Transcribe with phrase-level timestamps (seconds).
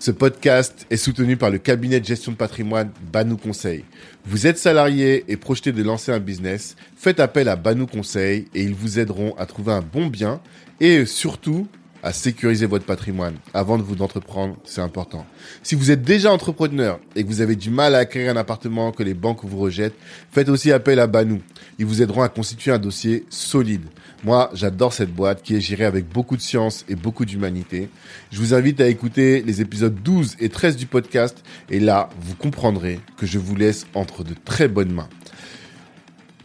[0.00, 3.84] Ce podcast est soutenu par le cabinet de gestion de patrimoine Banou Conseil.
[4.24, 8.62] Vous êtes salarié et projeté de lancer un business, faites appel à Banou Conseil et
[8.62, 10.40] ils vous aideront à trouver un bon bien
[10.78, 11.66] et surtout
[12.02, 15.26] à sécuriser votre patrimoine avant de vous entreprendre, c'est important.
[15.62, 18.92] Si vous êtes déjà entrepreneur et que vous avez du mal à acquérir un appartement
[18.92, 19.96] que les banques vous rejettent,
[20.30, 21.40] faites aussi appel à Banou.
[21.78, 23.86] Ils vous aideront à constituer un dossier solide.
[24.24, 27.88] Moi, j'adore cette boîte qui est gérée avec beaucoup de science et beaucoup d'humanité.
[28.32, 32.34] Je vous invite à écouter les épisodes 12 et 13 du podcast et là, vous
[32.34, 35.08] comprendrez que je vous laisse entre de très bonnes mains.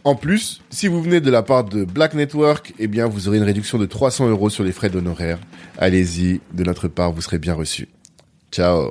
[0.06, 3.38] En plus, si vous venez de la part de Black Network, eh bien, vous aurez
[3.38, 5.38] une réduction de 300 euros sur les frais d'honoraires.
[5.78, 7.88] Allez-y, de notre part, vous serez bien reçu.
[8.52, 8.90] Ciao.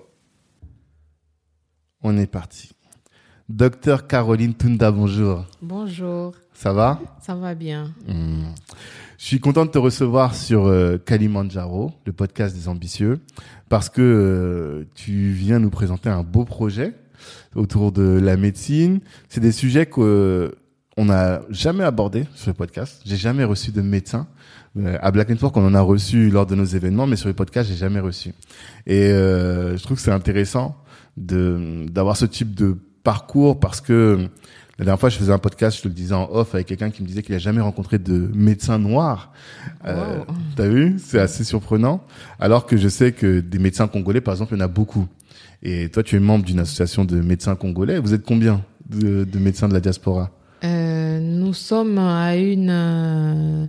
[2.01, 2.71] On est parti.
[3.47, 5.45] Docteur Caroline Tunda, bonjour.
[5.61, 6.33] Bonjour.
[6.55, 6.99] Ça va?
[7.21, 7.93] Ça va bien.
[8.07, 8.45] Hmm.
[9.19, 13.19] Je suis content de te recevoir sur euh, Kalimandjaro, le podcast des ambitieux,
[13.69, 16.95] parce que euh, tu viens nous présenter un beau projet
[17.53, 18.99] autour de la médecine.
[19.29, 20.55] C'est des sujets que
[20.97, 23.01] on n'a jamais abordé sur le podcast.
[23.05, 24.27] J'ai jamais reçu de médecin.
[24.77, 27.33] Euh, à Black Network, on en a reçu lors de nos événements, mais sur le
[27.33, 28.33] podcast, j'ai jamais reçu.
[28.85, 30.77] Et euh, je trouve que c'est intéressant
[31.17, 34.27] de d'avoir ce type de parcours parce que
[34.79, 36.89] la dernière fois, je faisais un podcast, je te le disais en off, avec quelqu'un
[36.89, 39.31] qui me disait qu'il a jamais rencontré de médecin noir.
[39.85, 40.17] Euh,
[40.55, 40.95] T'as vu?
[40.97, 42.03] C'est assez surprenant.
[42.39, 45.07] Alors que je sais que des médecins congolais, par exemple, il y en a beaucoup.
[45.61, 47.99] Et toi, tu es membre d'une association de médecins congolais.
[47.99, 50.31] Vous êtes combien de, de médecins de la diaspora?
[50.63, 53.65] Euh, nous sommes à une euh,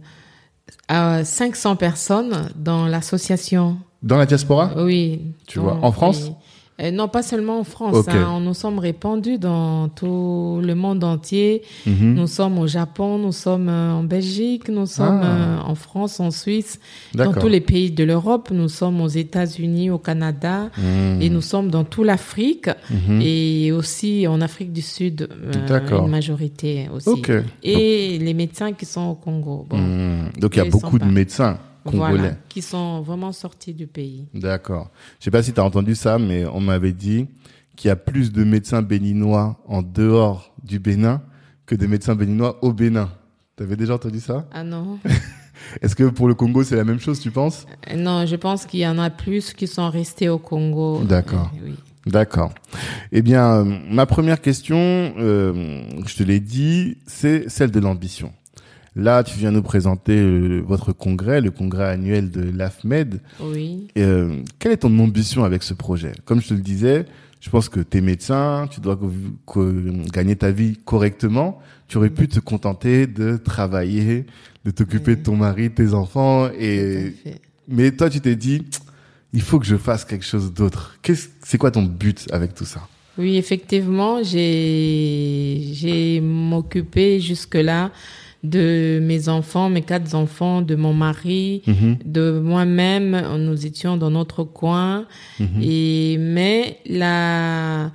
[0.89, 3.79] à 500 personnes dans l'association.
[4.03, 4.71] Dans la diaspora?
[4.77, 5.21] Oui.
[5.47, 6.31] Tu vois, en France?
[6.81, 8.09] Euh, non, pas seulement en France.
[8.09, 8.41] Hein.
[8.41, 11.63] nous sommes répandus dans tout le monde entier.
[11.87, 12.15] Mhm.
[12.15, 15.27] Nous sommes au Japon, nous sommes euh, en Belgique, nous sommes ah.
[15.27, 16.81] euh, en France, en Suisse,
[17.15, 18.51] dans tous les pays de l'Europe.
[18.53, 21.23] Nous sommes aux États-Unis, au Canada, mhm.
[21.23, 23.21] et nous sommes dans toute l'Afrique mhm.
[23.23, 27.23] et aussi en Afrique du Sud, une majorité aussi.
[27.63, 29.67] Et les médecins qui sont au Congo.
[30.39, 31.59] Donc il y a beaucoup de médecins
[31.91, 32.37] congolais.
[32.49, 34.27] qui sont vraiment sortis du pays.
[34.35, 34.91] D'accord.
[35.21, 37.27] Je sais pas si tu as entendu ça, mais on m'avait dit
[37.77, 41.23] qu'il y a plus de médecins béninois en dehors du Bénin
[41.67, 43.11] que de médecins béninois au Bénin.
[43.57, 44.47] Tu avais déjà entendu ça?
[44.53, 44.99] Ah non.
[45.83, 47.67] Est-ce que pour le Congo, c'est la même chose, tu penses?
[47.91, 51.03] Euh, Non, je pense qu'il y en a plus qui sont restés au Congo.
[51.05, 51.51] D'accord.
[51.57, 51.75] Euh, oui.
[52.07, 52.53] D'accord.
[53.13, 54.77] Eh bien, euh, ma première question,
[55.17, 58.33] je te l'ai dit, c'est celle de l'ambition.
[58.97, 63.21] Là, tu viens nous présenter euh, votre congrès, le congrès annuel de l'AFMED.
[63.41, 63.89] Oui.
[63.99, 66.13] Euh, quelle est ton ambition avec ce projet?
[66.25, 67.05] Comme je te le disais,
[67.41, 68.99] je pense que tu es médecin, tu dois
[70.13, 71.61] gagner ta vie correctement.
[71.89, 74.27] Tu aurais pu te contenter de travailler,
[74.65, 76.49] de t'occuper de ton mari, de tes enfants.
[76.59, 77.15] Et...
[77.69, 78.63] Mais toi, tu t'es dit,
[79.33, 80.97] il faut que je fasse quelque chose d'autre.
[81.43, 82.89] C'est quoi ton but avec tout ça?
[83.19, 87.93] Oui, effectivement, j'ai j'ai m'occupé jusque-là
[88.45, 91.97] de mes enfants, mes quatre enfants, de mon mari, mhm.
[92.05, 93.21] de moi-même.
[93.39, 95.07] Nous étions dans notre coin.
[95.41, 95.63] Mhm.
[95.63, 97.91] Et mais la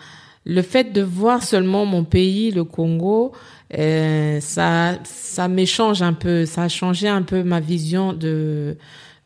[0.45, 3.33] le fait de voir seulement mon pays, le Congo,
[3.77, 6.45] euh, ça ça m'échange un peu.
[6.45, 8.75] Ça a changé un peu ma vision de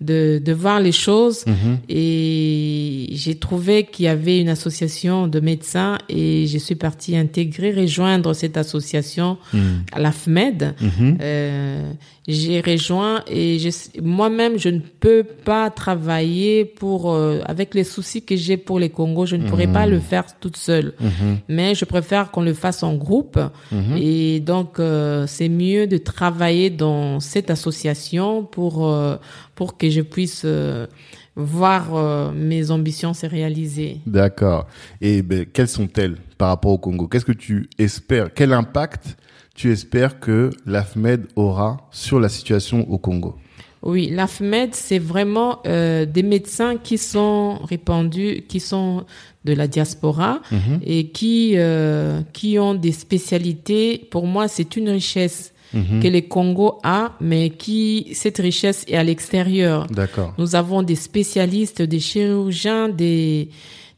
[0.03, 1.45] de, de voir les choses.
[1.45, 1.77] Mhm.
[1.89, 7.71] Et j'ai trouvé qu'il y avait une association de médecins et je suis partie intégrer,
[7.71, 9.83] rejoindre cette association mhm.
[9.91, 10.75] à la FMED.
[10.79, 11.17] Mhm.
[11.21, 11.91] Euh,
[12.25, 13.57] j'ai rejoint et
[14.01, 18.89] moi-même, je ne peux pas travailler pour, euh, avec les soucis que j'ai pour les
[18.89, 20.93] Congo, je ne pourrais pas le faire toute seule.
[21.49, 23.39] Mais je préfère qu'on le fasse en groupe.
[23.97, 28.89] Et donc, euh, c'est mieux de travailler dans cette association pour,
[29.55, 30.87] pour que je puisse euh,
[31.35, 33.99] voir euh, mes ambitions se réaliser.
[34.05, 34.67] D'accord.
[35.01, 37.07] Et ben, quelles sont-elles par rapport au Congo?
[37.07, 38.33] Qu'est-ce que tu espères?
[38.33, 39.17] Quel impact
[39.55, 43.35] tu espères que l'AFMED aura sur la situation au Congo?
[43.83, 49.05] Oui, l'AFMED, c'est vraiment euh, des médecins qui sont répandus, qui sont
[49.43, 50.79] de la diaspora mhm.
[50.85, 51.57] et qui
[52.31, 54.07] qui ont des spécialités.
[54.09, 56.01] Pour moi, c'est une richesse mhm.
[56.01, 59.87] que le Congo a, mais qui cette richesse est à l'extérieur.
[59.87, 60.33] D'accord.
[60.37, 63.49] Nous avons des spécialistes, des chirurgiens, des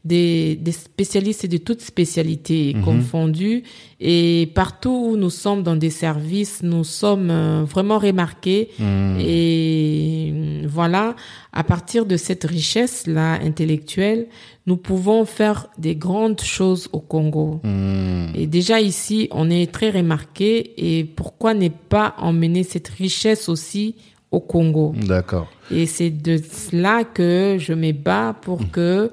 [0.06, 2.82] des, des spécialistes de toutes spécialités mhm.
[2.82, 3.64] confondues.
[3.98, 8.68] Et partout où nous sommes dans des services, nous sommes euh, vraiment remarqués.
[8.78, 9.18] Mhm.
[9.20, 11.16] Et euh, voilà,
[11.52, 14.26] à partir de cette richesse-là intellectuelle,
[14.66, 17.60] nous pouvons faire des grandes choses au Congo.
[17.64, 18.32] Mhm.
[18.36, 20.72] Et déjà ici, on est très remarqué.
[20.76, 23.96] Et pourquoi ne pas emmener cette richesse aussi
[24.30, 24.94] au Congo?
[24.96, 25.48] D'accord.
[25.70, 29.10] Et c'est de cela que je me bats pour que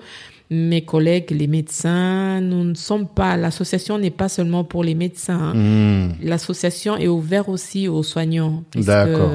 [0.54, 5.54] mes collègues, les médecins, nous ne sommes pas, l'association n'est pas seulement pour les médecins.
[5.54, 5.54] Hein.
[5.56, 6.12] Hmm.
[6.22, 8.64] L'association est ouverte aussi aux soignants.
[8.76, 9.32] D'accord.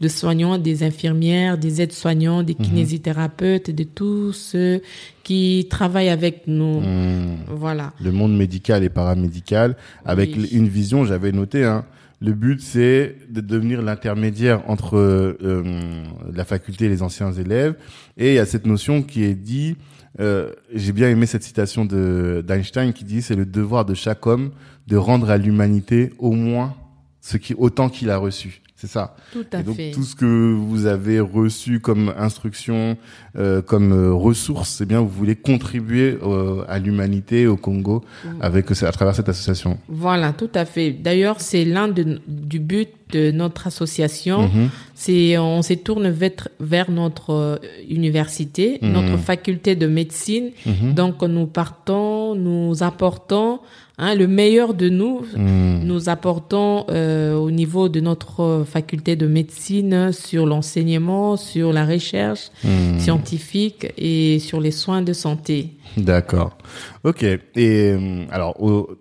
[0.00, 2.62] De soignants, des infirmières, des aides-soignants, des hmm.
[2.62, 4.80] kinésithérapeutes, de tous ceux
[5.24, 6.80] qui travaillent avec nous.
[6.80, 7.36] Hmm.
[7.48, 7.92] Voilà.
[8.02, 11.84] Le monde médical et paramédical, avec une vision, j'avais noté, hein,
[12.22, 16.04] le but, c'est de devenir l'intermédiaire entre euh,
[16.34, 17.76] la faculté et les anciens élèves.
[18.18, 19.76] Et il y a cette notion qui est dit
[20.20, 24.26] euh, j'ai bien aimé cette citation de d'Einstein qui dit c'est le devoir de chaque
[24.26, 24.52] homme
[24.86, 26.74] de rendre à l'humanité au moins
[27.20, 28.62] ce qui autant qu'il a reçu.
[28.80, 29.14] C'est ça.
[29.30, 29.90] Tout à donc, fait.
[29.90, 32.96] Tout ce que vous avez reçu comme instruction,
[33.36, 38.28] euh, comme euh, ressources, c'est bien vous voulez contribuer euh, à l'humanité au Congo mm.
[38.40, 39.76] avec à travers cette association.
[39.88, 40.92] Voilà, tout à fait.
[40.92, 44.46] D'ailleurs, c'est l'un du but de notre association.
[44.46, 44.68] Mm-hmm.
[44.94, 47.56] C'est on se tourne vers, vers notre euh,
[47.88, 48.92] université, mm-hmm.
[48.92, 50.52] notre faculté de médecine.
[50.66, 50.94] Mm-hmm.
[50.94, 53.60] Donc nous partons, nous apportons
[54.02, 55.80] Hein, le meilleur de nous, hmm.
[55.84, 62.50] nous apportons euh, au niveau de notre faculté de médecine sur l'enseignement, sur la recherche
[62.64, 62.98] hmm.
[62.98, 65.68] scientifique et sur les soins de santé.
[65.96, 66.56] D'accord.
[67.04, 67.22] Ok.
[67.22, 68.56] Et euh, alors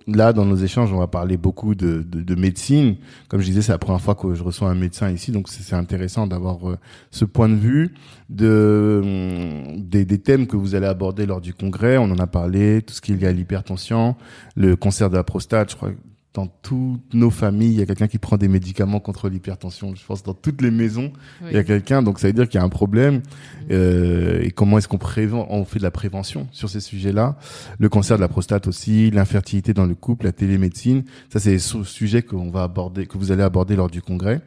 [0.08, 2.96] là, dans nos échanges, on va parler beaucoup de, de, de médecine.
[3.28, 5.76] Comme je disais, c'est la première fois que je reçois un médecin ici, donc c'est
[5.76, 6.78] intéressant d'avoir euh,
[7.12, 7.94] ce point de vue
[8.30, 9.02] de
[9.78, 11.98] des, des, thèmes que vous allez aborder lors du congrès.
[11.98, 14.16] On en a parlé, tout ce qui est lié à l'hypertension,
[14.56, 15.72] le cancer de la prostate.
[15.72, 15.92] Je crois
[16.36, 19.96] dans toutes nos familles, il y a quelqu'un qui prend des médicaments contre l'hypertension.
[19.96, 21.12] Je pense dans toutes les maisons,
[21.48, 22.04] il y a quelqu'un.
[22.04, 23.16] Donc ça veut dire qu'il y a un problème.
[23.16, 23.22] Mm.
[23.72, 27.38] Euh, et comment est-ce qu'on prévent On fait de la prévention sur ces sujets-là?
[27.80, 31.04] Le cancer de la prostate aussi, l'infertilité dans le couple, la télémédecine.
[31.34, 34.42] Ça, c'est des sujets qu'on va aborder, que vous allez aborder lors du congrès.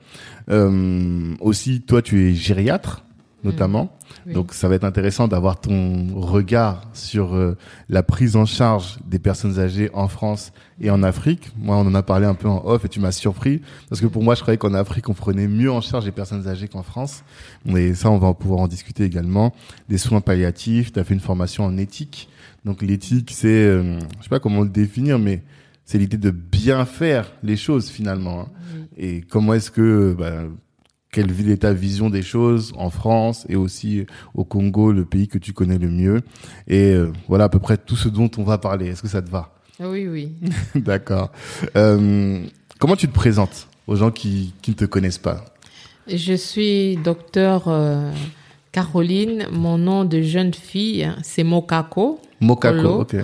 [0.50, 3.05] Euh, aussi, toi, tu es gériatre
[3.44, 3.97] notamment.
[4.27, 4.33] Mm.
[4.33, 7.56] Donc ça va être intéressant d'avoir ton regard sur euh,
[7.89, 11.50] la prise en charge des personnes âgées en France et en Afrique.
[11.56, 14.06] Moi, on en a parlé un peu en off et tu m'as surpris parce que
[14.06, 16.83] pour moi, je croyais qu'en Afrique, on prenait mieux en charge les personnes âgées qu'en
[16.83, 17.25] France.
[17.65, 19.55] Mais ça, on va pouvoir en discuter également.
[19.89, 22.29] Des soins palliatifs, tu as fait une formation en éthique.
[22.65, 25.43] Donc l'éthique, c'est, euh, je sais pas comment le définir, mais
[25.85, 28.41] c'est l'idée de bien faire les choses finalement.
[28.41, 28.49] Hein.
[28.97, 30.44] Et comment est-ce que bah,
[31.12, 35.38] quelle est ta vision des choses en France et aussi au Congo, le pays que
[35.38, 36.23] tu connais le mieux.
[36.67, 38.88] Et euh, voilà à peu près tout ce dont on va parler.
[38.88, 39.50] Est-ce que ça te va?
[39.79, 40.32] Oui, oui.
[40.75, 41.31] D'accord.
[41.76, 42.43] Euh,
[42.79, 45.44] comment tu te présentes aux gens qui, qui ne te connaissent pas?
[46.09, 48.11] Je suis docteur euh,
[48.73, 49.47] Caroline.
[49.53, 52.20] Mon nom de jeune fille, c'est Mokako.
[52.41, 53.17] Mokako, ok.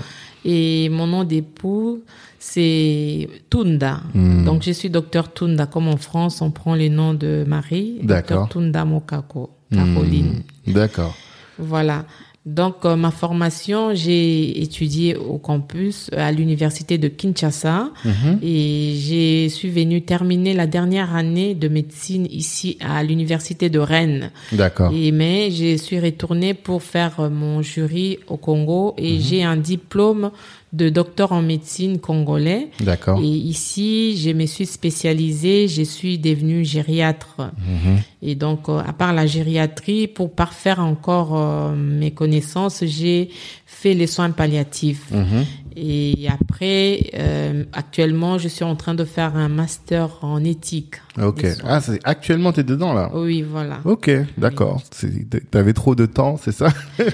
[0.45, 2.03] Et mon nom d'époux,
[2.39, 4.01] c'est Tunda.
[4.15, 4.45] Hmm.
[4.45, 5.67] Donc, je suis docteur Tunda.
[5.67, 7.99] Comme en France, on prend les noms de Marie.
[8.03, 10.43] Docteur Tunda Mokako, Caroline.
[10.67, 10.73] Hmm.
[10.73, 11.15] D'accord.
[11.59, 12.05] Voilà.
[12.47, 18.39] Donc, euh, ma formation, j'ai étudié au campus à l'université de Kinshasa mhm.
[18.43, 24.31] et j'ai suis venue terminer la dernière année de médecine ici à l'université de Rennes.
[24.53, 24.93] D'accord.
[24.95, 29.21] Et mais je suis retournée pour faire mon jury au Congo et mhm.
[29.21, 30.31] j'ai un diplôme
[30.73, 32.69] de docteur en médecine congolais.
[32.81, 33.21] D'accord.
[33.21, 37.37] Et ici, je me suis spécialisée, je suis devenue gériatre.
[37.39, 37.99] Mhm.
[38.21, 43.31] Et donc, euh, à part la gériatrie, pour parfaire encore euh, mes connaissances, j'ai
[43.65, 45.11] fait les soins palliatifs.
[45.11, 45.45] Mhm.
[45.81, 50.97] Et après, euh, actuellement, je suis en train de faire un master en éthique.
[51.23, 51.47] Ok.
[51.65, 53.79] Ah, actuellement, tu es dedans là Oui, voilà.
[53.85, 54.83] Ok, d'accord.
[55.01, 56.69] Tu avais trop de temps, c'est ça?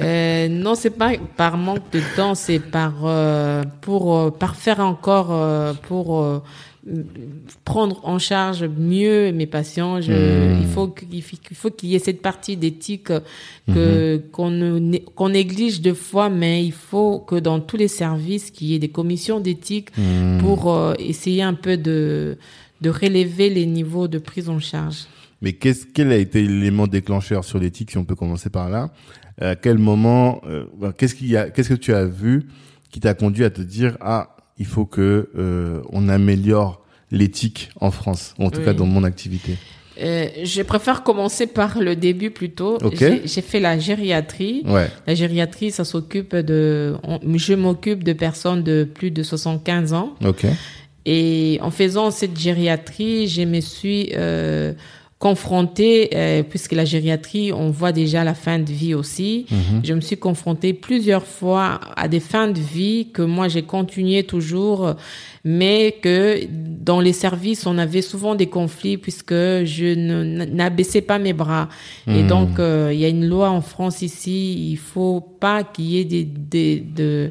[0.00, 5.28] Euh, non, c'est pas par manque de temps, c'est par euh, pour euh, parfaire encore
[5.32, 6.42] euh, pour euh,
[7.64, 10.00] prendre en charge mieux mes patients.
[10.00, 10.60] Je, hmm.
[10.62, 11.22] Il faut qu'il
[11.54, 13.12] faut qu'il y ait cette partie d'éthique
[13.72, 14.30] que hmm.
[14.32, 18.74] qu'on qu'on néglige de fois, mais il faut que dans tous les services qu'il y
[18.74, 20.38] ait des commissions d'éthique hmm.
[20.38, 22.38] pour essayer un peu de
[22.80, 25.04] de relever les niveaux de prise en charge.
[25.42, 28.90] Mais qu'est-ce quel a été l'élément déclencheur sur l'éthique si on peut commencer par là?
[29.40, 30.64] À quel moment, euh,
[30.96, 32.46] qu'est-ce qu'il y a, qu'est-ce que tu as vu
[32.90, 37.90] qui t'a conduit à te dire ah il faut que euh, on améliore l'éthique en
[37.90, 39.56] France, ou en tout cas dans mon activité?
[40.02, 42.76] Euh, je préfère commencer par le début plutôt.
[42.82, 43.22] Okay.
[43.24, 44.62] J'ai fait la gériatrie.
[44.66, 44.88] Ouais.
[45.06, 46.94] La gériatrie, ça s'occupe de.
[47.02, 50.14] on- je m'occupe de personnes de plus de 75 ans.
[50.24, 50.46] Ok.
[51.06, 54.72] Et en faisant cette gériatrie, je me suis euh,
[55.20, 59.44] confrontée, euh, puisque la gériatrie, on voit déjà la fin de vie aussi.
[59.84, 64.24] Je me suis confrontée plusieurs fois à des fins de vie que moi j'ai continué
[64.24, 64.94] toujours,
[65.44, 66.40] mais que
[66.80, 71.68] dans les services, on avait souvent des conflits puisque je n'abaissais pas mes bras.
[72.06, 75.84] Et donc, euh, il y a une loi en France ici, il faut pas qu'il
[75.86, 77.30] y ait des, des, de,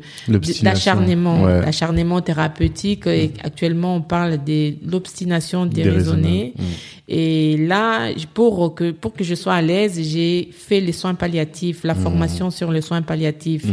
[0.64, 1.62] d'acharnement, Ouais.
[1.62, 3.06] l'acharnement thérapeutique.
[3.08, 6.54] Et actuellement, on parle de l'obstination déraisonnée.
[6.54, 6.54] Déraisonnable.
[6.58, 7.10] Mm.
[7.12, 11.84] Et là, pour que, pour que je sois à l'aise, j'ai fait les soins palliatifs,
[11.84, 13.66] la formation sur les soins palliatifs.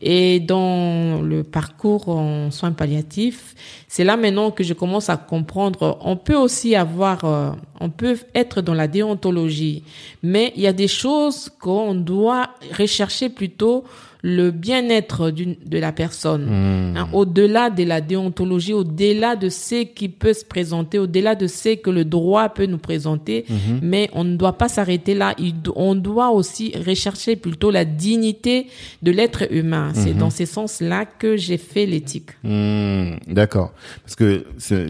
[0.00, 3.56] Et dans le parcours en soins palliatifs,
[3.88, 5.98] c'est là maintenant que je commence à comprendre.
[6.00, 7.50] On peut aussi avoir, euh,
[7.80, 9.84] on peut être dans la déontologie,
[10.22, 13.84] mais il y a des choses qu'on doit rechercher plutôt
[14.22, 16.48] le bien-être d'une- de la personne.
[16.96, 21.74] Hein, au-delà de la déontologie, au-delà de ce qui peut se présenter, au-delà de ce
[21.76, 23.44] que le droit peut nous présenter,
[23.82, 25.34] mais on ne doit pas s'arrêter là.
[25.38, 28.66] Il on doit aussi rechercher plutôt la dignité
[29.02, 29.92] de l'être humain.
[29.94, 32.30] C'est dans ce sens-là que j'ai fait l'éthique.
[32.42, 33.72] Hmm, D'accord.
[34.02, 34.44] Parce que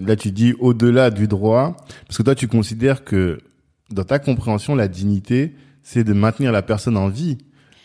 [0.06, 3.38] là, tu dis au-delà du droit, parce que toi, tu considères que
[3.90, 5.52] dans ta compréhension, la dignité,
[5.82, 7.38] c'est de maintenir la personne en vie.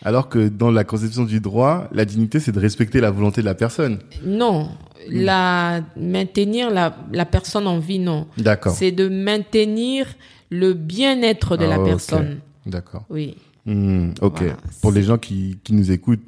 [0.03, 3.46] Alors que dans la conception du droit, la dignité, c'est de respecter la volonté de
[3.46, 4.00] la personne.
[4.25, 4.70] Non,
[5.10, 8.27] la maintenir la, la personne en vie, non.
[8.38, 8.74] D'accord.
[8.75, 10.08] C'est de maintenir
[10.50, 11.86] le bien-être de Ah, la ok.
[11.86, 12.39] personne.
[12.65, 13.05] D'accord.
[13.10, 13.36] Oui.
[13.65, 14.38] Hmm, ok.
[14.39, 14.58] Voilà.
[14.81, 16.24] Pour les gens qui, qui nous écoutent,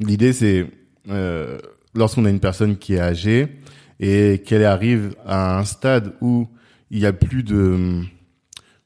[0.00, 0.66] l'idée c'est
[1.10, 1.58] euh,
[1.94, 3.48] lorsqu'on a une personne qui est âgée
[3.98, 6.46] et qu'elle arrive à un stade où
[6.92, 8.02] il y a plus de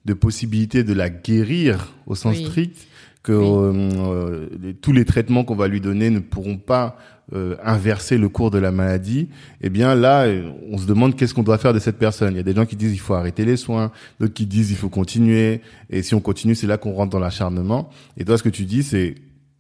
[0.05, 2.45] de possibilité de la guérir au sens Oui.
[2.47, 2.77] strict,
[3.23, 6.97] que euh, euh, les- tous les traitements qu'on va lui donner ne pourront pas
[7.35, 9.29] euh, inverser le cours de la maladie,
[9.63, 10.27] eh bien là,
[10.71, 12.35] on se demande qu'est-ce qu'on doit faire de cette personne.
[12.35, 14.71] Il y a des gens qui disent il faut arrêter les soins, d'autres qui disent
[14.71, 17.89] il faut continuer, et si on continue, c'est là qu'on rentre dans l'acharnement.
[18.19, 19.15] Et toi, ce que tu dis, c'est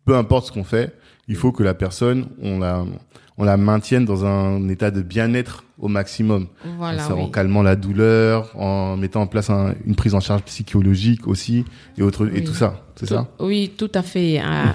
[0.04, 0.92] peu importe ce qu'on fait,
[1.28, 2.84] il faut que la personne, on la,
[3.38, 6.46] on la maintienne dans un état de bien-être au maximum.
[6.78, 7.00] Voilà.
[7.02, 7.30] Ça, En oui.
[7.30, 11.64] calmant la douleur, en mettant en place un- une prise en charge psychologique aussi,
[11.98, 12.44] et autre, et Oui.
[12.44, 12.80] tout ça.
[12.94, 13.26] C'est ça?
[13.40, 14.38] Oui, tout à fait.
[14.44, 14.74] Ah,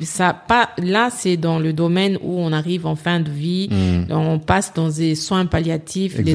[0.00, 4.12] Ça pas là, c'est dans le domaine où on arrive en fin de vie, Mm.
[4.12, 6.32] on passe dans des soins palliatifs, les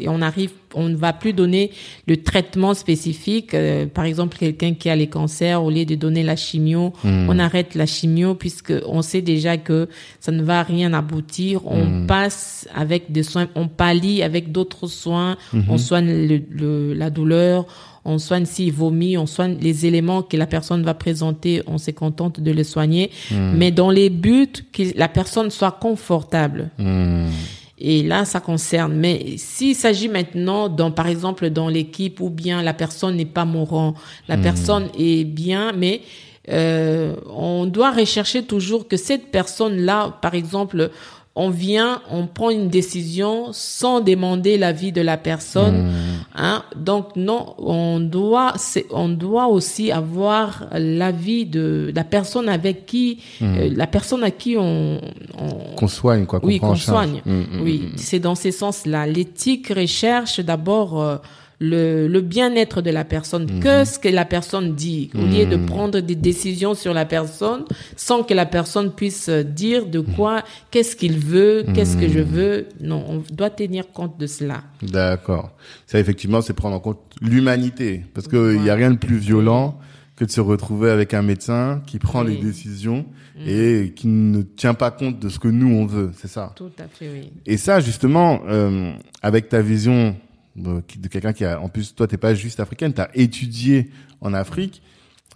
[0.00, 1.70] et on arrive, on ne va plus donner
[2.06, 3.54] le traitement spécifique.
[3.54, 7.28] Euh, par exemple, quelqu'un qui a les cancers, au lieu de donner la chimio, Mm.
[7.30, 9.88] on arrête la chimio puisque on sait déjà que
[10.20, 11.66] ça ne va rien aboutir.
[11.66, 15.64] On passe avec des soins, on pallie avec d'autres soins, Mm-hmm.
[15.68, 17.66] on soigne le, le- la douleur,
[18.04, 21.90] on soigne s'il vomit, on soigne les éléments que la personne va présenter, on se
[21.90, 26.70] contente de les soigner, mais dans les buts que la personne soit confortable.
[26.78, 27.26] Hmm.
[27.78, 28.94] Et là, ça concerne.
[28.94, 33.44] Mais s'il s'agit maintenant, dans, par exemple, dans l'équipe, ou bien la personne n'est pas
[33.44, 33.94] mourant,
[34.28, 36.00] la personne est bien, mais
[36.48, 40.90] euh, on doit rechercher toujours que cette personne-là, par exemple,
[41.38, 45.92] on vient, on prend une décision sans demander l'avis de la personne.
[46.34, 46.62] Hein?
[46.74, 53.18] Donc non, on doit, c'est- on doit aussi avoir l'avis de la personne avec qui,
[53.42, 54.98] euh, la personne à qui on,
[55.38, 56.40] on, Qu'on soigne, quoi.
[56.40, 57.20] Qu'on oui, qu'on soigne.
[57.26, 57.96] Hmm, hmm, oui, hmm.
[57.96, 59.06] c'est dans ces sens-là.
[59.06, 61.16] L'éthique recherche d'abord euh,
[61.58, 63.44] le, le bien-être de la personne.
[63.50, 63.60] Mhm.
[63.60, 67.64] Que ce que la personne dit, au lieu de prendre des décisions sur la personne
[67.96, 72.18] sans que la personne puisse euh, dire de quoi, qu'est-ce qu'il veut, qu'est-ce que je
[72.20, 72.24] Mhm.
[72.26, 72.66] veux.
[72.80, 74.62] Non, on doit tenir compte de cela.
[74.82, 75.52] D'accord.
[75.86, 78.04] Ça, effectivement, c'est prendre en compte l'humanité.
[78.14, 79.78] Parce qu'il n'y a rien de plus violent
[80.16, 82.36] que de se retrouver avec un médecin qui prend Oui.
[82.36, 83.04] les décisions
[83.46, 86.10] et qui ne tient pas compte de ce que nous, on veut.
[86.16, 86.52] C'est ça?
[86.56, 87.30] Tout à fait, oui.
[87.44, 90.16] Et ça, justement, euh, avec ta vision
[90.86, 94.32] qui- de quelqu'un qui a, en plus, toi, t'es pas juste africaine, t'as étudié en
[94.34, 94.82] Afrique.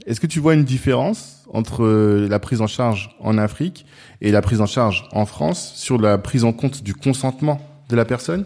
[0.07, 3.85] Est-ce que tu vois une différence entre euh, la prise en charge en Afrique
[4.23, 7.61] et la prise en charge en France sur la prise en compte du consentement
[7.91, 8.45] de la personne?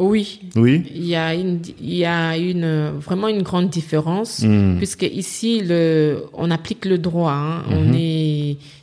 [0.00, 0.84] Oui, Oui?
[0.94, 4.42] il y a une, il y a une, vraiment une grande différence.
[4.44, 4.76] Hmm.
[4.76, 7.64] puisque ici le on applique le droit hein.
[7.70, 8.27] on est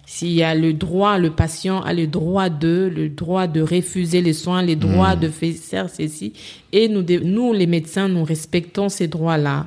[0.05, 4.21] s'il y a le droit le patient a le droit de le droit de refuser
[4.21, 6.33] les soins les droits de faire ceci.
[6.71, 9.65] Et nous nous les médecins nous respectons ces droits là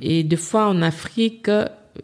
[0.00, 1.48] et des fois en Afrique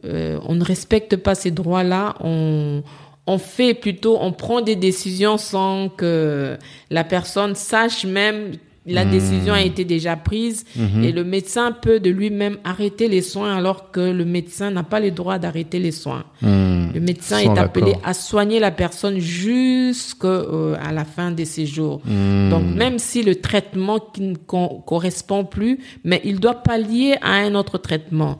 [0.04, 2.82] euh, on ne respecte pas ces droits là on
[3.26, 6.56] on fait plutôt, on prend des décisions sans que
[6.90, 8.52] la personne sache même
[8.86, 10.64] La décision a été déjà prise
[11.04, 15.00] et le médecin peut de lui-même arrêter les soins alors que le médecin n'a pas
[15.00, 16.24] le droit d'arrêter les soins.
[16.42, 22.00] Le médecin est appelé à soigner la personne jusqu'à la fin de ses jours.
[22.50, 27.54] Donc même si le traitement qui ne correspond plus, mais il doit pallier à un
[27.54, 28.38] autre traitement.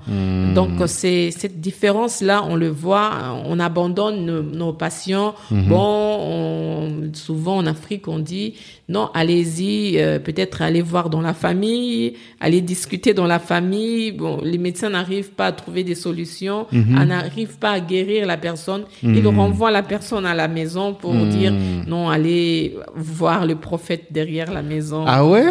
[0.54, 3.10] Donc c'est cette différence là, on le voit,
[3.46, 5.34] on abandonne nos, nos patients.
[5.50, 8.54] Bon, on- souvent en Afrique on dit
[8.94, 14.10] non, allez-y, euh, peut-être aller voir dans la famille, aller discuter dans la famille.
[14.12, 16.66] Bon, les médecins n'arrivent pas à trouver des solutions,
[16.96, 18.82] à- n'arrivent pas à guérir la personne.
[19.02, 21.52] Ils renvoient la personne à la maison pour dire
[21.86, 25.04] non, allez voir le prophète derrière la maison.
[25.06, 25.46] Ah ouais?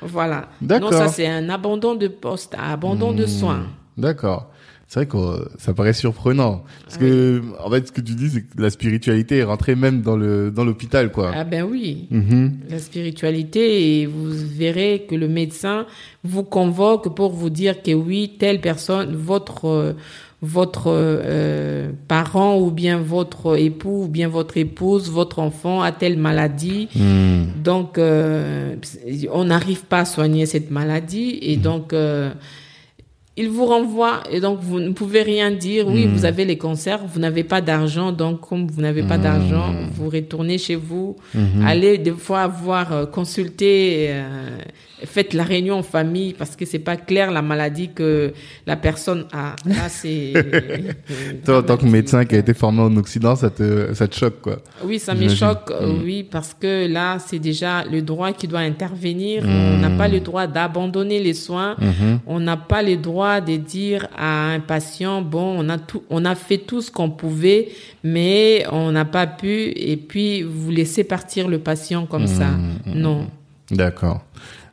[0.00, 0.48] Voilà.
[0.60, 0.90] D'accord.
[0.90, 3.66] Non, ça c'est un abandon de poste, un abandon de soins.
[3.96, 4.50] D'accord.
[4.92, 6.64] C'est vrai que euh, ça paraît surprenant.
[6.84, 10.02] Parce que, en fait, ce que tu dis, c'est que la spiritualité est rentrée même
[10.02, 11.32] dans le, dans l'hôpital, quoi.
[11.34, 12.08] Ah ben oui.
[12.10, 12.58] Mhm.
[12.68, 15.86] la spiritualité et vous verrez que le médecin
[16.24, 19.92] vous convoque pour vous dire que oui, telle personne, votre euh,
[20.42, 26.18] votre euh, parent ou bien votre époux ou bien votre épouse, votre enfant a telle
[26.18, 26.88] maladie.
[26.94, 27.44] Hmm.
[27.62, 28.74] Donc, euh,
[29.32, 32.32] on n'arrive pas à soigner cette maladie et donc euh,
[33.42, 35.88] il vous renvoie et donc vous ne pouvez rien dire.
[35.88, 39.74] Oui, vous avez les cancers, vous n'avez pas d'argent, donc comme vous n'avez pas d'argent,
[39.96, 41.16] vous retournez chez vous,
[41.66, 44.58] allez des fois voir euh, consulter, euh,
[45.04, 48.32] faites la réunion en famille parce que c'est pas clair la maladie que
[48.66, 49.56] la personne a.
[49.64, 50.32] Là, c'est
[51.44, 54.14] Toi, en tant que médecin qui a été formé en Occident, ça te, ça te
[54.14, 54.58] choque, quoi.
[54.84, 58.60] Oui, ça me choque, euh, oui, parce que là, c'est déjà le droit qui doit
[58.60, 59.44] intervenir.
[59.44, 61.76] On n'a pas le droit d'abandonner les soins.
[62.26, 66.24] On n'a pas le droit de dire à un patient, bon, on a tout, on
[66.24, 67.68] a fait tout ce qu'on pouvait,
[68.04, 72.48] mais on n'a pas pu, et puis vous laissez partir le patient comme ça.
[72.86, 73.26] Non.
[73.70, 74.22] D'accord.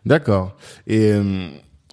[0.10, 0.58] D'accord.
[0.88, 1.48] Et euh,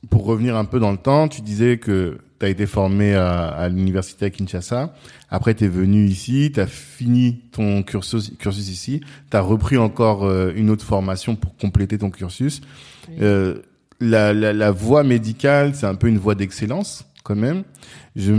[0.08, 3.49] pour revenir un peu dans le temps, tu disais que tu as été formé à,
[3.49, 4.94] à l'université à Kinshasa.
[5.28, 9.02] Après, tu es venu ici, tu as fini ton cursus, cursus ici.
[9.30, 12.62] Tu as repris encore euh, une autre formation pour compléter ton cursus.
[13.20, 13.57] Euh,
[14.00, 17.64] la, la, la voie médicale, c'est un peu une voie d'excellence quand même.
[18.14, 18.33] Je,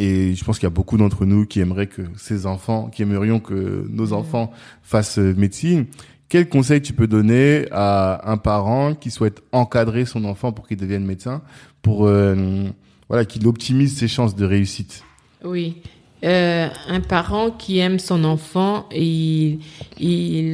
[0.00, 3.02] et je pense qu'il y a beaucoup d'entre nous qui aimeraient que ces enfants, qui
[3.02, 4.52] aimerions que nos enfants
[4.82, 5.86] fassent euh, médecine.
[6.28, 10.76] Quel conseil tu peux donner à un parent qui souhaite encadrer son enfant pour qu'il
[10.76, 11.40] devienne médecin,
[11.80, 12.66] pour euh,
[13.08, 15.04] voilà qu'il optimise ses chances de réussite?
[15.42, 15.76] Oui.
[16.24, 19.60] Euh, un parent qui aime son enfant, il,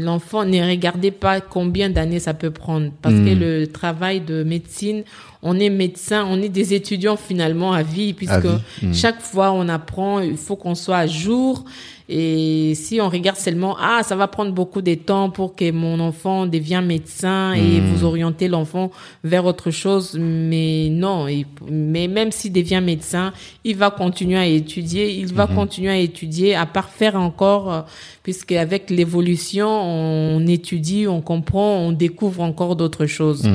[0.05, 5.05] l'enfant ne regardez pas combien d'années ça peut prendre, parce que le travail de médecine,
[5.43, 8.95] on est médecin, on est des étudiants finalement à vie, puisque vie, mm.
[8.95, 11.65] chaque fois on apprend, il faut qu'on soit à jour.
[12.09, 15.99] Et si on regarde seulement, ah, ça va prendre beaucoup de temps pour que mon
[16.01, 17.87] enfant devienne médecin et Mm.
[17.87, 18.91] vous orienter l'enfant
[19.23, 21.29] vers autre chose, mais non.
[21.29, 23.33] il- mais même s'il devient médecin,
[23.65, 27.81] il va continuer à étudier, il va continuer à étudier, à parfaire encore, euh,
[28.23, 33.49] puisque avec l'évolution, on étudie, on comprend, on découvre encore d'autres choses.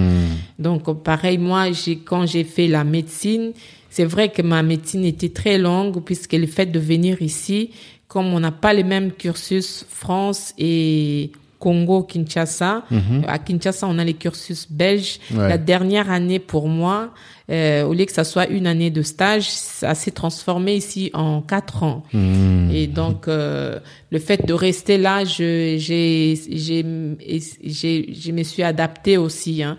[0.58, 3.52] Donc, pareil, moi, j'ai, quand j'ai fait la médecine,
[3.92, 7.70] c'est vrai que ma médecine était très longue, puisque le fait de venir ici,
[8.10, 12.84] comme on n'a pas les mêmes cursus France et Congo, Kinshasa,
[13.28, 15.20] à Kinshasa, on a les cursus belges.
[15.32, 15.50] Ouais.
[15.50, 17.12] La dernière année pour moi,
[17.52, 21.42] euh, au lieu que ça soit une année de stage, ça s'est transformé ici en
[21.42, 22.04] quatre ans.
[22.72, 23.80] Et donc, euh,
[24.12, 26.86] le fait de rester là, je, j'ai, j'ai,
[27.64, 29.64] j'ai, je me suis adapté aussi.
[29.64, 29.78] Hein.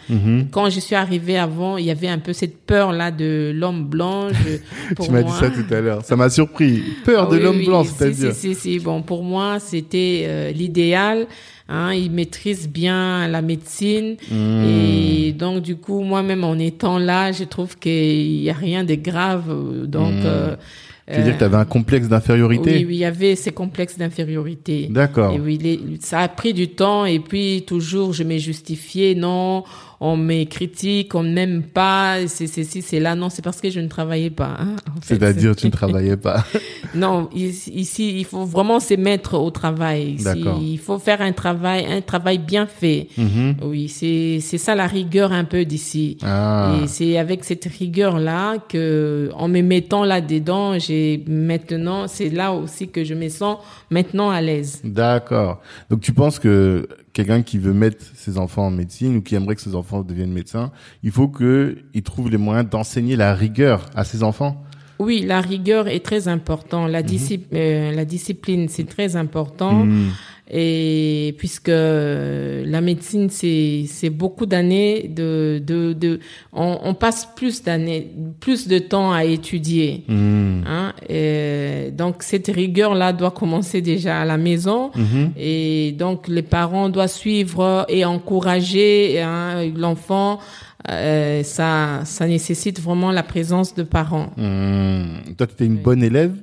[0.50, 3.84] Quand je suis arrivée avant, il y avait un peu cette peur là de l'homme
[3.84, 4.28] blanc.
[4.30, 4.58] Je,
[4.94, 6.04] pour Tu m'as moi, dit ça tout à l'heure.
[6.04, 6.82] Ça m'a surpris.
[7.04, 8.32] Peur ah de oui, l'homme oui, blanc, si, c'est-à-dire.
[8.32, 8.78] Si, si, si.
[8.80, 11.26] Bon, pour moi, c'était euh, l'idéal.
[11.72, 14.16] Hein, il maîtrise bien la médecine.
[14.30, 14.64] Hmm.
[14.64, 18.96] Et donc, du coup, moi-même, en étant là, je trouve qu'il n'y a rien de
[18.96, 19.44] grave.
[19.86, 20.56] Donc, euh,
[21.08, 23.50] Tu veux dire que tu avais un complexe d'infériorité oui, oui, il y avait ces
[23.52, 24.88] complexes d'infériorité.
[24.90, 25.32] D'accord.
[25.34, 29.14] Et oui, les- ça a pris du temps et puis toujours je m'ai justifié.
[29.14, 29.64] Non,
[30.02, 33.14] on me critique, on ne m'aime pas, c'est ceci, c'est là.
[33.14, 34.56] Non, c'est parce que je ne travaillais pas.
[34.58, 34.76] hein.
[35.02, 36.44] C'est-à-dire, tu ne travaillais pas.
[36.92, 40.14] Non, ici, il faut vraiment se mettre au travail.
[40.14, 40.58] Ici, D'accord.
[40.60, 43.06] il faut faire un travail, un travail bien fait.
[43.16, 43.56] Mhm.
[43.62, 46.16] Oui, c'est c'est ça la rigueur un peu d'ici.
[46.22, 46.74] Ah.
[46.82, 52.30] Et c'est avec cette rigueur là que, en me mettant là dedans, j'ai maintenant, c'est
[52.30, 53.58] là aussi que je me sens
[53.90, 54.80] maintenant à l'aise.
[54.82, 55.60] D'accord.
[55.90, 59.56] Donc tu penses que quelqu'un qui veut mettre ses enfants en médecine ou qui aimerait
[59.56, 60.70] que ses enfants deviennent médecins,
[61.02, 64.62] il faut que il trouve les moyens d'enseigner la rigueur à ses enfants.
[64.98, 66.86] Oui, la rigueur est très important.
[66.86, 69.84] La, disci- euh, la discipline, c'est très important.
[69.84, 70.10] Mhm.
[70.52, 76.18] Et puisque la médecine, c'est c'est beaucoup d'années de de de
[76.52, 78.10] on, on passe plus d'années,
[78.40, 80.02] plus de temps à étudier.
[80.08, 80.62] Hmm.
[80.66, 85.32] Hein, et donc cette rigueur là doit commencer déjà à la maison Mhm.
[85.36, 90.38] et donc les parents doivent suivre et encourager hein, l'enfant.
[90.90, 94.30] Euh, ça ça nécessite vraiment la présence de parents.
[94.36, 95.34] Hmm.
[95.36, 96.34] Toi, tu étais une bonne élève.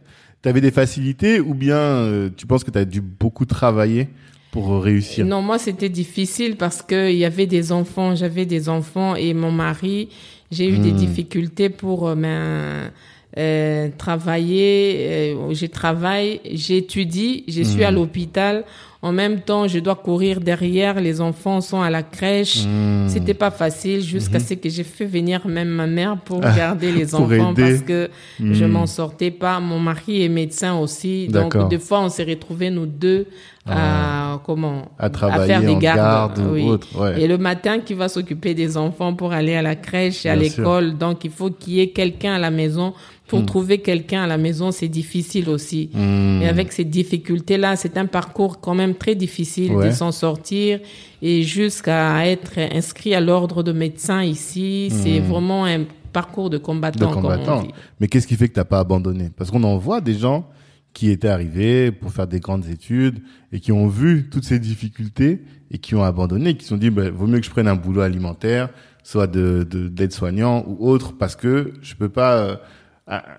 [0.47, 4.07] Tu avais des facilités ou bien euh, tu penses que tu as dû beaucoup travailler
[4.49, 5.25] pour euh, réussir?
[5.25, 9.33] Non, moi c'était difficile parce que il y avait des enfants, j'avais des enfants et
[9.33, 10.07] mon mari,
[10.49, 10.95] j'ai eu des Hmm.
[10.95, 12.91] difficultés pour euh, ben,
[13.37, 15.33] euh, travailler.
[15.35, 17.87] euh, je travaille, j'étudie, je suis Hmm.
[17.87, 18.63] à l'hôpital.
[19.07, 20.95] En même temps, je dois courir derrière.
[20.99, 22.65] Les enfants sont à la crèche.
[22.65, 23.07] Hmm.
[23.07, 27.07] C'était pas facile jusqu'à ce que j'ai fait venir même ma mère pour garder les
[27.13, 27.61] Ah, Pour enfants aider.
[27.63, 28.71] parce que je Hmm.
[28.75, 29.59] m'en sortais pas.
[29.59, 33.27] Mon mari est médecin aussi, donc des fois on s'est retrouvés nous deux
[33.69, 34.91] à comment?
[34.97, 35.97] À travailler faire des en gardes,
[36.37, 36.63] garde ou oui.
[36.63, 37.21] autre, ouais.
[37.21, 40.35] Et le matin, qui va s'occuper des enfants pour aller à la crèche et à
[40.35, 40.97] Bien l'école.
[40.97, 42.93] Donc il faut qu'il y ait quelqu'un à la maison.
[43.27, 45.89] Pour trouver quelqu'un à la maison, c'est difficile aussi.
[45.93, 46.41] Hmm.
[46.41, 49.87] Et avec ces difficultés-là, c'est un parcours quand même très difficile Ouais.
[49.87, 50.79] de s'en sortir
[51.21, 56.59] et jusqu'à être inscrit à l'ordre de médecin ici, c'est vraiment un parcours de Hmm.
[56.61, 57.61] de combattant, comme on combattants.
[57.63, 57.69] dit.
[57.99, 59.29] Mais qu'est-ce qui fait que t'as pas abandonné?
[59.35, 60.47] Parce qu'on en voit des gens
[60.93, 63.19] qui étaient arrivés pour faire des grandes études
[63.51, 66.89] et qui ont vu toutes ces difficultés et qui ont abandonné, qui se sont dit,
[66.89, 68.69] bah, vaut mieux que je prenne un boulot alimentaire,
[69.03, 72.61] soit de de- d'aide-soignant ou autre, parce que je peux pas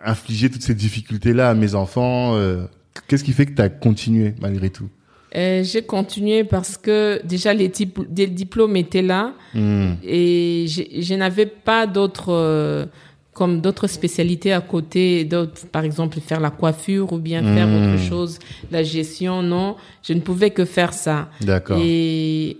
[0.04, 2.34] infliger toutes ces difficultés-là à mes enfants.
[2.36, 2.64] euh.
[3.06, 4.88] Qu'est-ce qui fait que t'as continué malgré tout?
[5.36, 9.92] Euh, J'ai continué parce que déjà les, diplômes étaient là Hmm.
[10.02, 12.86] et je, je n'avais pas d'autres euh,
[13.34, 17.92] comme d'autres spécialités à côté, d'autres, par exemple faire la coiffure ou bien faire Hmm.
[17.94, 18.38] autre chose,
[18.72, 21.28] la gestion, non, je ne pouvais que faire ça.
[21.42, 21.78] D'accord.
[21.80, 22.56] Et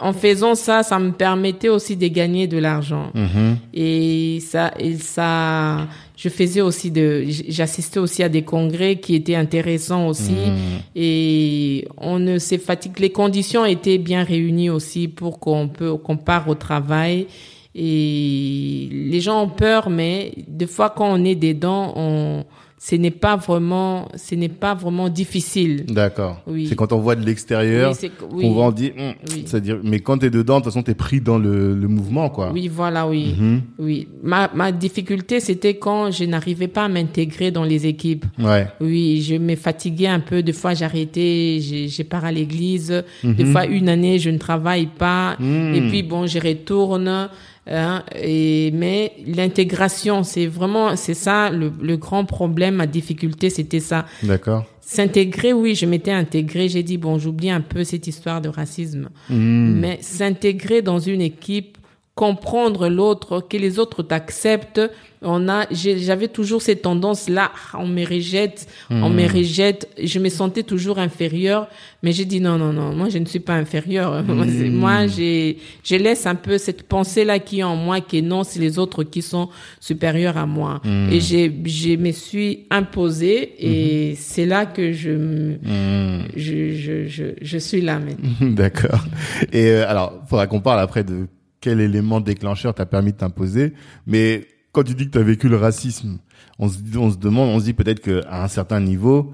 [0.00, 3.10] en faisant ça, ça me permettait aussi de gagner de l'argent.
[3.14, 3.56] Mhm.
[3.74, 9.34] Et ça, et ça, je faisais aussi de, j'assistais aussi à des congrès qui étaient
[9.34, 10.32] intéressants aussi.
[10.32, 10.80] Hmm.
[10.94, 13.02] Et on ne s'est fatigué.
[13.02, 17.26] Les conditions étaient bien réunies aussi pour qu'on peut, qu'on part au travail.
[17.74, 22.44] Et les gens ont peur, mais des fois quand on est dedans, on,
[22.78, 25.86] ce n'est pas vraiment, ce n'est pas vraiment difficile.
[25.88, 26.42] D'accord.
[26.46, 26.66] Oui.
[26.68, 28.10] C'est quand on voit de l'extérieur Oui,
[28.44, 28.52] oui.
[28.54, 29.44] on dit, Hum, Oui.
[29.46, 32.50] c'est-à-dire, mais quand t'es dedans, de toute façon, t'es pris dans le, le mouvement, quoi.
[32.52, 33.34] Oui, voilà, oui.
[33.38, 33.62] Mhm.
[33.78, 34.08] Oui.
[34.22, 38.26] Ma, ma difficulté, c'était quand je n'arrivais pas à m'intégrer dans les équipes.
[38.38, 38.66] Ouais.
[38.80, 40.42] Oui, je me fatiguais un peu.
[40.42, 43.02] Des fois, j'arrêtais, j'ai j'ai pars à l'église.
[43.24, 43.34] Mhm.
[43.34, 45.36] Des fois, une année, je ne travaille pas.
[45.40, 45.74] Mm.
[45.74, 47.28] Et puis, bon, je retourne.
[47.68, 53.80] Hein, et, mais l'intégration, c'est vraiment, c'est ça le, le grand problème, ma difficulté, c'était
[53.80, 54.06] ça.
[54.22, 54.64] D'accord.
[54.80, 56.68] S'intégrer, oui, je m'étais intégrée.
[56.68, 59.08] J'ai dit, bon, j'oublie un peu cette histoire de racisme.
[59.28, 59.80] Hmm.
[59.80, 61.76] Mais s'intégrer dans une équipe,
[62.16, 64.80] comprendre l'autre, que les autres t'acceptent.
[65.22, 69.88] On a, j'avais toujours cette tendance-là, ah, on me rejette, on me rejette.
[70.02, 71.68] Je me sentais toujours inférieure,
[72.02, 74.22] mais j'ai dit non, non, non, moi je ne suis pas inférieure.
[74.28, 78.44] Moi, Moi, j'ai, je laisse un peu cette pensée-là qui est en moi, que non,
[78.44, 79.48] c'est les autres qui sont
[79.80, 80.80] supérieurs à moi.
[81.10, 86.22] Et j'ai, je me suis imposée, et c'est là que Hmm.
[86.36, 88.30] je, je, je, je suis là maintenant.
[88.54, 89.04] D'accord.
[89.52, 91.26] Et euh, alors, faudra qu'on parle après de
[91.66, 93.72] quel élément déclencheur t'a permis de t'imposer.
[94.06, 96.18] Mais quand tu dis que tu as vécu le racisme,
[96.60, 99.32] on se, on se demande, on se dit peut-être qu'à un certain niveau,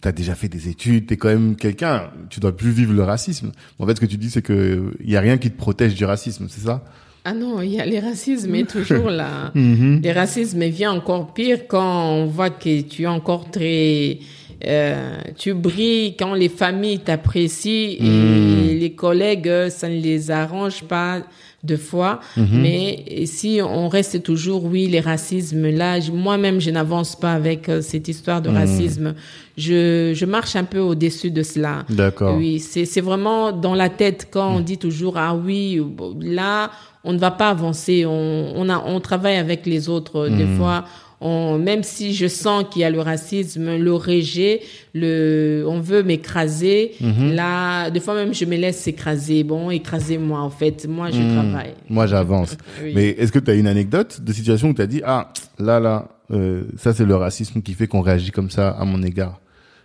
[0.00, 2.94] tu as déjà fait des études, tu es quand même quelqu'un, tu dois plus vivre
[2.94, 3.52] le racisme.
[3.78, 5.94] En fait, ce que tu dis, c'est que il y a rien qui te protège
[5.94, 6.82] du racisme, c'est ça?
[7.26, 9.52] Ah non, il y a les racismes est toujours là.
[9.54, 10.00] Mhm.
[10.02, 14.20] Les racismes vient encore pire quand on voit que tu es encore très
[14.66, 20.84] euh, tu brilles quand les familles t'apprécient et les collègues euh, ça ne les arrange
[20.84, 21.22] pas
[21.64, 27.32] de fois mais si on reste toujours oui les racismes là moi-même je n'avance pas
[27.32, 29.14] avec euh, cette histoire de racisme.
[29.56, 31.84] Je je marche un peu au-dessus de cela.
[31.88, 32.36] D'accord.
[32.36, 35.80] oui, c'est vraiment dans la tête quand on dit toujours ah oui
[36.20, 36.70] là
[37.04, 38.04] on ne va pas avancer.
[38.06, 40.84] On on a on travaille avec les autres des fois
[41.20, 44.60] on, même si je sens qu'il y a le racisme, le rejet,
[44.94, 46.92] le, on veut m'écraser.
[47.00, 49.44] Là, des fois même, je me laisse écraser.
[49.44, 50.86] Bon, écrasez-moi, en fait.
[50.88, 51.74] Moi, je travaille.
[51.88, 52.56] Moi, j'avance.
[52.82, 52.92] Oui.
[52.94, 55.78] Mais est-ce que tu as une anecdote de situation où tu as dit, ah, là,
[55.78, 59.40] là, euh, ça, c'est le racisme qui fait qu'on réagit comme ça à mon égard?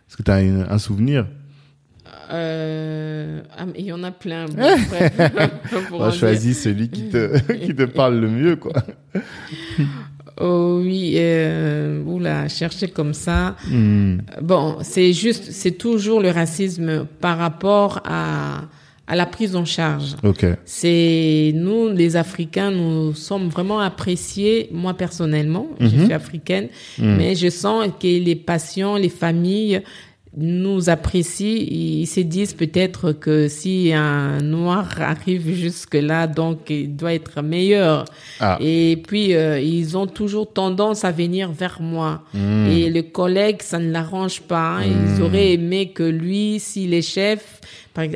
[0.08, 1.28] Est-ce que tu as un souvenir?
[2.32, 4.46] Euh, ah, il y en a plein.
[4.46, 6.20] Bon, bref, Moi, dire.
[6.20, 8.74] choisis celui qui te, qui te parle le mieux, quoi.
[10.40, 13.56] Oh oui, euh, oula, chercher comme ça.
[13.70, 14.20] Hmm.
[14.42, 18.62] Bon, c'est juste, c'est toujours le racisme par rapport à
[19.10, 20.16] à la prise en charge.
[20.24, 20.54] Okay.
[20.66, 24.70] C'est nous, les Africains, nous sommes vraiment appréciés.
[24.72, 26.04] Moi personnellement, je mhm.
[26.04, 26.68] suis africaine,
[27.00, 27.16] hmm.
[27.18, 29.82] mais je sens que les patients, les familles
[30.38, 36.96] nous apprécient, ils se disent peut-être que si un noir arrive jusque là, donc il
[36.96, 38.06] doit être meilleur.
[38.40, 38.58] Ah.
[38.62, 42.22] Et puis euh, ils ont toujours tendance à venir vers moi.
[42.34, 42.68] Hmm.
[42.68, 44.78] Et le collègue, ça ne l'arrange pas.
[44.78, 44.84] Hein.
[44.86, 45.26] Ils hmm.
[45.26, 47.60] auraient aimé que lui, s'il est chef,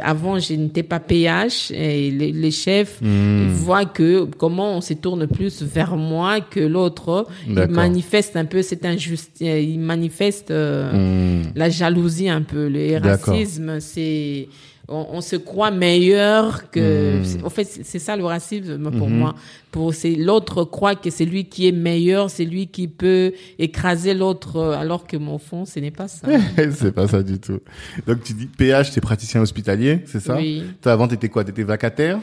[0.01, 3.47] avant, je n'étais pas PH et les, chefs hmm.
[3.47, 7.27] voient que comment on se tourne plus vers moi que l'autre.
[7.47, 11.51] Ils manifestent un peu cette injustice, ils manifestent euh, hmm.
[11.55, 12.67] la jalousie un peu.
[12.67, 14.47] Le racisme, c'est
[14.89, 17.19] on, se croit meilleur que.
[17.19, 17.45] Hmm.
[17.45, 19.17] En fait, c'est ça le racisme pour mhm.
[19.17, 19.35] moi.
[19.71, 24.13] Pour c'est l'autre croit que c'est lui qui est meilleur, c'est lui qui peut écraser
[24.13, 26.27] l'autre, alors que mon fond, ce n'est pas ça.
[26.75, 27.59] c'est pas ça du tout.
[28.05, 30.35] Donc tu dis PH, c'est praticien hospitalier, c'est ça?
[30.35, 30.63] Oui.
[30.81, 31.43] Toi avant, t'étais quoi?
[31.43, 32.19] T'étais vacataire?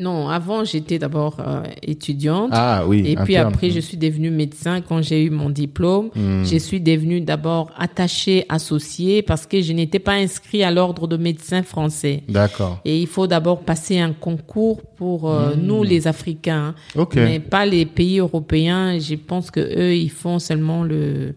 [0.00, 2.50] Non, avant j'étais d'abord euh, étudiante.
[2.52, 3.02] Ah oui.
[3.06, 6.08] Et puis après je suis devenue médecin quand j'ai eu mon diplôme.
[6.16, 6.42] Hmm.
[6.44, 11.16] Je suis devenue d'abord attachée associée parce que je n'étais pas inscrite à l'ordre de
[11.16, 12.22] médecins français.
[12.28, 12.80] D'accord.
[12.84, 15.60] Et il faut d'abord passer un concours pour euh, hmm.
[15.60, 16.74] nous les Africains,
[17.14, 18.98] mais pas les pays européens.
[18.98, 21.34] Je pense que eux ils font seulement le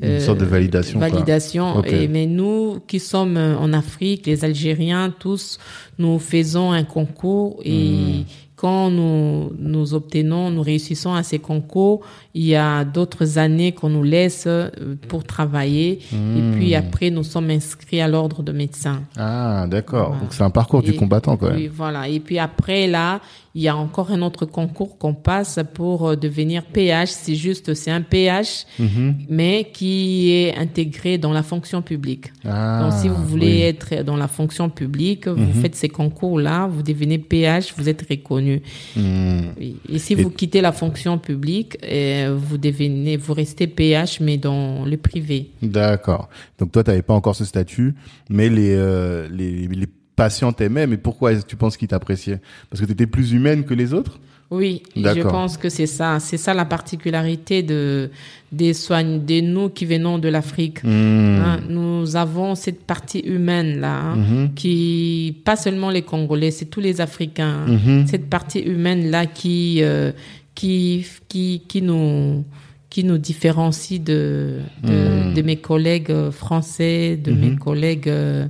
[0.00, 1.00] une sorte de euh, validation.
[1.00, 1.82] Validation.
[1.82, 5.58] Et, mais nous qui sommes en Afrique, les Algériens tous
[5.98, 8.24] nous faisons un concours et hmm.
[8.54, 12.00] quand nous, nous obtenons, nous réussissons à ces concours,
[12.34, 14.70] il y a d'autres années qu'on nous laisse euh,
[15.08, 16.00] pour travailler.
[16.12, 16.78] Et puis hmm.
[16.78, 19.02] après, nous sommes inscrits à l'ordre de médecins.
[19.16, 20.16] Ah, d'accord.
[20.20, 21.56] Donc c'est un parcours du combattant quand même.
[21.56, 22.08] Oui, voilà.
[22.08, 23.20] Et puis après, là,
[23.56, 27.08] il y a encore un autre concours qu'on passe pour euh, devenir PH.
[27.08, 29.14] C'est juste, c'est un PH, mhm.
[29.30, 32.26] mais qui est intégré dans la fonction publique.
[32.44, 35.54] Ah, Donc, si vous voulez être dans la fonction publique, vous mhm.
[35.54, 38.60] faites ces concours-là, vous devenez PH, vous êtes reconnu.
[38.94, 39.54] Mhm.
[39.88, 44.84] Et si vous quittez la fonction publique, euh, vous devenez, vous restez PH, mais dans
[44.84, 45.50] le privé.
[45.62, 46.28] D'accord.
[46.58, 47.94] Donc toi, tu n'avais pas encore ce statut,
[48.28, 52.40] mais les, euh, les, les patient t'aimait, mais pourquoi est-ce que tu penses qu'il t'appréciait?
[52.70, 54.18] Parce que tu étais plus humaine que les autres?
[54.50, 56.20] Oui, je pense que c'est ça.
[56.20, 58.10] C'est ça la particularité de
[58.52, 60.84] des soignes, de nous qui venons de l'Afrique.
[60.84, 61.40] Hmm.
[61.44, 64.54] Hein, nous avons cette partie humaine là, hein, mhm.
[64.54, 67.66] qui pas seulement les Congolais, c'est tous les Africains.
[67.66, 68.06] Mhm.
[68.06, 70.12] Cette partie humaine là qui euh,
[70.54, 72.44] qui qui qui nous
[72.88, 75.34] qui nous différencie de de, hmm.
[75.34, 78.46] de mes collègues français, de mes collègues euh,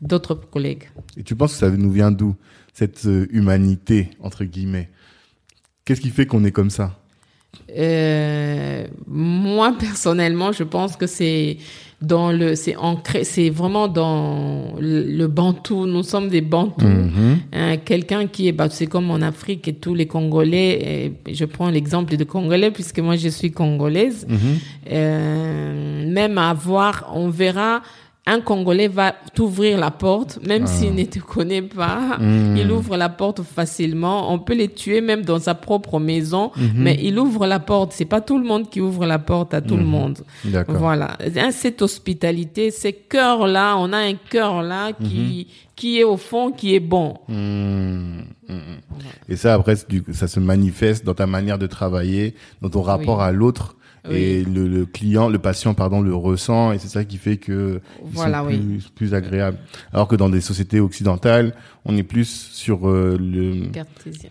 [0.00, 0.84] d'autres collègues.
[1.16, 2.34] Et tu penses que ça nous vient d'où
[2.72, 4.90] cette euh, humanité entre guillemets?
[5.84, 6.96] Qu'est-ce qui fait qu'on est comme ça?
[7.76, 11.58] Euh, Moi personnellement, je pense que c'est
[12.00, 15.86] dans le, c'est ancré, c'est vraiment dans le, bantou.
[15.86, 16.86] Nous sommes des bantous.
[16.86, 17.38] Mhm.
[17.52, 21.12] Hein, quelqu'un qui est, bah, c'est comme en Afrique et tous les Congolais.
[21.26, 24.26] Et je prends l'exemple de Congolais puisque moi je suis congolaise.
[24.28, 24.38] Mhm.
[24.92, 27.82] Euh, même à voir, on verra
[28.30, 30.66] un Congolais va t'ouvrir la porte, même ah.
[30.66, 32.18] s'il ne te connaît pas.
[32.18, 32.56] Hmm.
[32.56, 34.32] Il ouvre la porte facilement.
[34.32, 36.72] On peut les tuer même dans sa propre maison, mhm.
[36.76, 37.92] mais il ouvre la porte.
[37.92, 39.88] C'est pas tout le monde qui ouvre la porte à tout le mhm.
[39.88, 40.18] monde.
[40.68, 41.16] Voilà.
[41.50, 45.72] Cette hospitalité, ces cœurs-là, on a un cœur là qui, mhm.
[45.76, 47.14] qui est au fond, qui est bon.
[47.28, 48.22] Hmm.
[49.28, 49.76] Et ça, après,
[50.12, 53.76] ça se manifeste dans ta manière de travailler, dans ton rapport à l'autre
[54.08, 57.80] et le, le, client, le patient, pardon, le ressent et c'est ça qui fait que
[58.02, 59.58] voilà, plus, plus agréable.
[59.92, 64.30] Alors que dans des sociétés occidentales, on est plus sur euh, le cartésien.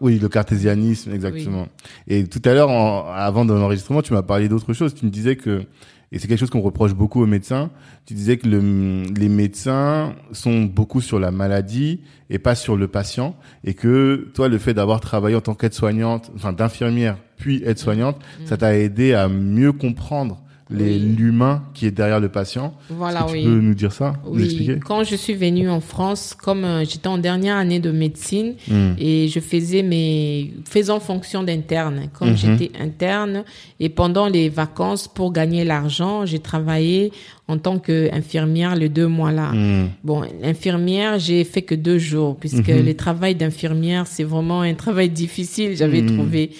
[0.00, 1.68] oui, le cartésianisme, exactement.
[2.08, 4.94] Et tout à l'heure, avant de l'enregistrement, tu m'as parlé d'autre chose.
[4.94, 5.66] Tu me disais que
[6.12, 7.70] et c'est quelque chose qu'on reproche beaucoup aux médecins.
[8.06, 12.88] Tu disais que le, les médecins sont beaucoup sur la maladie et pas sur le
[12.88, 18.16] patient, et que toi, le fait d'avoir travaillé en tant qu'aide-soignante, enfin d'infirmière puis aide-soignante,
[18.18, 18.46] mm.
[18.46, 22.74] ça t'a aidé à mieux comprendre l'humain qui est derrière le patient.
[22.90, 23.44] Voilà, tu oui.
[23.44, 27.06] peux nous dire ça, nous expliquer Quand je suis venue en France, comme euh, j'étais
[27.06, 28.92] en dernière année de médecine hmm.
[28.98, 32.36] et je faisais mes faisant fonction d'interne, comme mhm.
[32.36, 33.44] j'étais interne
[33.78, 37.12] et pendant les vacances pour gagner l'argent, j'ai travaillé
[37.48, 39.52] en tant qu'infirmière les deux mois là.
[39.52, 39.90] Hmm.
[40.02, 42.84] Bon, infirmière, j'ai fait que deux jours puisque mhm.
[42.84, 46.50] le travail d'infirmière c'est vraiment un travail difficile, j'avais trouvé.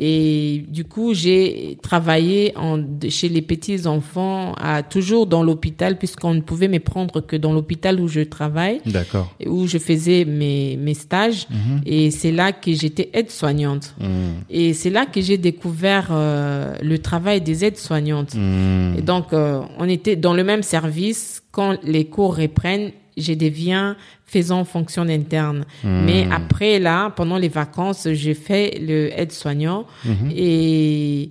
[0.00, 6.34] Et du coup, j'ai travaillé en, chez les petits enfants, à, toujours dans l'hôpital, puisqu'on
[6.34, 8.80] ne pouvait me prendre que dans l'hôpital où je travaille.
[8.86, 9.34] D'accord.
[9.44, 11.48] Où je faisais mes, mes stages.
[11.50, 11.80] Mhm.
[11.84, 13.96] Et c'est là que j'étais aide-soignante.
[14.00, 14.08] Mhm.
[14.50, 18.36] Et c'est là que j'ai découvert euh, le travail des aides-soignantes.
[18.36, 18.94] Mhm.
[18.98, 21.42] Et donc, euh, on était dans le même service.
[21.50, 25.64] Quand les cours reprennent, je deviens faisant fonction interne.
[25.84, 29.86] Mais après, là, pendant les vacances, j'ai fait le aide-soignant.
[30.34, 31.30] Et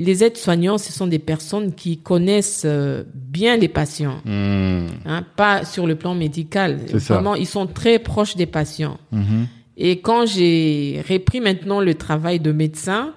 [0.00, 4.20] les aides-soignants, ce sont des personnes qui connaissent euh, bien les patients.
[4.24, 4.86] Mhm.
[5.04, 6.80] Hein, pas sur le plan médical.
[6.86, 7.14] C'est ça.
[7.14, 8.98] Vraiment, ils sont très proches des patients.
[9.12, 9.46] Mhm.
[9.76, 13.12] Et quand j'ai repris maintenant le travail de médecin,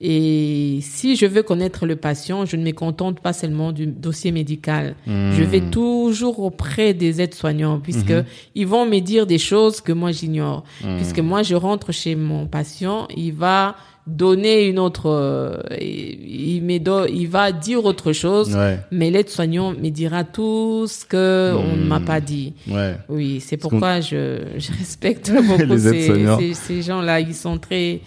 [0.00, 4.30] et si je veux connaître le patient, je ne me contente pas seulement du dossier
[4.30, 4.94] médical.
[5.06, 8.12] Je vais toujours auprès des aides-soignants puisque
[8.54, 10.64] ils vont me dire des choses que moi j'ignore.
[10.98, 16.78] Puisque moi je rentre chez mon patient, il va donner une autre, euh, il, me
[16.78, 18.78] do- il va dire autre chose, Ouais.
[18.92, 22.52] mais l'aide-soignant me dira tout ce que on ne m'a pas dit.
[22.70, 22.94] Ouais.
[23.08, 27.18] Oui, c'est pourquoi je, je respecte beaucoup ces gens-là.
[27.18, 28.00] Ils sont très,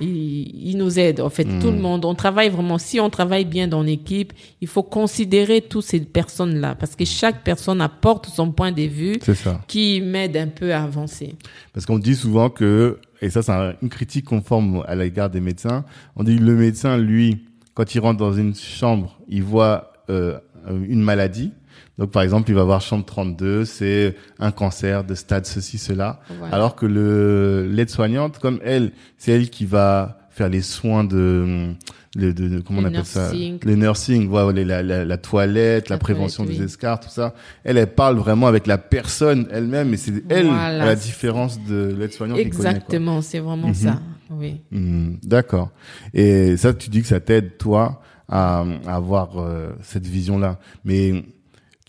[0.00, 1.20] ils, ils nous aident.
[1.20, 1.58] En fait, Hmm.
[1.60, 2.78] tout le monde, on travaille vraiment.
[2.78, 7.42] Si on travaille bien dans l'équipe, il faut considérer toutes ces personnes-là parce que chaque
[7.44, 9.60] personne apporte son point de vue C'est ça.
[9.68, 11.34] qui m'aide un peu à avancer.
[11.72, 15.40] Parce qu'on dit souvent que, et ça c'est un- une critique conforme à l'égard des
[15.40, 15.84] médecins,
[16.16, 20.38] on dit que le médecin, lui, quand il rentre dans une chambre, il voit euh,
[20.88, 21.52] une maladie.
[22.00, 26.20] Donc par exemple, il va voir chambre 32, c'est un cancer de stade ceci, cela.
[26.38, 26.54] Voilà.
[26.54, 31.74] Alors que le l'aide-soignante, comme elle, c'est elle qui va faire les soins de,
[32.16, 33.24] de, de- de- comment on Le appelle ça?
[33.30, 33.58] nursing.
[33.62, 36.70] Le nursing, voilà, la, la, la toilette, la, La prévention toilette, des oui.
[36.70, 37.34] escarres, tout ça.
[37.64, 40.82] Elle, elle parle vraiment avec la personne elle-même, et c'est elle, Voilà.
[40.82, 42.54] à la différence de l'aide-soignant qui connaît.
[42.56, 42.70] quoi.
[42.70, 43.74] Exactement, c'est vraiment Mhm.
[43.74, 44.00] ça.
[44.30, 44.62] Oui.
[44.70, 45.70] Hmm, D'accord.
[46.14, 50.58] Et ça, tu dis que ça t'aide, toi, à, à avoir euh, cette vision-là.
[50.84, 51.24] Mais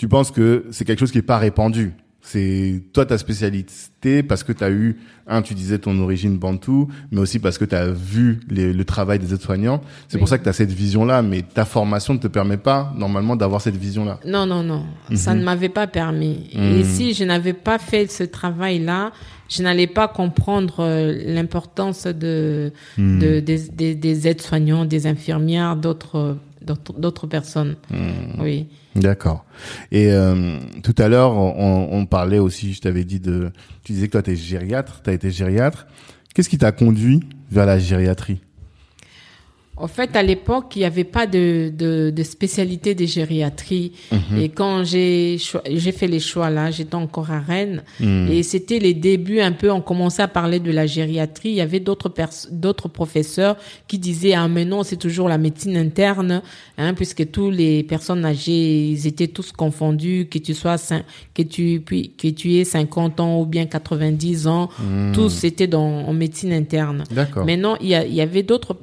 [0.02, 1.94] tu penses que c'est quelque chose qui est pas répandu?
[2.24, 6.88] C'est toi ta spécialité parce que tu as eu un tu disais ton origine bantou
[7.12, 9.80] mais aussi parce que tu as vu les- le travail des aides-soignants.
[10.08, 12.92] C'est pour ça que tu as cette vision-là mais ta formation ne te permet pas
[12.98, 14.20] normalement d'avoir cette vision-là.
[14.26, 14.86] Non, non, non.
[15.14, 16.50] Ça ne m'avait pas permis.
[16.56, 16.80] Mhm.
[16.80, 19.12] Et si je n'avais pas fait ce travail-là,
[19.50, 23.20] je n'allais pas comprendre euh, l'importance de, Mhm.
[23.20, 26.38] de- des, des, des aides-soignants, des infirmières, d'autres,
[26.98, 27.76] d'autres, personnes.
[27.92, 28.42] Mhm.
[28.42, 28.66] Oui.
[28.96, 29.46] D'accord.
[29.92, 33.52] Et euh, tout à l'heure, on, on parlait aussi, je t'avais dit de,
[33.84, 35.88] tu disais que toi, tu es gériatre, tu as été gériatre.
[36.34, 38.42] Qu'est-ce qui t'a conduit vers la gériatrie?
[39.78, 43.94] En fait, à l'époque, il n'y avait pas de, de, de spécialité de gériatrie.
[44.12, 44.40] Mhm.
[44.40, 47.82] Et quand j'ai fait les choix là, j'étais encore à Rennes.
[48.00, 48.28] Mhm.
[48.30, 51.50] Et c'était les débuts un peu, on commençait à parler de la gériatrie.
[51.50, 53.56] Il y avait d'autres professeurs
[53.88, 56.44] qui disaient, ah mais non, c'est toujours la médecine interne,
[56.78, 60.76] hein, puisque tous les personnes âgées, ils étaient tous confondus, que tu sois,
[61.34, 64.70] que tu, puis, que tu aies 50 ans ou bien 90 ans,
[65.14, 67.04] tous étaient dans, en médecine interne.
[67.10, 67.46] D'accord.
[67.46, 68.78] Maintenant, il y, a- il y avait d'autres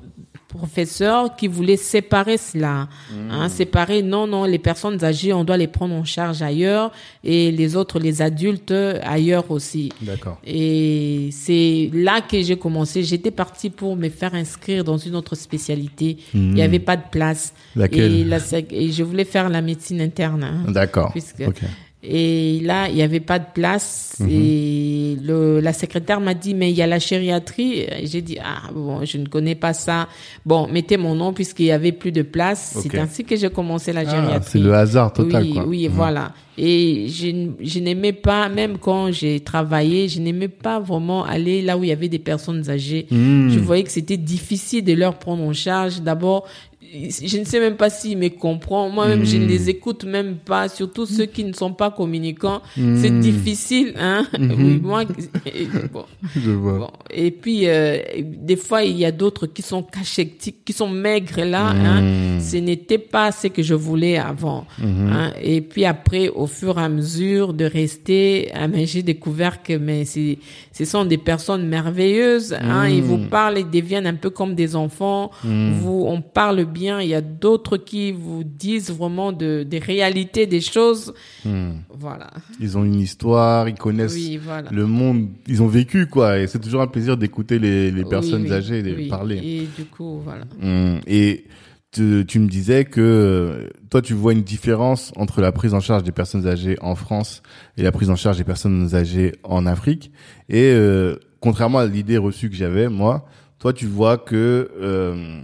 [0.49, 2.89] professeurs qui voulaient séparer cela,
[3.31, 6.91] hein, séparer non non les personnes âgées on doit les prendre en charge ailleurs
[7.23, 9.93] et les autres les adultes ailleurs aussi.
[10.01, 10.39] D'accord.
[10.47, 13.03] Et c'est là que j'ai commencé.
[13.03, 16.17] J'étais partie pour me faire inscrire dans une autre spécialité.
[16.35, 17.53] Il n'y avait pas de place.
[17.77, 18.13] Laquelle?
[18.13, 20.45] Et, la sec- et je voulais faire la médecine interne.
[20.45, 20.65] hein.
[20.73, 21.11] D'accord.
[21.13, 21.61] Puisque- Ok.
[22.11, 24.17] Et là, il n'y avait pas de place.
[24.29, 27.81] Et le, la secrétaire m'a dit, mais il y a la gériatrie.
[27.81, 30.09] Et J'ai dit, ah bon, je ne connais pas ça.
[30.47, 32.79] Bon, mettez mon nom puisqu'il y avait plus de place.
[32.83, 34.49] C'est ainsi que j'ai commencé la Ah, gériatrie.
[34.53, 35.67] c'est le hasard total, oui, quoi.
[35.67, 35.95] Oui, Mhm.
[35.95, 36.33] voilà.
[36.57, 41.77] Et je, je n'aimais pas, même quand j'ai travaillé, je n'aimais pas vraiment aller là
[41.79, 43.07] où il y avait des personnes âgées.
[43.11, 43.51] Mhm.
[43.51, 46.01] Je voyais que c'était difficile de leur prendre en charge.
[46.01, 46.47] D'abord,
[46.91, 48.93] je ne sais même pas s'ils me comprennent.
[48.93, 49.49] Moi-même, je ne Mhm.
[49.49, 50.69] les écoute même pas.
[50.69, 52.63] Surtout ceux qui ne sont pas communicants.
[52.75, 54.27] C'est difficile, hein.
[54.39, 54.53] Mhm.
[54.65, 55.05] Oui, moi,
[55.93, 56.05] bon.
[56.37, 56.79] Je vois.
[56.79, 60.89] Bon, et puis euh, des fois il y a d'autres qui sont cachetiques, qui sont
[60.89, 61.69] maigres là.
[61.71, 62.39] Hein.
[62.41, 64.67] Ce n'était pas ce que je voulais avant.
[64.83, 65.33] Hein.
[65.43, 69.75] Et puis après, au fur et à mesure de rester, ah, mais j'ai découvert que
[69.75, 72.55] mais ce sont des personnes merveilleuses.
[72.61, 72.89] Hein.
[72.89, 75.31] Ils vous parlent, ils deviennent un peu comme des enfants.
[75.45, 76.78] Vous, on parle bien.
[76.79, 81.13] Il y a d'autres qui vous disent vraiment de, des réalités des choses.
[81.45, 81.83] Mhm.
[81.99, 82.31] Voilà.
[82.61, 84.71] Ils ont une histoire, ils connaissent Oui, voilà.
[84.71, 86.39] le monde, ils ont vécu quoi.
[86.39, 89.09] Et c'est toujours un plaisir d'écouter les, les personnes Oui, oui, âgées oui.
[89.09, 89.37] parler.
[89.37, 90.45] Et du coup, voilà.
[90.63, 91.45] Hum, Et
[91.91, 95.81] tu, tu me disais que euh, toi, tu vois une différence entre la prise en
[95.81, 97.43] charge des personnes âgées en France
[97.79, 100.13] et la prise en charge des personnes âgées en Afrique.
[100.51, 103.27] Et euh, contrairement à l'idée reçue que j'avais, moi,
[103.59, 105.41] toi, tu vois que euh,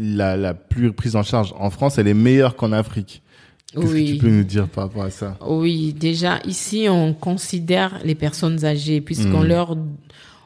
[0.00, 3.22] la, la plus prise en charge en France, elle est meilleure qu'en Afrique.
[3.74, 4.06] Qu'est-ce Oui.
[4.06, 5.36] que tu peux nous dire par rapport à ça?
[5.46, 9.48] Oui, déjà ici on considère les personnes âgées puisqu'on Mm.
[9.48, 9.76] leur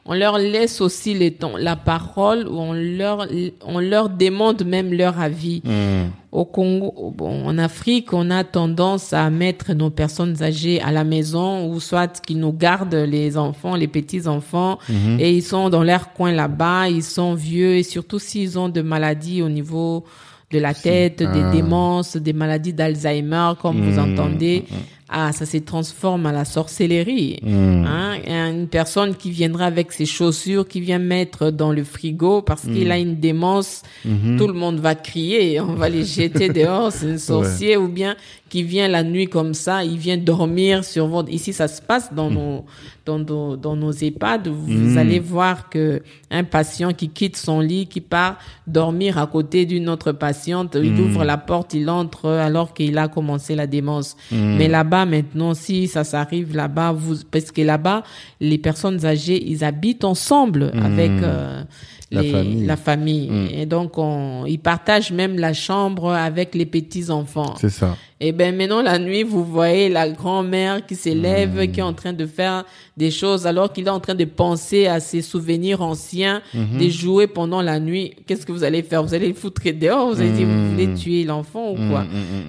[0.05, 3.29] on leur laisse aussi les temps, la parole ou on leur
[3.65, 5.63] on leur demande même leur avis.
[5.65, 6.09] Hmm.
[6.33, 11.05] Au Congo, bon, en Afrique, on a tendance à mettre nos personnes âgées à la
[11.05, 15.21] maison ou soit qu'ils nous gardent les enfants, les petits enfants Mhm.
[15.21, 18.81] et ils sont dans leur coin là-bas, ils sont vieux et surtout s'ils ont de
[18.81, 20.05] maladies au niveau
[20.51, 21.33] de la tête, Ah.
[21.33, 24.13] des démences, des maladies d'Alzheimer, comme vous Mhm.
[24.13, 24.65] entendez,
[25.13, 27.39] ah, ça se transforme à la sorcellerie.
[27.43, 27.85] Hmm.
[27.87, 32.63] Hein, une personne qui viendra avec ses chaussures, qui vient mettre dans le frigo parce
[32.63, 32.93] qu'il Hmm.
[32.93, 37.19] a une démence, tout le monde va crier, on va les jeter dehors, c'est un
[37.19, 38.17] sorcier, ou bien
[38.49, 41.31] qui vient la nuit comme ça, il vient dormir sur votre...
[41.33, 42.67] Ici, ça se passe dans nos,
[43.07, 44.99] dans nos, dans nos EHPAD, vous Hmm.
[44.99, 48.37] allez voir que un patient qui quitte son lit, qui part
[48.67, 53.09] dormir à côté d'une autre patiente, il ouvre la porte, il entre alors qu'il a
[53.09, 54.17] commencé la démence.
[54.31, 58.03] Mais là-bas, maintenant, si ça s'arrive là-bas, vous, parce que là-bas,
[58.41, 61.63] les personnes âgées, ils habitent ensemble avec euh,
[62.11, 62.67] La famille.
[62.67, 63.31] la famille.
[63.55, 67.55] Et donc, on, ils partagent même la chambre avec les petits-enfants.
[67.59, 67.97] C'est ça.
[68.25, 72.13] Et ben maintenant la nuit, vous voyez la grand-mère qui s'élève, qui est en train
[72.13, 72.65] de faire
[72.97, 77.27] des choses alors qu'il est en train de penser à ses souvenirs anciens, de jouer
[77.27, 78.15] pendant la nuit.
[78.27, 79.03] Qu'est-ce que vous allez faire?
[79.03, 80.15] Vous allez le foutre dehors?
[80.15, 82.05] Vous allez dire vous voulez tuer l'enfant ou quoi?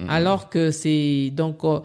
[0.08, 1.80] Alors que c'est donc euh,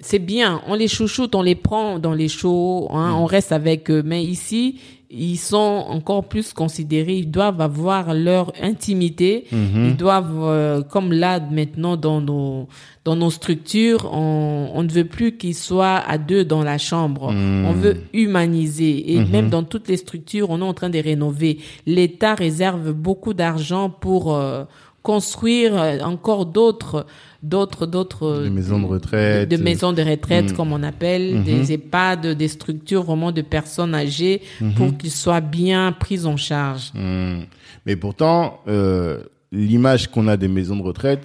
[0.00, 3.90] c'est bien, on les chouchoute, on les prend dans les shows, hein, on reste avec
[3.90, 4.02] eux.
[4.04, 4.78] Mais ici,
[5.10, 11.40] ils sont encore plus considérés, ils doivent avoir leur intimité, ils doivent, euh, comme là
[11.40, 12.68] maintenant dans nos
[13.04, 17.32] dans nos structures, on, on ne veut plus qu'ils soient à deux dans la chambre.
[17.32, 19.14] On veut humaniser.
[19.14, 21.58] Et même dans toutes les structures, on est en train de rénover.
[21.86, 24.64] L'État réserve beaucoup d'argent pour euh,
[25.12, 27.06] construire euh, encore d'autres
[27.42, 29.48] d'autres d'autres Des maisons de retraite.
[29.48, 30.56] de, de maisons de retraite Mm.
[30.56, 34.36] comme on appelle des EHPAD des structures vraiment de personnes âgées
[34.76, 37.40] pour qu'ils soient bien pris en charge Hmm.
[37.86, 41.24] Mais pourtant, euh, l'image qu'on a des maisons de retraite,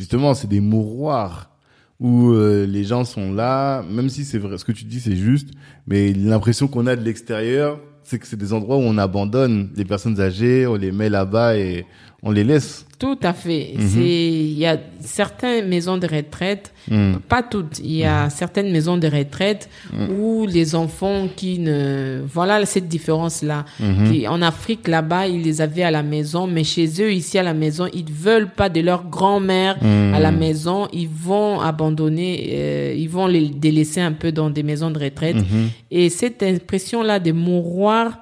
[0.00, 1.38] justement, c'est des mouroirs
[1.98, 5.16] où euh, les gens sont là, même si c'est vrai, ce que tu dis, c'est
[5.16, 5.48] juste,
[5.88, 7.70] mais l'impression qu'on a de l'extérieur,
[8.06, 11.56] c'est que c'est des endroits où on abandonne les personnes âgées, on les met là-bas
[11.56, 11.86] et
[12.24, 12.84] on les laisse.
[12.98, 13.74] tout à fait.
[13.78, 17.14] C'est il y a certaines maisons de retraite Hmm.
[17.30, 19.70] pas toutes il y a certaines maisons de retraite
[20.18, 23.64] où les enfants qui ne voilà cette différence là
[24.06, 27.42] qui en Afrique là-bas ils les avaient à la maison mais chez eux ici à
[27.42, 30.88] la maison ils veulent pas de leur grand-mère à la maison.
[30.92, 35.36] Ils vont abandonner euh, ils vont les délaisser un peu dans des maisons de retraite.
[35.90, 38.18] Et cette impression là de mouroir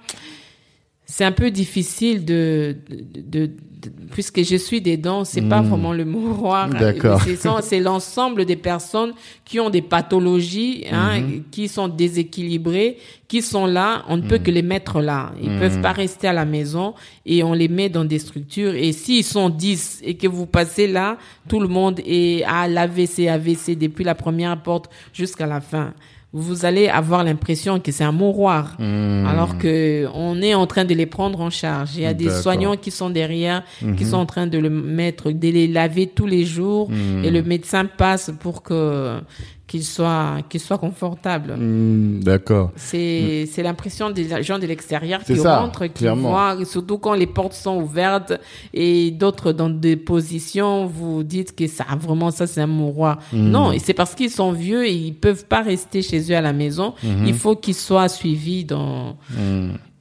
[1.14, 5.92] c'est un peu difficile de, de, de- de- puisque je suis dedans, c'est pas vraiment
[5.92, 6.68] le mouroir.
[6.80, 7.60] D'accord.
[7.62, 9.12] C'est l'ensemble des personnes
[9.44, 12.96] qui ont des pathologies, hein, qui sont déséquilibrées,
[13.28, 14.04] qui sont là.
[14.08, 15.32] On ne peut que les mettre là.
[15.42, 16.94] Ils peuvent pas rester à la maison
[17.26, 18.74] et on les met dans des structures.
[18.74, 23.28] Et s'ils sont 10 et que vous passez là, tout le monde est à l'AVC,
[23.28, 25.92] AVC depuis la première porte jusqu'à la fin
[26.35, 30.95] vous allez avoir l'impression que c'est un mouroir, alors que on est en train de
[30.95, 31.91] les prendre en charge.
[31.97, 33.62] Il y a des soignants qui sont derrière,
[33.97, 36.91] qui sont en train de le mettre, de les laver tous les jours,
[37.22, 39.20] et le médecin passe pour que
[39.73, 41.57] qu'il soit qu'il soit confortable.
[41.57, 42.73] Hmm, D'accord.
[42.77, 47.55] C'est l'impression des gens de l'extérieur qui ça, rentrent, qui voient, surtout quand les portes
[47.55, 48.35] sont ouvertes
[48.75, 53.18] et d'autres dans des positions, vous dites que ça vraiment ça c'est un mouroir.
[53.33, 53.49] Hmm.
[53.49, 56.53] Non, c'est parce qu'ils sont vieux et ils peuvent pas rester chez eux à la
[56.53, 56.93] maison.
[57.03, 57.25] Hmm.
[57.25, 59.16] Il faut qu'ils soient suivis dans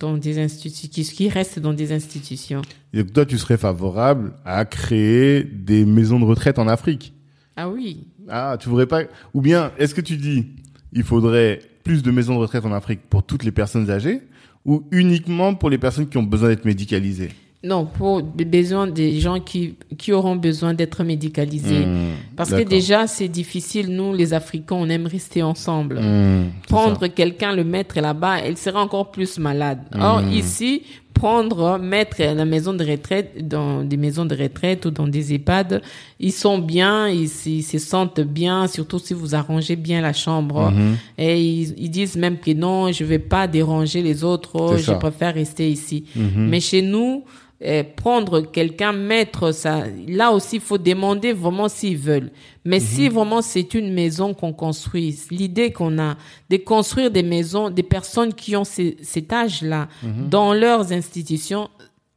[0.01, 2.61] dans des instituts, qu'ils qu'ils restent dans des institutions.
[2.93, 7.13] Et toi, tu serais favorable à créer des maisons de retraite en Afrique?
[7.55, 8.07] Ah oui.
[8.31, 9.01] Ah, tu voudrais pas
[9.33, 10.47] Ou bien, est-ce que tu dis,
[10.93, 14.21] il faudrait plus de maisons de retraite en Afrique pour toutes les personnes âgées
[14.65, 17.29] ou uniquement pour les personnes qui ont besoin d'être médicalisées?
[17.63, 21.85] Non, pour des besoins des gens qui, qui auront besoin d'être médicalisés.
[21.85, 23.95] Hmm, Parce que déjà, c'est difficile.
[23.95, 25.99] Nous, les Africains, on aime rester ensemble.
[25.99, 29.77] Hmm, Prendre quelqu'un, le mettre là-bas, elle sera encore plus malade.
[29.99, 30.81] Or, ici,
[31.13, 35.33] prendre, mettre à la maison de retraite, dans des maisons de retraite ou dans des
[35.33, 35.81] EHPAD,
[36.19, 40.73] ils sont bien, ils, se sentent bien, surtout si vous arrangez bien la chambre.
[41.17, 44.95] Et ils, ils disent même que non, je vais pas déranger les autres, je ça.
[44.95, 46.05] préfère rester ici.
[46.15, 47.23] Mais chez nous,
[47.63, 49.83] eh, prendre quelqu'un, mettre ça.
[50.07, 52.31] Là aussi, il faut demander vraiment s'ils veulent.
[52.65, 56.15] Mais si vraiment c'est une maison qu'on construit, l'idée qu'on a
[56.49, 59.87] de construire des maisons, des personnes qui ont ces- cet âge-là
[60.29, 61.69] dans leurs institutions,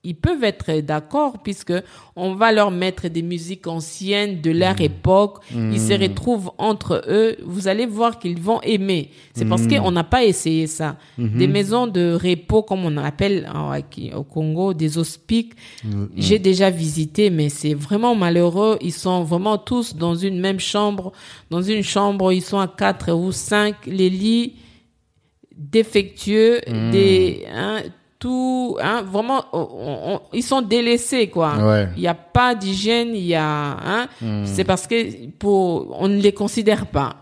[0.04, 1.72] ils peuvent être d'accord puisque
[2.14, 5.38] on va leur mettre des musiques anciennes de leur époque.
[5.52, 7.36] Ils se retrouvent entre eux.
[7.44, 9.10] Vous allez voir qu'ils vont aimer.
[9.34, 10.96] C'est parce qu'on n'a pas essayé ça.
[11.18, 15.52] Des maisons de repos, comme on appelle aquí- au Congo, des hospices.
[16.16, 18.78] J'ai déjà visité, mais c'est vraiment malheureux.
[18.80, 21.12] Ils sont vraiment tous dans une même chambre.
[21.50, 23.74] Dans une chambre, ils sont à quatre ou cinq.
[23.86, 24.54] Les lits
[25.56, 26.60] défectueux,
[26.92, 27.78] des hein,
[28.24, 29.68] tout, hein, vraiment, on-
[30.14, 31.50] on- ils sont délaissés quoi.
[31.58, 31.88] Ouais.
[31.96, 34.08] Il n'y a pas d'hygiène, il y a, hein,
[34.44, 37.16] c'est parce que pour, on ne les considère pas.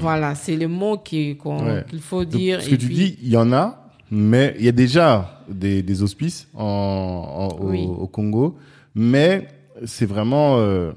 [0.00, 1.84] Voilà, c'est le mot qui- qu'on- Ouais.
[1.90, 2.62] qu'il faut Donc, dire.
[2.62, 5.42] ce que Et tu puis- dis, il y en a, mais il y a déjà
[5.50, 7.86] des, des hospices en, en- au, Oui.
[7.86, 8.56] au Congo,
[8.94, 9.48] mais
[9.84, 10.92] c'est vraiment euh,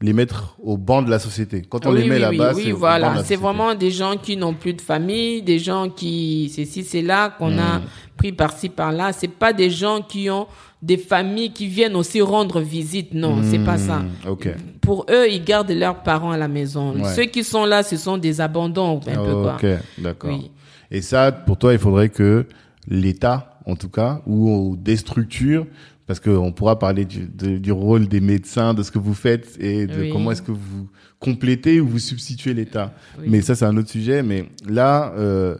[0.00, 1.62] les mettre au banc de la société.
[1.68, 3.22] Quand on oui, les met oui, là-bas, oui, c'est voilà.
[3.24, 7.02] C'est vraiment des gens qui n'ont plus de famille, des gens qui, c'est ci, c'est
[7.02, 7.58] là qu'on Hmm.
[7.58, 7.80] a
[8.16, 9.12] pris par-ci, par-là.
[9.12, 10.46] C'est pas des gens qui ont
[10.80, 13.12] des familles qui viennent aussi rendre visite.
[13.12, 13.98] Non, c'est pas ça.
[13.98, 14.48] Hmm, Ok.
[14.80, 16.94] Pour eux, ils gardent leurs parents à la maison.
[16.94, 17.12] Ouais.
[17.14, 19.56] Ceux qui sont là, ce sont des abandons, un peu, quoi.
[19.60, 19.66] Ok,
[19.98, 20.30] d'accord.
[20.30, 20.50] Oui.
[20.92, 22.46] Et ça, pour toi, il faudrait que
[22.86, 25.66] l'État, en tout cas, ou des structures,
[26.08, 29.56] parce qu'on pourra parler du, de- du rôle des médecins, de ce que vous faites
[29.60, 30.10] et de Oui.
[30.10, 30.88] comment est-ce que vous
[31.20, 32.94] complétez ou vous substituez l'État.
[33.18, 33.26] Oui.
[33.28, 34.22] Mais ça, c'est un autre sujet.
[34.22, 35.56] Mais là, euh,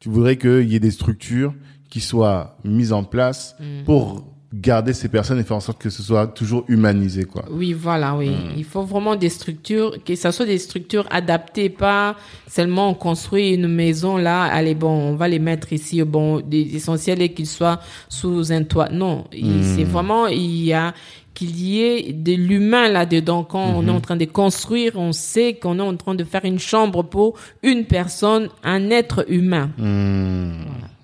[0.00, 1.54] tu voudrais qu'il y ait des structures
[1.88, 3.84] qui soient mises en place Mm.
[3.84, 7.44] pour garder ces personnes et faire en sorte que ce soit toujours humanisé, quoi.
[7.50, 8.28] Oui, voilà, oui.
[8.30, 8.52] Hmm.
[8.56, 12.16] Il faut vraiment des structures, que ce soit des structures adaptées, pas
[12.48, 17.22] seulement on construit une maison là, allez bon, on va les mettre ici, bon, l'essentiel
[17.22, 18.88] est qu'ils soient sous un toit.
[18.90, 19.62] Non, Hmm.
[19.76, 20.92] c'est vraiment, il y a
[21.34, 23.42] qu'il y ait de l'humain là-dedans.
[23.44, 23.96] Quand on est Hmm.
[23.96, 27.38] en train de construire, on sait qu'on est en train de faire une chambre pour
[27.62, 29.70] une personne, un être humain.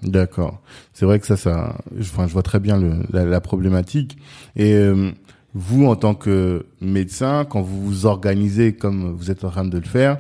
[0.02, 0.60] D'accord.
[0.98, 4.18] C'est vrai que ça, ça, je, enfin, je vois très bien le, la, la problématique.
[4.56, 5.12] Et euh,
[5.54, 9.78] vous, en tant que médecin, quand vous vous organisez comme vous êtes en train de
[9.78, 10.18] le faire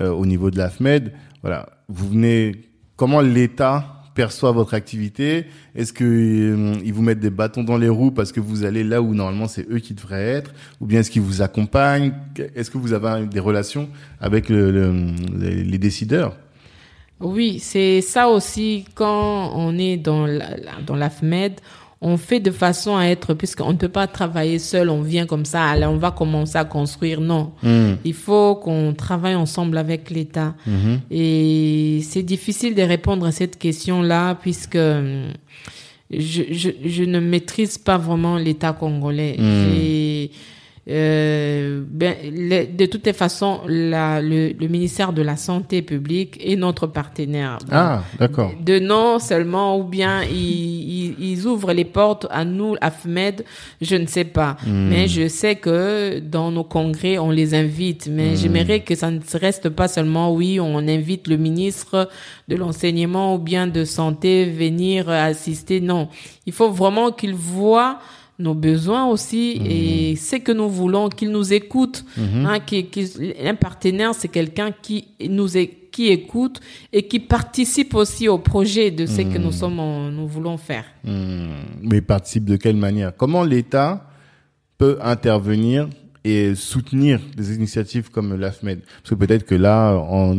[0.00, 1.12] euh, au niveau de l'AFMED,
[1.42, 2.62] voilà, vous venez.
[2.96, 5.44] Comment l'État perçoit votre activité?
[5.76, 8.82] Est-ce que euh, ils vous mettent des bâtons dans les roues parce que vous allez
[8.82, 12.14] là où normalement c'est eux qui devraient être, ou bien est-ce qu'ils vous accompagnent?
[12.56, 13.88] Est-ce que vous avez des relations
[14.20, 16.34] avec le, le- les, les décideurs?
[17.20, 21.54] Oui, c'est ça aussi quand on est dans la, la- dans l'AFMED,
[22.02, 25.46] on fait de façon à être, puisqu'on ne peut pas travailler seul, on vient comme
[25.46, 27.22] ça, allez, on va commencer à construire.
[27.22, 27.52] Non,
[28.04, 30.54] il faut qu'on travaille ensemble avec l'État.
[31.10, 35.28] Et c'est difficile de répondre à cette question-là, puisque hum,
[36.10, 39.36] je, je, je ne maîtrise pas vraiment l'État congolais.
[39.38, 40.30] J'ai,
[40.88, 42.14] euh, ben,
[42.76, 47.58] de toutes les façons, la, le, le ministère de la Santé publique est notre partenaire.
[47.58, 48.52] Donc, Ah, d'accord.
[48.64, 53.44] de non seulement ou bien ils, ils, ils ouvrent les portes à nous, AFMED,
[53.80, 54.56] je ne sais pas.
[54.66, 58.08] Mais je sais que dans nos congrès, on les invite.
[58.10, 62.08] Mais j'aimerais que ça ne se reste pas seulement, oui, on invite le ministre
[62.48, 65.80] de l'enseignement ou bien de santé venir assister.
[65.80, 66.08] Non,
[66.46, 67.98] il faut vraiment qu'ils voient
[68.38, 72.04] nos besoins aussi et ce que nous voulons, qu'ils nous écoutent.
[72.18, 76.60] Hein, qui, qui- un partenaire, c'est quelqu'un qui nous é- qui écoute
[76.92, 80.84] et qui participe aussi au projet de ce que nous sommes, en- nous voulons faire.
[81.04, 81.46] Hmm,
[81.82, 83.16] mais participe de quelle manière?
[83.16, 84.06] Comment l'État
[84.76, 85.88] peut intervenir
[86.22, 90.36] et soutenir des initiatives comme l'AFMED Parce que peut-être que là, en,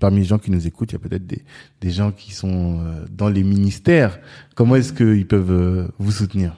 [0.00, 1.42] parmi les gens qui nous écoutent, il y a peut-être des,
[1.82, 4.18] des gens qui sont euh, dans les ministères.
[4.54, 6.56] Comment est-ce qu'ils peuvent euh, vous soutenir?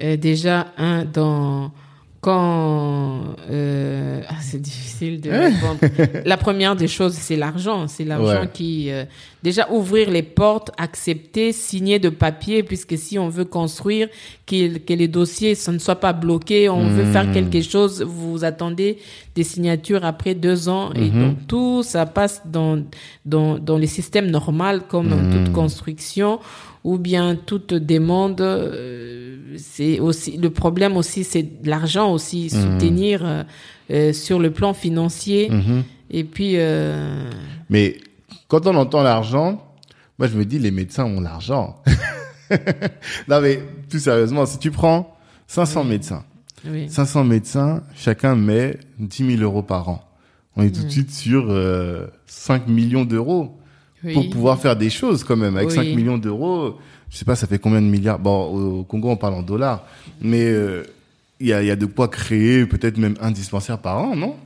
[0.00, 1.70] Euh, déjà, un, dans,
[2.20, 5.80] quand, euh, ah, c'est difficile de répondre.
[6.24, 7.88] La première des choses, c'est l'argent.
[7.88, 8.50] C'est l'argent Ouais.
[8.52, 9.04] qui, euh,
[9.42, 14.08] déjà ouvrir les portes, accepter, signer de papier, puisque si on veut construire,
[14.46, 18.44] qu'il- que les dossiers ça ne soient pas bloqués, on veut faire quelque chose, vous
[18.44, 18.98] attendez
[19.34, 22.84] des signatures après deux ans, et donc tout ça passe dans
[23.26, 26.38] dans dans les systèmes normaux comme toute construction
[26.84, 28.40] ou bien toute demande.
[28.40, 29.21] euh,
[29.56, 33.42] c'est aussi le problème aussi, c'est l'argent aussi soutenir euh,
[33.90, 35.50] euh, sur le plan financier.
[36.10, 37.30] Et puis euh,
[37.70, 37.96] Mais
[38.48, 39.62] quand on entend l'argent,
[40.18, 41.82] moi je me dis les médecins ont l'argent.
[43.28, 46.24] non mais tout sérieusement, si tu prends 500 médecins,
[46.66, 46.88] oui.
[46.88, 50.02] 500 médecins, chacun met 10 000 euros par an.
[50.56, 53.58] On est tout de suite sur euh, 5 millions d'euros
[54.04, 54.12] Oui.
[54.14, 55.56] pour pouvoir faire des choses quand même.
[55.56, 55.74] Avec Oui.
[55.74, 56.76] 5 millions d'euros,
[57.12, 58.18] je sais pas, ça fait combien de milliards?
[58.18, 59.84] Bon, au Congo, on parle en dollars,
[60.20, 60.82] mais euh,
[61.38, 64.36] il y, a, y a de quoi créer peut-être même un dispensaire par an, non?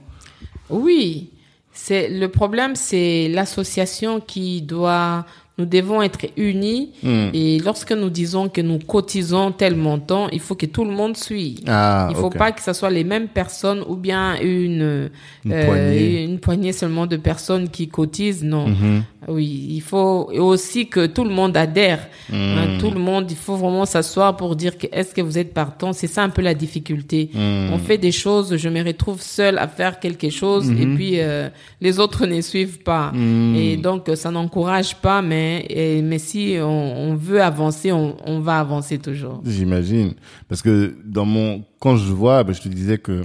[0.69, 1.31] Oui,
[1.73, 5.25] c'est le problème, c'est l'association qui doit
[5.59, 7.29] nous devons être unis Hmm.
[7.33, 11.17] et lorsque nous disons que nous cotisons tel montant, il faut que tout le monde
[11.17, 11.61] suive.
[11.67, 12.37] Ah, il faut ok.
[12.39, 15.11] pas que ce soit les mêmes personnes ou bien une
[15.45, 16.25] Une euh, poignée.
[16.25, 18.45] une poignée seulement de personnes qui cotisent.
[18.45, 18.69] Non.
[18.69, 19.03] Mhm.
[19.29, 22.07] Oui, il faut aussi que tout le monde adhère.
[22.31, 22.35] Hmm.
[22.35, 25.53] Hein, tout le monde, il faut vraiment s'asseoir pour dire que est-ce que vous êtes
[25.53, 25.93] partant?
[25.93, 27.31] C'est ça un peu la difficulté.
[27.35, 27.71] Hmm.
[27.73, 31.49] On fait des choses, je me retrouve seule à faire quelque chose et puis euh,
[31.81, 33.11] les autres ne suivent pas.
[33.13, 33.55] Hmm.
[33.57, 36.65] Et donc ça n'encourage pas, mais et- mais si on,
[37.11, 39.41] on veut avancer, on, on va avancer toujours.
[39.45, 40.15] J'imagine.
[40.49, 43.23] Parce que dans mon, quand je vois, ben, je te disais que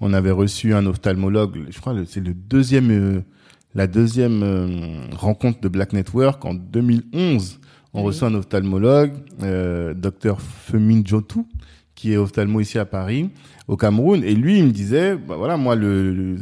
[0.00, 3.20] on avait reçu un ophtalmologue, je crois que c'est le deuxième, euh,
[3.74, 4.66] la deuxième euh,
[5.16, 7.60] rencontre de Black Network en 2011.
[7.96, 8.06] On Oui.
[8.08, 9.12] reçoit un ophtalmologue,
[9.42, 11.46] euh, docteur Femin Jotou,
[12.04, 13.30] qui est ophtalmo ici à Paris,
[13.66, 14.22] au Cameroun.
[14.24, 16.36] Et lui, il me disait, bah voilà, moi, le, le-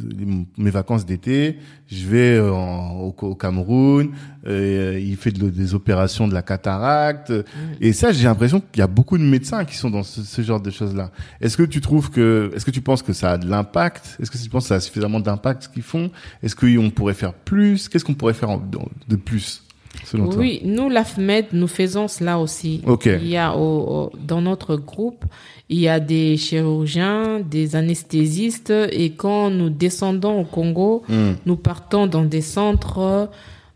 [0.59, 1.57] mes vacances d'été,
[1.87, 4.11] je vais euh, en- au, au Cameroun.
[4.49, 7.33] euh, il fait de- des opérations de la cataracte.
[7.81, 10.43] Et ça, j'ai l'impression qu'il y a beaucoup de médecins qui sont dans ce, ce
[10.43, 11.13] genre de choses-là.
[11.41, 14.19] Est-ce que tu trouves que, est-ce que tu penses que ça a de l'impact?
[14.21, 16.11] Est-ce que tu penses que ça a suffisamment d'impact ce qu'ils font?
[16.43, 17.89] Est-ce qu'on pourrait faire plus?
[17.89, 18.59] Qu'est-ce qu'on pourrait faire
[19.09, 19.62] de plus?
[20.05, 22.81] Selon toi Oui, nous, l'AFMED, nous faisons cela aussi.
[22.87, 23.07] Ok.
[23.07, 25.25] Il y a au, au- dans notre groupe,
[25.69, 31.33] il y a des chirurgiens, des anesthésistes, et quand nous descendons au Congo, Hmm.
[31.47, 33.29] nous partons dans des centres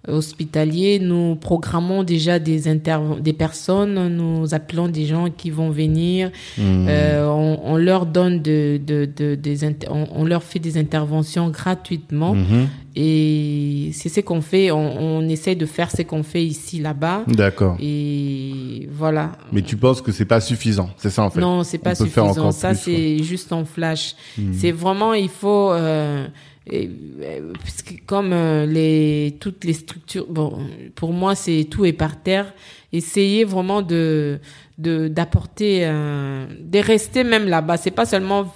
[0.09, 6.31] hospitaliers, nous programmons déjà des interv- des personnes, nous appelons des gens qui vont venir,
[6.59, 6.87] Hmm.
[6.89, 10.79] euh, on, on leur donne de, de, de- des inter- on, on leur fait des
[10.79, 12.35] interventions gratuitement.
[12.35, 12.69] Mhm.
[12.99, 17.25] Et c'est ce qu'on fait, on, on essaie de faire ce qu'on fait ici, là-bas.
[17.27, 17.77] D'accord.
[17.79, 19.33] Et voilà.
[19.53, 22.53] Mais tu penses que c'est pas suffisant, c'est ça en fait Non, c'est pas suffisant.
[22.53, 24.15] Ça, c'est juste en flash.
[24.53, 26.27] C'est vraiment, il faut, euh,
[26.69, 26.91] et,
[27.21, 30.59] euh, puisque comme euh, les toutes les structures, bon,
[30.97, 32.53] pour moi, c'est tout est par terre.
[32.93, 34.41] Essayer vraiment de
[34.79, 37.77] de d'apporter, euh, de rester même là-bas.
[37.77, 38.53] C'est pas seulement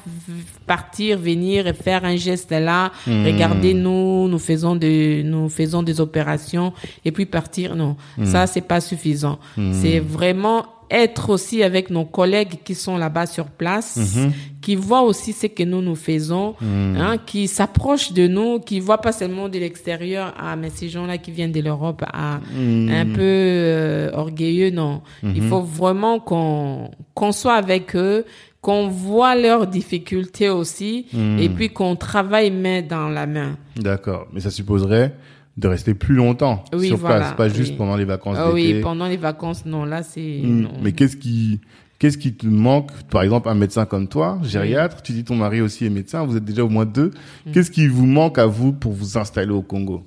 [0.66, 2.90] partir, venir et faire un geste là.
[3.06, 3.24] Hmm.
[3.26, 6.72] Regardez nous, nous faisons des nous faisons des opérations
[7.04, 7.76] et puis partir.
[7.76, 9.38] Non, ça c'est pas suffisant.
[9.72, 14.18] C'est vraiment être aussi avec nos collègues qui sont là-bas sur place,
[14.60, 19.00] qui voient aussi ce que nous nous faisons, hein, qui s'approchent de nous, qui voient
[19.00, 23.20] pas seulement de l'extérieur, ah mais ces gens-là qui viennent de l'Europe, ah un peu
[23.20, 25.02] euh, orgueilleux, non.
[25.22, 28.24] Il faut vraiment qu'on qu'on soit avec eux,
[28.60, 31.06] qu'on voit leurs difficultés aussi,
[31.38, 33.56] et puis qu'on travaille main dans la main.
[33.76, 34.26] D'accord.
[34.32, 35.14] Mais ça supposerait
[35.56, 38.80] de rester plus longtemps Oui, sur voilà, place, pas juste pendant les vacances Ah oui,
[38.80, 40.40] pendant les vacances, non, là c'est.
[40.42, 40.68] Hmm.
[40.82, 41.60] Mais qu'est-ce qui
[41.98, 45.60] qu'est-ce qui te manque Par exemple, un médecin comme toi, gériatre, tu dis ton mari
[45.60, 47.10] aussi est médecin, vous êtes déjà au moins deux.
[47.46, 47.52] Hmm.
[47.52, 50.02] Qu'est-ce qui vous manque à vous pour vous installer au Congo?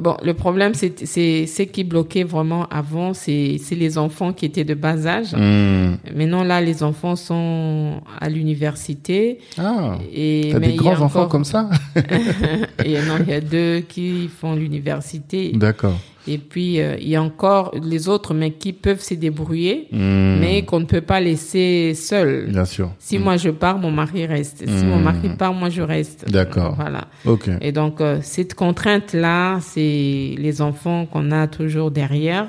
[0.00, 4.46] Bon, le problème, c'est c'est ce qui bloquait vraiment avant, c'est c'est les enfants qui
[4.46, 5.34] étaient de bas âge.
[5.34, 5.96] Hmm.
[6.16, 9.38] Maintenant, là, les enfants sont à l'université.
[9.58, 11.68] Ah, Et t'as des il y a grands enfants encore- comme ça
[12.84, 15.52] et non, il y a deux qui font l'université.
[15.52, 15.98] D'accord.
[16.26, 20.38] Et puis, euh, il y a encore les autres, mais qui peuvent se débrouiller, Hmm.
[20.40, 22.46] mais qu'on ne peut pas laisser seuls.
[22.50, 22.90] Bien sûr.
[22.98, 24.64] Si moi je pars, mon mari reste.
[24.66, 26.24] Si mon mari part, moi je reste.
[26.30, 26.74] D'accord.
[26.76, 27.02] Voilà.
[27.26, 27.50] Ok.
[27.60, 32.48] Et donc, euh, cette contrainte-là, c'est les enfants qu'on a toujours derrière,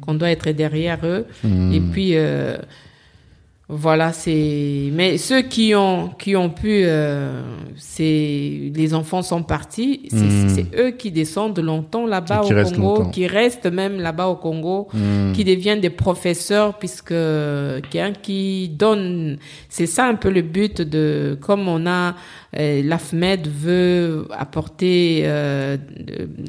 [0.00, 1.24] qu'on doit être derrière eux.
[1.44, 1.72] Hmm.
[1.72, 2.56] Et puis, euh,
[3.68, 4.90] voilà, c'est.
[4.92, 7.42] Mais ceux qui ont qui ont pu, euh,
[7.76, 10.02] c'est les enfants sont partis.
[10.08, 10.48] C'est Mm.
[10.48, 13.10] c'est eux qui descendent longtemps là-bas qui au Congo, longtemps.
[13.10, 15.32] qui restent même là-bas au Congo, Hmm.
[15.32, 19.38] qui deviennent des professeurs puisque quelqu'un qui donne.
[19.68, 22.12] C'est ça un peu le but de comme on a euh,
[22.56, 25.76] l'AFMED veut apporter euh,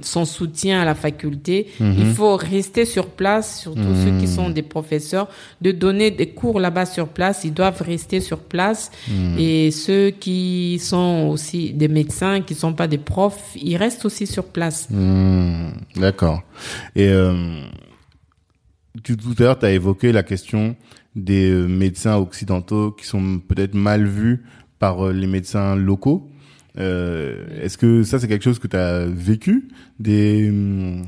[0.02, 1.68] son soutien à la faculté.
[1.80, 1.96] Mhm.
[2.00, 5.28] Il faut rester sur place, surtout ceux qui sont des professeurs,
[5.62, 7.44] de donner des cours là-bas sur place.
[7.44, 8.92] Ils doivent rester sur place.
[9.38, 14.28] Et ceux qui sont aussi des médecins, qui sont pas des profs, ils restent aussi
[14.28, 14.88] sur place.
[15.96, 16.42] D'accord.
[16.96, 17.62] Et euh,
[19.04, 20.76] tout à l'heure, tu as évoqué la question
[21.18, 24.44] des euh, médecins occidentaux qui sont peut-être mal vus
[24.80, 26.30] par euh, les médecins locaux.
[26.78, 29.70] Euh, Est-ce que ça, c'est quelque chose que tu as vécu?
[30.00, 31.06] Des, hum,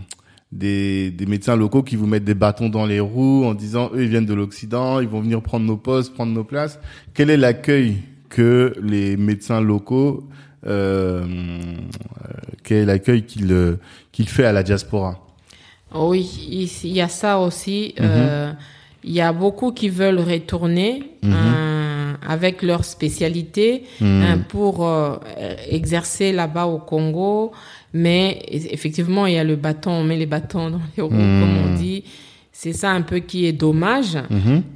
[0.51, 4.03] des, des médecins locaux qui vous mettent des bâtons dans les roues en disant, eux,
[4.03, 6.80] ils viennent de l'Occident, ils vont venir prendre nos postes, prendre nos places.
[7.13, 7.97] Quel est l'accueil
[8.30, 10.28] que les médecins locaux,
[10.65, 11.63] euh, euh,
[12.63, 13.76] quel est l'accueil qu'il euh,
[14.11, 15.26] qu'il fait à la diaspora?
[15.95, 17.95] Oui, il y a ça aussi.
[17.99, 18.51] Euh,
[19.03, 25.18] il y a beaucoup qui veulent retourner hein, avec leur spécialité hein, pour euh,
[25.70, 27.51] exercer là-bas au Congo.
[27.93, 31.57] Mais effectivement, il y a le bâton, on met les bâtons dans les roues, comme
[31.66, 32.03] on dit.
[32.51, 34.18] C'est ça un peu qui est dommage.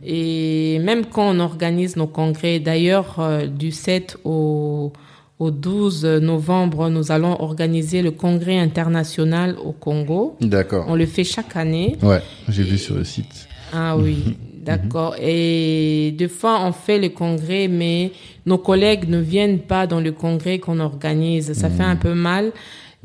[0.06, 4.94] Et même quand on organise nos congrès, d'ailleurs, euh, du 7 au,
[5.40, 10.38] au 12 novembre, nous allons organiser le congrès international au Congo.
[10.40, 10.86] D'accord.
[10.88, 11.98] On le fait chaque année.
[12.02, 13.48] Ouais, j'ai vu sur le site.
[13.74, 15.16] Ah oui, d'accord.
[15.22, 18.12] Et deux fois, on fait le congrès, mais
[18.46, 21.54] nos collègues ne viennent pas dans le congrès qu'on organise.
[21.54, 22.52] Ça fait un peu mal.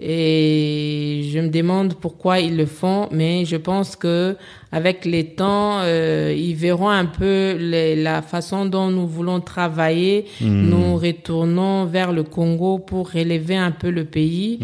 [0.01, 4.37] Et je me demande pourquoi ils le font, mais je pense que
[4.71, 10.27] avec les temps, euh, ils verront un peu les, la façon dont nous voulons travailler.
[10.41, 14.61] Nous retournons vers le Congo pour relever un peu le pays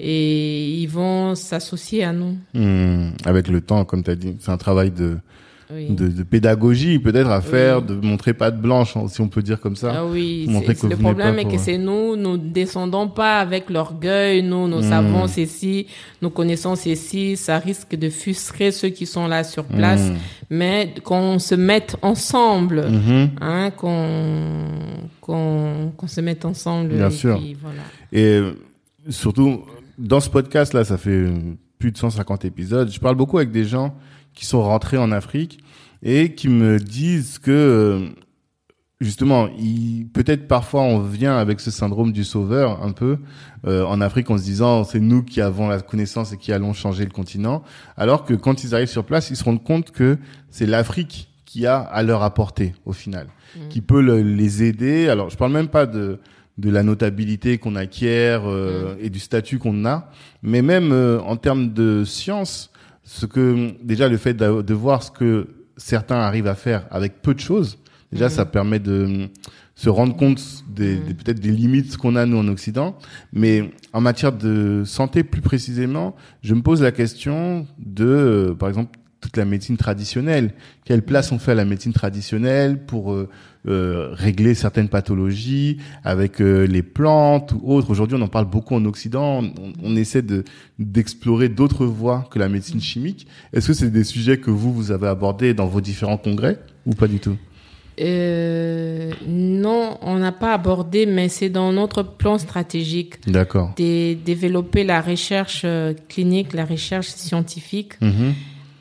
[0.00, 2.38] et ils vont s'associer à nous.
[2.54, 3.10] Hmm.
[3.26, 5.18] Avec le temps, comme tu as dit, c'est un travail de,
[5.70, 5.90] Oui.
[5.90, 9.60] de, de pédagogie peut-être à faire, de montrer patte blanche, hein, si on peut dire
[9.60, 9.92] comme ça.
[9.98, 13.68] Ah oui, Montrer c'est- que le problème est que c'est nous, nous descendons pas avec
[13.68, 14.88] l'orgueil, nous, nous Hmm.
[14.88, 15.86] savons ceci,
[16.22, 20.14] nous connaissons ceci, ça risque de frustrer ceux qui sont là sur place, Hmm.
[20.48, 23.30] mais qu'on se mette ensemble, Mhm.
[23.42, 24.68] hein, qu'on
[25.20, 26.94] qu'on qu'on se mette ensemble.
[26.94, 27.38] Bien et sûr.
[27.38, 27.82] puis voilà.
[28.12, 28.52] Et euh,
[29.10, 29.62] surtout,
[29.98, 31.24] dans ce podcast-là, ça fait
[31.78, 32.90] plus de 150 épisodes.
[32.90, 33.94] Je parle beaucoup avec des gens
[34.38, 35.58] qui sont rentrés en Afrique
[36.00, 38.06] et qui me disent que, euh,
[39.00, 39.48] justement,
[40.12, 43.18] peut-être parfois on vient avec ce syndrome du sauveur un peu
[43.66, 46.72] euh, en Afrique en se disant c'est nous qui avons la connaissance et qui allons
[46.72, 47.64] changer le continent,
[47.96, 50.18] alors que quand ils arrivent sur place, ils se rendent compte que
[50.50, 53.26] c'est l'Afrique qui a à leur apporter au final,
[53.70, 55.08] qui peut le- les aider.
[55.08, 56.20] Alors je parle même pas de
[56.58, 60.10] de la notabilité qu'on acquiert euh, et du statut qu'on a,
[60.42, 62.70] mais même euh, en termes de science,
[63.10, 65.46] ce que déjà le fait de voir ce que
[65.78, 67.78] certains arrivent à faire avec peu de choses,
[68.12, 69.28] déjà ça permet de
[69.74, 72.98] se rendre compte des, des- peut-être des limites qu'on a nous en Occident,
[73.32, 78.68] mais en matière de santé plus précisément, je me pose la question de, euh, par
[78.68, 80.52] exemple, toute la médecine traditionnelle.
[80.84, 83.28] Quelle place on fait à la médecine traditionnelle pour euh,
[83.66, 87.90] euh, régler certaines pathologies avec euh, les plantes ou autres.
[87.90, 89.42] Aujourd'hui, on en parle beaucoup en Occident.
[89.42, 90.44] On, on essaie de
[90.78, 93.26] d'explorer d'autres voies que la médecine chimique.
[93.52, 96.94] Est-ce que c'est des sujets que vous vous avez abordés dans vos différents congrès ou
[96.94, 97.36] pas du tout?
[98.00, 103.14] Euh, non, on n'a pas abordé, mais c'est dans notre plan stratégique.
[103.26, 103.74] D'accord.
[103.76, 108.00] de développer la recherche euh, clinique, la recherche scientifique.
[108.00, 108.34] Mhm.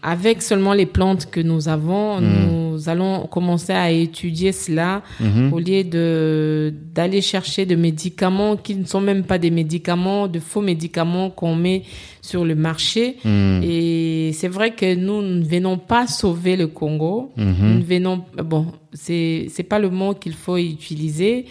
[0.09, 5.51] Avec seulement les plantes que nous avons, nous allons commencer à étudier cela Mhm.
[5.53, 10.39] au lieu de d'aller chercher des médicaments qui ne sont même pas des médicaments, de
[10.39, 11.81] faux médicaments qu'on met
[12.21, 13.17] sur le marché.
[13.25, 13.61] Mhm.
[13.63, 17.31] Et c'est vrai que nous ne venons pas sauver le Congo.
[17.35, 17.55] Mhm.
[17.61, 18.17] Nous ne venons
[18.53, 21.45] bon, c'est c'est pas le mot qu'il faut utiliser.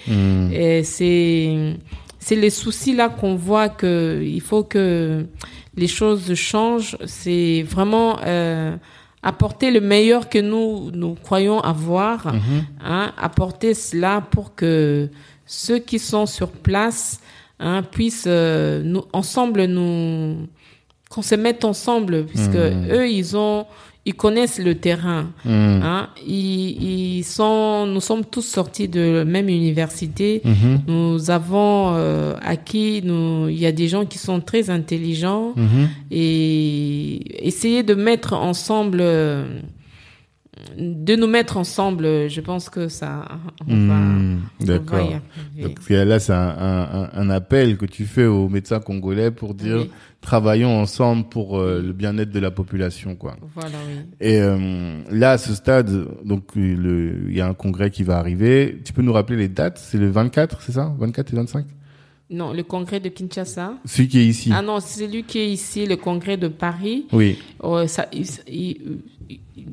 [0.62, 1.74] Et c'est
[2.26, 5.26] c'est les soucis là qu'on voit que il faut que
[5.76, 6.96] les choses changent.
[7.06, 8.76] C'est vraiment euh,
[9.22, 12.32] apporter le meilleur que nous nous croyons avoir,
[12.84, 15.08] hein, apporter cela pour que
[15.46, 17.20] ceux qui sont sur place
[17.60, 20.46] hein, puissent euh, nous ensemble nous
[21.08, 23.66] qu'on se mette ensemble puisque eux ils ont
[24.08, 25.80] ils connaissent le terrain Mhm.
[25.82, 30.40] Hein, ils, ils sont, nous sommes tous sortis de la même université.
[30.44, 30.80] Mhm.
[30.86, 35.88] Nous avons euh, acquis, nous, il y a des gens qui sont très intelligents Mhm.
[36.12, 39.44] et essayer de mettre ensemble, euh,
[40.78, 43.26] de nous mettre ensemble, je pense que ça,
[43.68, 44.00] on va
[44.60, 45.20] y D'accord.
[45.62, 49.76] Donc là, c'est un, un, un- appel que tu fais aux médecins congolais pour dire
[49.78, 49.90] Oui.
[50.20, 53.36] travaillons ensemble pour euh, le bien-être de la population, quoi.
[53.54, 54.00] Voilà, oui.
[54.20, 55.90] Et euh, là, à ce stade,
[56.24, 58.80] donc il y a un congrès qui va arriver.
[58.84, 59.78] Tu peux nous rappeler les dates?
[59.78, 60.94] C'est le 24, c'est ça?
[60.98, 61.66] 24 et 25
[62.28, 63.74] Non, le congrès de Kinshasa.
[63.84, 64.50] Celui qui est ici.
[64.52, 67.06] Ah non, c'est celui qui est ici, le congrès de Paris.
[67.12, 67.38] Oui.
[67.62, 68.98] Oh, ça, il- il-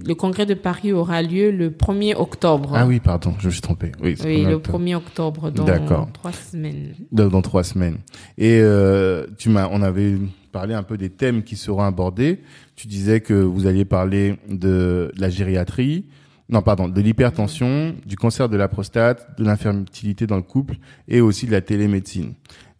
[0.05, 2.71] le congrès de Paris aura lieu le 1er octobre.
[2.75, 3.91] Ah oui, pardon, je me suis trompé.
[4.01, 4.79] Oui, Oui, le octobre.
[4.79, 6.09] 1er octobre, dans D'accord.
[6.13, 6.93] trois semaines.
[7.11, 7.97] dans, dans trois semaines.
[8.37, 10.15] Et euh, tu m'as, on avait
[10.51, 12.39] parlé un peu des thèmes qui seront abordés.
[12.75, 16.05] Tu disais que vous alliez parler de la gériatrie,
[16.49, 20.75] non pardon, de l'hypertension, du cancer de la prostate, de l'infertilité dans le couple
[21.07, 22.33] et aussi de la télémédecine.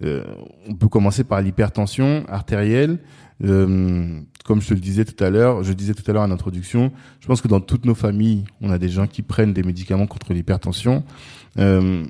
[0.03, 0.24] Euh,
[0.68, 2.99] on peut commencer par l'hypertension artérielle.
[3.43, 6.32] Euh, comme je te le disais tout à l'heure, je disais tout à l'heure en
[6.32, 9.64] introduction, je pense que dans toutes nos familles, on a des gens qui prennent des
[9.64, 11.03] médicaments contre l'hypertension.
[11.57, 12.05] Euh,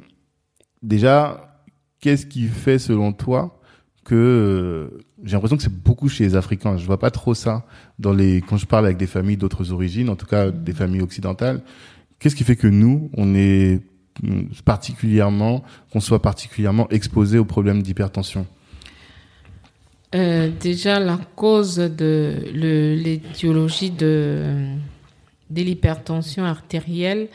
[0.81, 1.61] déjà,
[1.99, 3.59] qu'est-ce qui fait selon toi
[4.03, 6.77] que euh, j'ai l'impression que c'est beaucoup chez les Africains.
[6.77, 7.65] Je vois pas trop ça
[7.99, 11.01] dans les quand je parle avec des familles d'autres origines, en tout cas des familles
[11.01, 11.61] occidentales.
[12.19, 13.81] Qu'est-ce qui fait que nous, on est
[14.21, 18.45] mm, particulièrement, qu'on soit particulièrement exposé aux problèmes d'hypertension?
[20.15, 24.75] Euh, Déjà, la cause de l'étiologie de
[25.49, 27.27] de l'hypertension artérielle,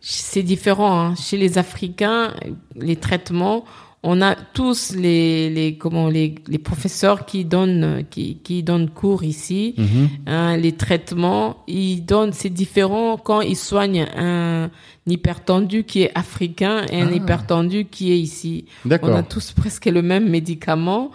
[0.00, 1.00] c'est différent.
[1.00, 1.14] Hein.
[1.14, 2.34] Chez les Africains,
[2.74, 3.64] les traitements
[4.02, 9.24] on a tous les, les comment les, les professeurs qui donnent qui, qui donnent cours
[9.24, 10.08] ici mhm.
[10.26, 14.70] hein, les traitements ils donnent c'est différent quand ils soignent un
[15.06, 17.14] hypertendu qui est africain et un ah.
[17.14, 21.10] hypertendu qui est ici on a tous presque le même médicament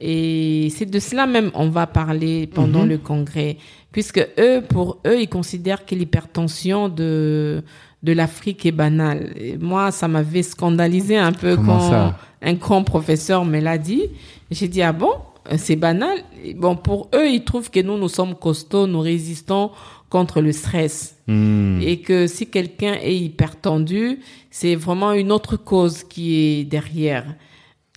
[0.00, 2.88] et c'est de cela même on va parler pendant mhm.
[2.88, 3.56] le congrès
[3.92, 7.62] puisque eux pour eux ils considèrent que l'hypertension de
[8.02, 9.34] de l'Afrique est banale.
[9.60, 14.02] moi, ça m'avait scandalisé un peu quand un grand professeur me l'a dit.
[14.50, 15.12] J'ai dit, ah bon,
[15.56, 16.18] c'est banal.
[16.56, 19.70] bon, pour eux, ils trouvent que nous, nous sommes costauds, nous résistons
[20.10, 21.16] contre le stress.
[21.26, 21.80] Hmm.
[21.80, 24.18] Et que si quelqu'un est hyper tendu,
[24.50, 27.24] c'est vraiment une autre cause qui est derrière.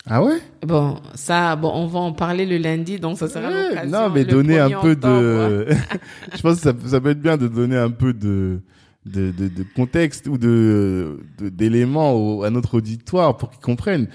[0.08, 0.38] Ah ouais?
[0.66, 3.90] Bon, ça, bon, on va en parler le lundi, donc ça sera l'occasion.
[3.92, 5.68] Non, mais donner un peu de...
[6.36, 8.62] Je pense que ça, ça peut être bien de donner un peu de
[9.06, 14.08] de, de, de contexte ou de d'éléments à notre auditoire pour qu'ils comprennent.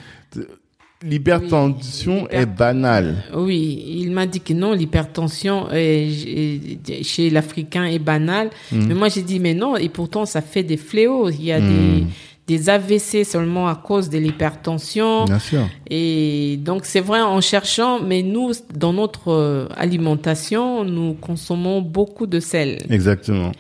[1.03, 3.25] L'hypertension est banale.
[3.35, 8.51] Oui, il m'a dit que non, l'hypertension chez l'Africain est banale.
[8.71, 8.87] Hmm.
[8.87, 11.31] Mais moi, j'ai dit, mais non, et pourtant, ça fait des fléaux.
[11.31, 12.07] Il y a des, hmm.
[12.47, 15.25] des AVC seulement à cause de l'hypertension.
[15.25, 15.67] Bien sûr.
[15.89, 22.41] Et donc, c'est vrai, en cherchant, mais nous, dans notre alimentation, nous consommons beaucoup de
[22.41, 22.79] sel.
[22.91, 23.53] Exactement.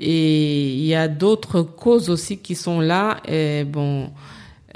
[0.00, 3.18] Et il y a d'autres causes aussi qui sont là.
[3.28, 4.10] Et bon,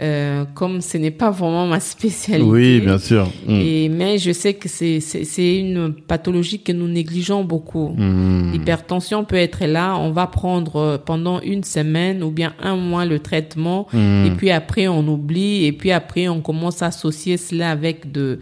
[0.02, 2.50] euh, comme ce n'est pas vraiment ma spécialité.
[2.50, 3.28] Oui, bien sûr.
[3.46, 3.60] Mm.
[3.60, 7.90] Et, mais je sais que c'est, c'est, une pathologie que nous négligeons beaucoup.
[7.96, 8.52] Mm.
[8.52, 13.20] L'hypertension peut être là, on va prendre pendant une semaine ou bien un mois le
[13.20, 14.26] traitement, mm.
[14.26, 18.40] et puis après on oublie, et puis après on commence à associer cela avec de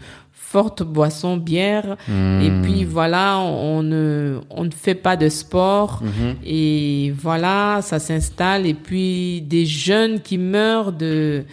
[0.53, 1.97] forte boisson, bière.
[2.07, 2.11] Et
[2.51, 2.61] hmm.
[2.61, 6.01] puis voilà, on ne, on ne fait pas de sport.
[6.03, 6.35] Mhm.
[6.45, 8.67] Et voilà, ça s'installe.
[8.67, 11.43] Et puis des jeunes qui meurent de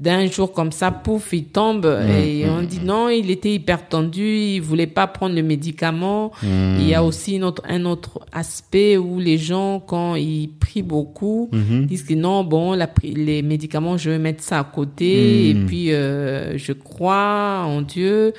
[0.00, 1.84] d'un jour comme ça, pouf, il tombe.
[1.84, 2.86] Mmh, et mmh, on dit mmh.
[2.86, 6.32] non, il était hyper tendu, il voulait pas prendre le médicament.
[6.42, 10.82] Il y a aussi une autre, un autre aspect où les gens, quand ils prient
[10.82, 15.54] beaucoup, disent que non, bon, la, les médicaments, je vais mettre ça à côté et
[15.54, 18.32] puis euh, je crois en Dieu.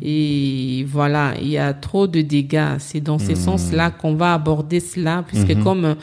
[0.00, 2.76] Et voilà, il y a trop de dégâts.
[2.78, 5.96] C'est dans ce sens-là qu'on va aborder cela, puisque comme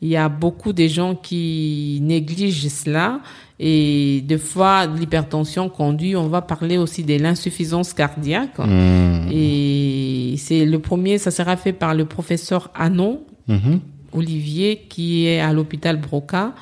[0.00, 3.20] il y a beaucoup de gens qui négligent cela,
[3.64, 8.58] et des fois, l'hypertension conduit, on va parler aussi de l'insuffisance cardiaque.
[8.58, 9.30] Mmh.
[9.30, 13.76] Et c'est le premier, ça sera fait par le professeur Anon, mmh.
[14.14, 16.54] Olivier, qui est à l'hôpital Broca.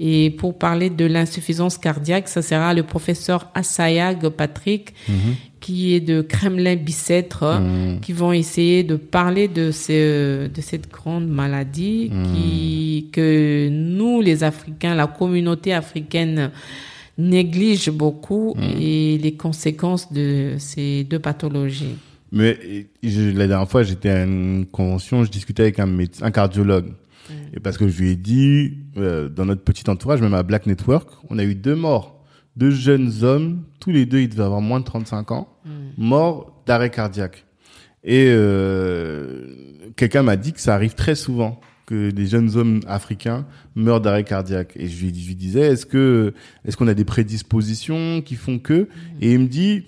[0.00, 5.12] Et pour parler de l'insuffisance cardiaque, ça sera le professeur Assayag Patrick, mmh
[5.66, 7.98] qui est de Kremlin-Bicêtre, mmh.
[8.00, 12.22] qui vont essayer de parler de, ce, de cette grande maladie mmh.
[12.32, 16.52] qui, que nous, les Africains, la communauté africaine,
[17.18, 18.62] néglige beaucoup mmh.
[18.80, 21.96] et les conséquences de ces deux pathologies.
[22.30, 26.92] Mais la dernière fois, j'étais à une convention, je discutais avec un médecin, un cardiologue.
[27.54, 30.66] Et parce que je lui ai dit, euh, dans notre petit entourage, même à Black
[30.66, 32.15] Network, on a eu deux morts
[32.56, 35.70] deux jeunes hommes, tous les deux, ils devaient avoir moins de 35 ans, hmm.
[35.98, 37.44] morts d'arrêt cardiaque.
[38.02, 43.46] Et euh, quelqu'un m'a dit que ça arrive très souvent que des jeunes hommes africains
[43.74, 44.72] meurent d'arrêt cardiaque.
[44.76, 46.34] Et je lui, je lui disais, est-ce que
[46.64, 48.88] est-ce qu'on a des prédispositions qui font que hmm.
[49.20, 49.84] Et il me dit,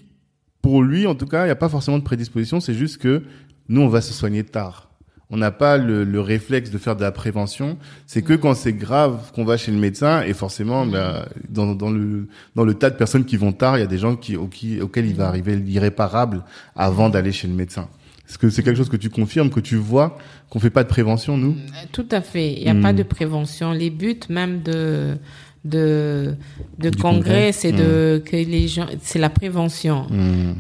[0.63, 3.23] pour lui, en tout cas, il n'y a pas forcément de prédisposition, c'est juste que
[3.69, 4.88] nous, on va se soigner tard
[5.31, 7.77] on n'a pas le, le, réflexe de faire de la prévention.
[8.07, 11.91] C'est que quand c'est grave qu'on va chez le médecin et forcément, ben, dans, dans,
[11.91, 14.37] le dans le tas de personnes qui vont tard, il y a des gens qui,
[14.37, 17.89] auxquels il va arriver l'irréparable avant d'aller chez le médecin.
[18.27, 20.19] Est-ce que c'est quelque chose que tu confirmes, que tu vois,
[20.51, 21.57] qu'on fait pas de prévention, nous?
[21.93, 22.55] Tout à fait.
[22.55, 23.73] Il n'y a pas de prévention.
[23.73, 25.17] Les buts même de
[25.65, 26.35] de
[26.79, 30.07] de congrès, c'est de que les gens, c'est la prévention.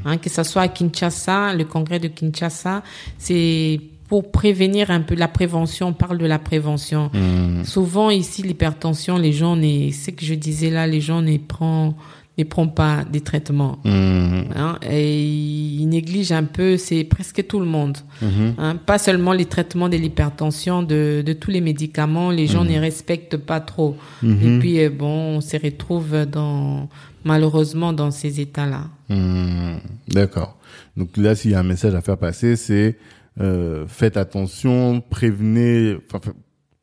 [0.05, 2.83] Hein, que ça soit à Kinshasa, le congrès de Kinshasa,
[3.19, 7.11] c'est pour prévenir un peu la prévention, on parle de la prévention.
[7.13, 7.65] Mmh.
[7.65, 11.95] Souvent ici l'hypertension, les gens, c'est ce que je disais là, les gens ne prennent
[12.39, 13.79] ne prend pas des traitements.
[13.85, 14.45] Mhm.
[14.57, 17.99] Hein, et il néglige un peu, c'est presque tout le monde.
[18.23, 18.55] Mhm.
[18.59, 22.79] Hein, pas seulement les traitements de l'hypertension, de, de tous les médicaments, les gens ne
[22.79, 23.97] respectent pas trop.
[24.23, 26.89] Et puis, euh, bon, on se retrouve dans,
[27.25, 28.85] malheureusement dans ces états-là.
[29.09, 30.57] Hmm, D'accord.
[30.97, 32.97] Donc là, s'il y a un message à faire passer, c'est
[33.41, 36.33] euh, faites attention, prévenez, enfin,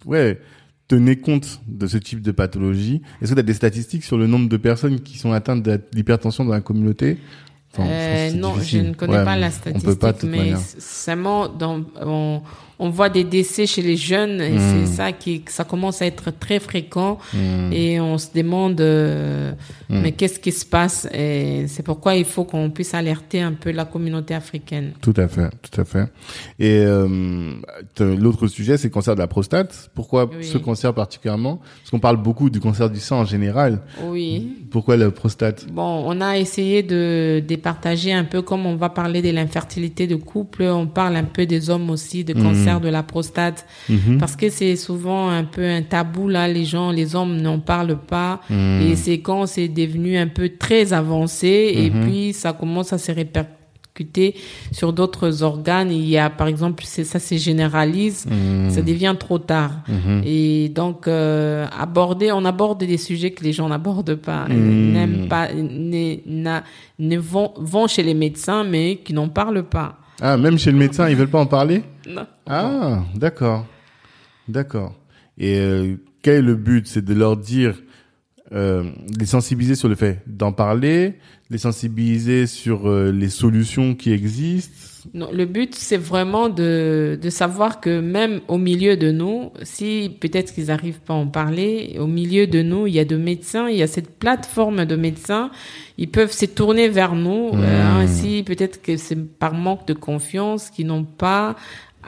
[0.06, 0.40] ouais,
[0.88, 3.02] tenez compte de ce type de pathologie.
[3.22, 5.80] Est-ce que tu as des statistiques sur le nombre de personnes qui sont atteintes de
[5.94, 7.18] l'hypertension dans la communauté?
[7.74, 10.60] Enfin, Euh, non, je ne connais Ouais, pas la On statistique, peut pas mais manière.
[10.60, 12.42] seulement dans, on,
[12.80, 14.60] on voit des décès chez les jeunes et Mm.
[14.86, 18.80] c'est ça qui, que ça commence à être très fréquent Hmm, et on se demande
[18.82, 19.52] euh,
[19.90, 20.00] Mm.
[20.02, 23.72] mais qu'est-ce qui se passe et c'est pourquoi il faut qu'on puisse alerter un peu
[23.72, 24.92] la communauté africaine.
[25.02, 26.06] Tout à fait, tout à fait.
[26.60, 27.52] Et euh,
[27.94, 29.90] t- l'autre sujet, c'est le cancer de la prostate.
[29.94, 30.44] Pourquoi Oui.
[30.44, 31.58] ce cancer particulièrement?
[31.82, 33.80] Parce qu'on parle beaucoup du cancer du sang en général.
[34.06, 34.66] Oui.
[34.72, 35.68] Pourquoi la prostate?
[35.72, 40.16] Bon, on a essayé de départager un peu comme on va parler de l'infertilité de
[40.16, 44.18] couple, on parle un peu des hommes aussi de cancer de la prostate Mhm.
[44.20, 47.98] parce que c'est souvent un peu un tabou là, les gens, les hommes n'en parlent
[47.98, 48.82] pas Mhm.
[48.82, 53.12] et c'est quand c'est devenu un peu très avancé et puis ça commence à se
[53.12, 53.56] répercuter
[54.74, 55.90] sur d'autres organes.
[55.92, 58.70] Il y a par exemple, c'est ça se généralise, Mhm.
[58.70, 59.72] ça devient trop tard.
[59.88, 60.22] Mhm.
[60.26, 64.92] Et donc, euh, aborder, on aborde des sujets que les gens n'abordent pas, Mm.
[64.94, 66.64] n'aiment pas, ne, n'a-
[67.00, 69.98] ne vont, vont chez les médecins, mais qui n'en parlent pas.
[70.22, 71.82] Ah, même chez le médecin, ils veulent pas en parler?
[72.08, 72.28] Non.
[72.46, 73.66] Ah, d'accord.
[74.48, 74.96] D'accord.
[75.38, 76.88] Et euh, quel est le but?
[76.88, 77.76] C'est de leur dire,
[78.52, 78.84] euh,
[79.20, 81.16] les sensibiliser sur le fait d'en parler,
[81.50, 84.92] les sensibiliser sur euh, les solutions qui existent?
[85.14, 90.18] Non, le but, c'est vraiment de, de savoir que même au milieu de nous, si
[90.20, 93.16] peut-être qu'ils n'arrivent pas à en parler, au milieu de nous, il y a de
[93.16, 95.52] médecins, il y a cette plateforme de médecins,
[96.00, 97.52] ils peuvent se tourner vers nous.
[97.54, 101.56] euh, hein, si peut-être que c'est par manque de confiance qu'ils n'ont pas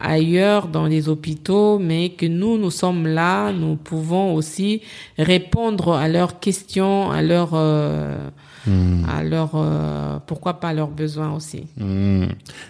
[0.02, 4.82] ailleurs dans les hôpitaux, mais que nous, nous sommes là, nous pouvons aussi
[5.18, 8.18] répondre à leurs questions, à leurs, euh,
[9.08, 11.66] à leurs, euh, pourquoi pas à leurs besoins aussi.
[11.78, 12.26] Hmm.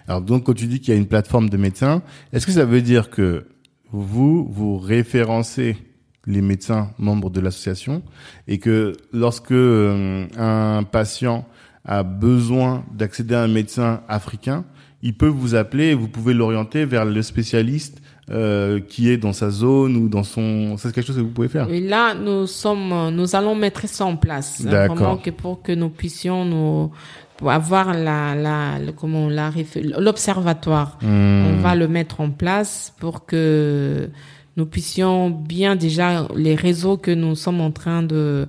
[0.08, 2.02] Alors donc, quand tu dis qu'il y a une plateforme de médecins,
[2.34, 3.46] est-ce que ça veut dire que
[3.92, 5.78] vous, vous référencez
[6.26, 8.04] les médecins membres de l'association
[8.48, 11.46] et que lorsque euh, un patient
[11.86, 14.66] a besoin d'accéder à un médecin africain,
[15.04, 19.32] il peut vous appeler et vous pouvez l'orienter vers le spécialiste euh, qui est dans
[19.34, 20.76] sa zone ou dans son...
[20.78, 24.06] C'est quelque chose que vous pouvez faire Et là, nous sommes, nous allons mettre ça
[24.06, 24.64] en place.
[24.66, 24.96] hein, D'accord.
[24.98, 26.92] Vraiment que pour que nous puissions nous
[27.38, 29.52] pour avoir la, la, le- comment la
[30.00, 30.98] l'observatoire.
[31.02, 31.46] Hmm.
[31.46, 34.10] On va le mettre en place pour que
[34.58, 38.48] nous puissions bien déjà les réseaux que nous sommes en train de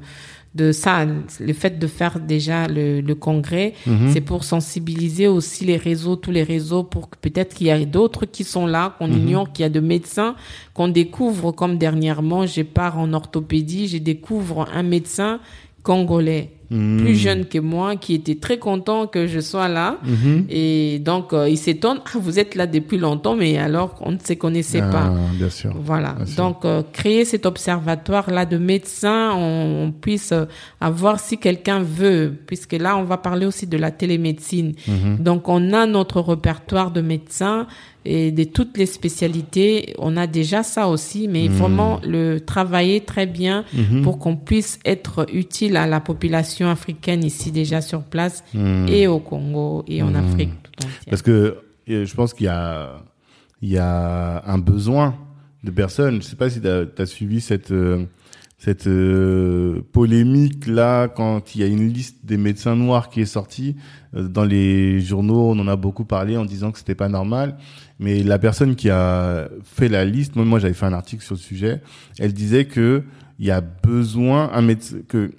[0.58, 1.06] de ça,
[1.50, 4.08] le fait de faire déjà le, le congrès, Mhm.
[4.12, 7.82] c'est pour sensibiliser aussi les réseaux, tous les réseaux, pour que peut-être qu'il y a
[7.84, 9.18] d'autres qui sont là, qu'on Mhm.
[9.20, 10.34] ignore, qu'il y a de médecins,
[10.74, 15.40] qu'on découvre, comme dernièrement, je pars en orthopédie, je découvre un médecin
[15.82, 16.98] congolais, Hmm.
[16.98, 19.96] plus jeune que moi, qui était très content que je sois là.
[20.04, 20.44] Mhm.
[20.50, 24.18] Et donc, euh, il s'étonne, ah, vous êtes là depuis longtemps, mais alors on ne
[24.18, 25.14] se connaissait Ah, pas.
[25.38, 25.72] Bien sûr.
[25.82, 26.12] Voilà.
[26.12, 26.36] Bien sûr.
[26.36, 30.44] Donc, euh, créer cet observatoire-là de médecins, on, on puisse euh,
[30.78, 34.74] avoir si quelqu'un veut, puisque là, on va parler aussi de la télémédecine.
[34.86, 35.16] Mhm.
[35.20, 37.66] Donc, on a notre répertoire de médecins
[38.04, 39.94] et de toutes les spécialités.
[39.98, 43.64] On a déjà ça aussi, mais vraiment le travailler très bien
[44.02, 48.86] pour qu'on puisse être utile à la population africaine ici déjà sur place Hmm.
[48.88, 51.04] et au Congo et en Afrique tout entière.
[51.10, 53.02] Parce que euh, je pense qu'il y a,
[53.62, 55.14] il y a un besoin
[55.64, 56.22] de personnes.
[56.22, 58.04] Je sais pas si tu as, suivi cette, euh,
[58.58, 63.26] cette euh, polémique là quand il y a une liste des médecins noirs qui est
[63.26, 63.76] sortie
[64.12, 65.50] dans les journaux.
[65.50, 67.56] On en a beaucoup parlé en disant que c'était pas normal.
[67.98, 71.34] Mais la personne qui a fait la liste, moi, moi j'avais fait un article sur
[71.34, 71.82] le sujet.
[72.18, 73.02] Elle disait que
[73.38, 75.30] il y a besoin un médecin que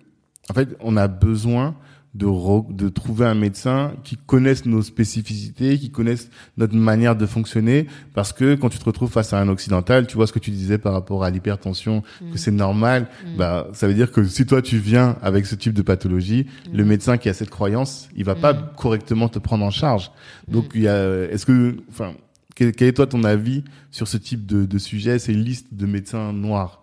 [0.50, 1.76] en fait on a besoin
[2.16, 7.28] de, re- de trouver un médecin qui connaisse nos spécificités, qui connaisse notre manière de
[7.28, 7.86] fonctionner,
[8.16, 10.50] parce que quand tu te retrouves face à un occidental, tu vois ce que tu
[10.50, 14.64] disais par rapport à l'hypertension, que c'est normal, bah ça veut dire que si toi
[14.64, 18.34] tu viens avec ce type de pathologie, le médecin qui a cette croyance, il va
[18.34, 20.10] pas correctement te prendre en charge.
[20.48, 22.14] Donc il y a, est-ce que, enfin,
[22.56, 25.86] quel, quel est toi ton avis sur ce type de, de sujet, ces listes de
[25.86, 26.82] médecins noirs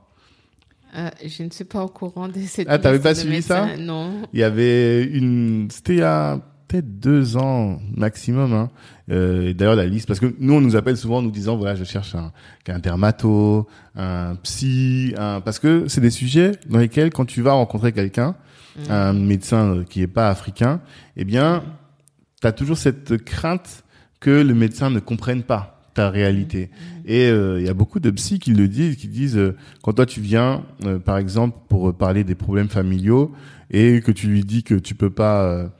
[0.96, 4.22] Euh, je ne suis pas au courant de cette Ah, t'avais pas suivi ça Non.
[4.32, 8.52] Il y avait une, c'était il y a peut-être deux ans maximum.
[8.52, 8.70] Hein.
[9.10, 11.74] Euh, D'ailleurs, la liste, parce que nous, on nous appelle souvent en nous disant, voilà,
[11.74, 12.32] je cherche un,
[12.68, 15.40] un dermato, un psy, un...
[15.40, 18.34] parce que c'est des sujets dans lesquels, quand tu vas rencontrer quelqu'un,
[18.78, 18.90] mm.
[18.90, 20.80] un médecin qui est pas africain,
[21.16, 21.62] eh bien,
[22.40, 23.84] tu as toujours cette crainte
[24.18, 26.70] que le médecin ne comprenne pas ta réalité.
[26.70, 27.00] Mm.
[27.06, 29.94] Et euh, il y a beaucoup de psy qui le disent, qui disent euh, quand
[29.94, 33.32] toi tu viens, euh, par exemple, pour parler des problèmes familiaux
[33.70, 35.70] et que tu lui dis que tu peux pas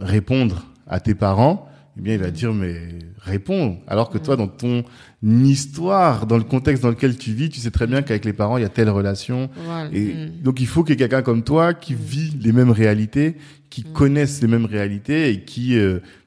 [0.00, 2.76] répondre à tes parents, eh bien il va dire mais
[3.18, 3.78] réponds.
[3.86, 4.84] Alors que toi dans ton
[5.22, 8.56] histoire, dans le contexte dans lequel tu vis, tu sais très bien qu'avec les parents
[8.56, 9.50] il y a telle relation.
[9.92, 10.42] Et mm.
[10.42, 13.36] donc il faut qu'il y ait quelqu'un comme toi qui vit les mêmes réalités,
[13.70, 13.92] qui mm.
[13.92, 15.78] connaisse les mêmes réalités et qui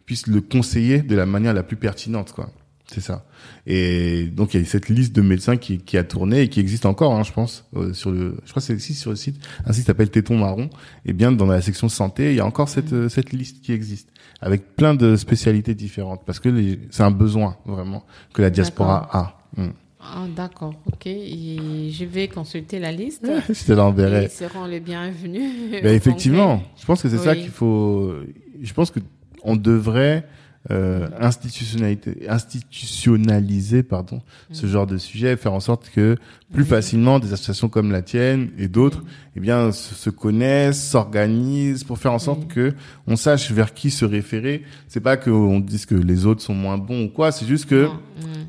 [0.07, 2.49] puisse le conseiller de la manière la plus pertinente, quoi.
[2.87, 3.25] C'est ça.
[3.65, 6.61] Et donc il y a cette liste de médecins qui, qui a tourné et qui
[6.61, 9.17] existe encore, hein, je pense, euh, sur le, je crois que c'est ici sur le
[9.17, 9.35] site,
[9.65, 10.69] un site s'appelle Téton Marron.
[11.05, 13.73] Et bien dans la section santé, il y a encore cette euh, cette liste qui
[13.73, 19.09] existe avec plein de spécialités différentes parce que c'est un besoin vraiment que la diaspora
[19.11, 19.61] a.
[19.61, 19.71] Hmm.
[19.99, 21.07] Ah, d'accord, ok.
[21.07, 23.27] Et je vais consulter la liste.
[23.67, 24.25] te l'enverrai.
[24.25, 25.81] Ils seront les bienvenus.
[25.83, 28.13] Ben, effectivement, je pense que c'est ça qu'il faut.
[28.61, 29.01] Je pense que
[29.47, 30.27] on devrait
[30.69, 34.21] euh, institutionnaliser pardon
[34.51, 34.69] ce mm.
[34.69, 36.17] genre de sujet faire en sorte que
[36.51, 39.05] plus facilement des associations comme la tienne et d'autres
[39.37, 42.73] eh bien se, connaissent s'organisent pour faire en sorte que
[43.05, 44.63] on sache vers qui se référer.
[44.89, 47.87] C'est pas qu'on dise que les autres sont moins bons ou quoi c'est juste que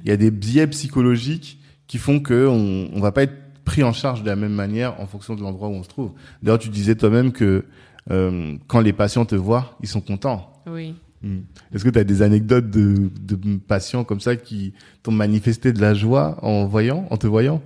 [0.04, 3.84] il y a des biais psychologiques qui font que on, on va pas être pris
[3.84, 6.10] en charge de la même manière en fonction de l'endroit où on se trouve.
[6.42, 7.64] D'ailleurs tu disais toi-même que
[8.10, 10.94] euh, quand les patients te voient ils sont contents oui.
[11.22, 11.40] Hmm.
[11.74, 15.80] Est-ce que tu as des anecdotes de, de, patients comme ça qui t'ont manifesté de
[15.80, 17.60] la joie en voyant, en te voyant?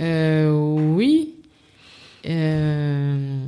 [0.00, 1.34] Euh, Oui.
[2.26, 3.46] Euh,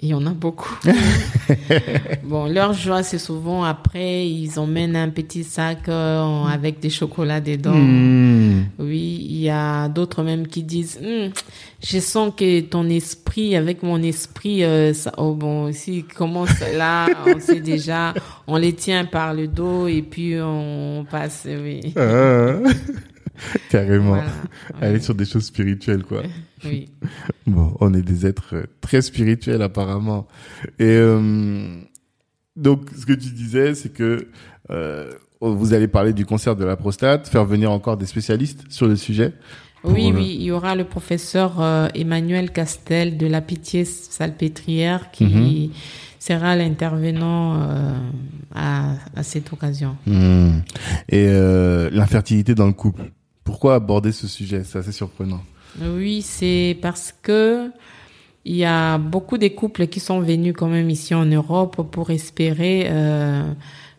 [0.00, 0.76] il y en a beaucoup.
[2.24, 7.40] bon, leur joie, c'est souvent après, ils emmènent un petit sac euh, avec des chocolats
[7.40, 7.74] dedans.
[7.74, 8.64] Hmm.
[8.78, 11.30] Oui, il y a d'autres même qui disent, hmm,
[11.82, 17.08] je sens que ton esprit, avec mon esprit, euh, ça, oh bon, si commence là,
[17.26, 18.12] on sait déjà,
[18.46, 21.94] on les tient par le dos et puis on passe, oui.
[23.70, 24.22] Carrément.
[24.80, 26.22] Aller sur des choses spirituelles, quoi.
[26.64, 26.88] Oui.
[27.46, 30.26] Bon, on est des êtres très spirituels apparemment.
[30.80, 31.78] Et euh,
[32.56, 34.28] donc, ce que tu disais, c'est que
[34.70, 38.88] euh, vous allez parler du cancer de la prostate, faire venir encore des spécialistes sur
[38.88, 39.32] le sujet.
[39.84, 45.24] Oui, oui, il y aura le professeur euh, Emmanuel Castel de la Pitié Salpêtrière qui
[45.24, 45.70] mhm.
[46.18, 47.54] sera l'intervenant
[48.52, 49.96] à, à, cette occasion.
[50.06, 50.62] Mhm.
[51.10, 51.28] Et
[51.92, 53.12] l'infertilité dans le couple.
[53.46, 54.62] Pourquoi aborder ce sujet?
[54.64, 55.40] C'est assez surprenant.
[55.80, 57.70] Oui, c'est parce que
[58.44, 62.10] il y a beaucoup de couples qui sont venus quand même ici en Europe pour
[62.10, 63.44] espérer euh,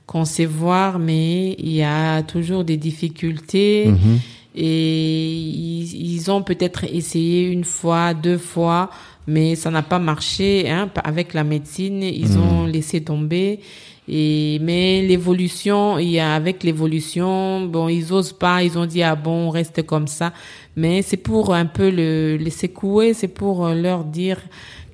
[0.06, 3.88] concevoir, mais il y a toujours des difficultés.
[3.88, 4.20] Mhm.
[4.56, 8.90] Et ils, ils ont peut-être essayé une fois, deux fois,
[9.28, 10.70] mais ça n'a pas marché.
[10.70, 12.44] Hein, avec la médecine, ils mhm.
[12.44, 13.60] ont laissé tomber.
[14.08, 19.04] Et mais l'évolution, il y a avec l'évolution, bon, ils osent pas, ils ont dit
[19.04, 20.34] ah bon, on reste comme ça.
[20.76, 24.40] Mais c'est pour un peu le, les secouer, c'est pour leur dire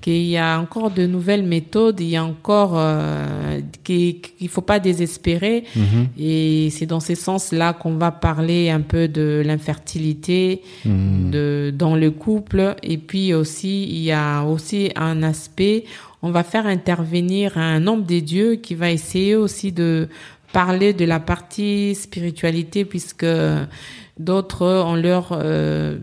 [0.04, 4.62] qu'il y a encore de nouvelles méthodes, il y a encore euh, qu'il ne faut
[4.62, 5.64] pas désespérer.
[5.78, 6.08] Mm-hmm.
[6.20, 11.30] Et c'est dans ce sens-là qu'on va parler un peu de l'infertilité mm-hmm.
[11.30, 12.76] de dans le couple.
[12.84, 15.86] Et puis aussi, il y a aussi un aspect,
[16.22, 20.10] on va faire intervenir un homme des dieux qui va essayer aussi de
[20.52, 23.26] parler de la partie spiritualité puisque
[24.20, 25.98] D'autres, on leur, euh,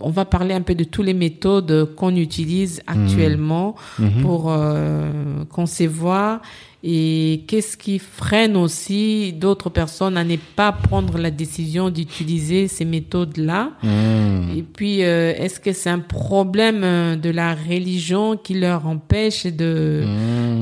[0.00, 4.04] on va parler un peu de toutes les méthodes qu'on utilise actuellement mmh.
[4.04, 4.22] Mmh.
[4.22, 6.40] pour euh, concevoir
[6.82, 12.84] et qu'est-ce qui freine aussi d'autres personnes à ne pas prendre la décision d'utiliser ces
[12.84, 13.70] méthodes-là.
[13.80, 14.56] Mmh.
[14.56, 20.02] Et puis, euh, est-ce que c'est un problème de la religion qui leur empêche de,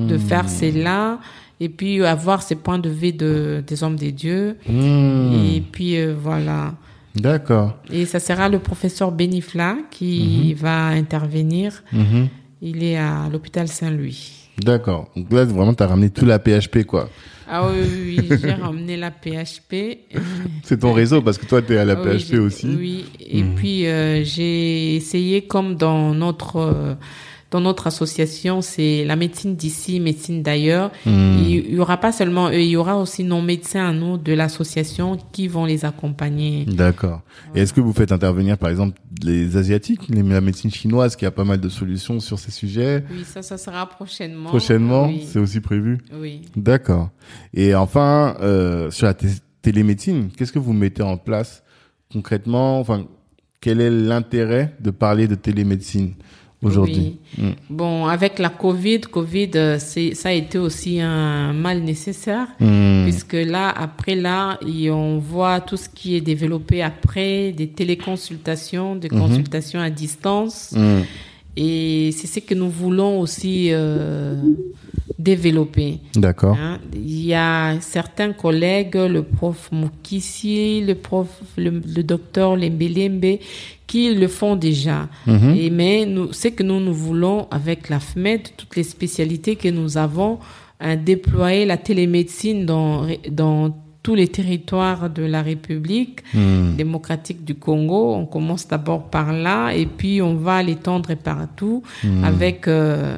[0.07, 1.19] de faire cela?
[1.61, 4.57] Et puis avoir ces points de vue de, des hommes des dieux.
[4.69, 5.33] Hmm.
[5.33, 6.75] Et puis euh, voilà.
[7.15, 7.77] D'accord.
[7.93, 10.61] Et ça sera le professeur Benifla qui mhm.
[10.61, 11.83] va intervenir.
[11.93, 12.29] Mhm.
[12.61, 14.49] Il est à l'hôpital Saint-Louis.
[14.59, 15.11] D'accord.
[15.17, 17.09] Donc là, vraiment, tu as ramené tout la PHP, quoi.
[17.49, 19.99] Ah oui, oui, j'ai ramené la PHP.
[20.63, 22.67] C'est ton réseau, parce que toi, tu es à la PHP aussi.
[22.67, 23.55] Oui, et mhm.
[23.55, 26.57] puis euh, j'ai essayé, comme dans notre...
[26.57, 26.95] Euh,
[27.55, 30.91] dans notre association, c'est la médecine d'ici, médecine d'ailleurs.
[31.07, 34.33] Il y aura pas seulement eux, il y aura aussi nos médecins à nous de
[34.33, 36.65] l'association qui vont les accompagner.
[36.65, 37.23] D'accord.
[37.55, 41.31] Et est-ce que vous faites intervenir, par exemple, les asiatiques, la médecine chinoise, qui a
[41.31, 43.05] pas mal de solutions sur ces sujets?
[43.09, 44.49] Oui, ça, ça sera prochainement.
[44.49, 45.25] Prochainement, Oui.
[45.25, 45.99] c'est aussi prévu?
[46.13, 46.41] Oui.
[46.57, 47.11] D'accord.
[47.55, 49.15] Et enfin, euh, sur la
[49.63, 51.63] télémédecine, qu'est-ce que vous mettez en place
[52.13, 52.81] concrètement?
[52.81, 53.05] Enfin,
[53.61, 56.15] quel est l'intérêt de parler de télémédecine?
[56.65, 57.51] Aujourd'hui Mm.
[57.71, 62.47] Bon, avec la Covid, Covid, euh, c'est, ça a été aussi un mal nécessaire.
[62.61, 63.05] Mm.
[63.05, 68.97] Puisque là, après là, et on voit tout ce qui est développé après, des téléconsultations,
[68.97, 70.73] des consultations à distance.
[70.77, 71.01] Mm.
[71.57, 74.35] Et c'est ce que nous voulons aussi euh,
[75.21, 76.01] développer.
[76.17, 76.57] D'accord.
[76.61, 76.81] hein.
[76.93, 83.39] Il y a certains collègues, le prof Mukisi, le prof, le, le docteur Lembelembe,
[83.87, 85.09] qui le font déjà.
[85.27, 85.55] Mhm.
[85.57, 89.69] Et mais nous, c'est que nous nous voulons avec la FMED, toutes les spécialités que
[89.69, 90.39] nous avons,
[90.81, 96.77] hein, déployer la télémédecine dans dans tous les territoires de la République Mm.
[96.77, 98.15] démocratique du Congo.
[98.15, 101.83] On commence d'abord par là et puis on va l'étendre partout
[102.23, 103.17] avec euh,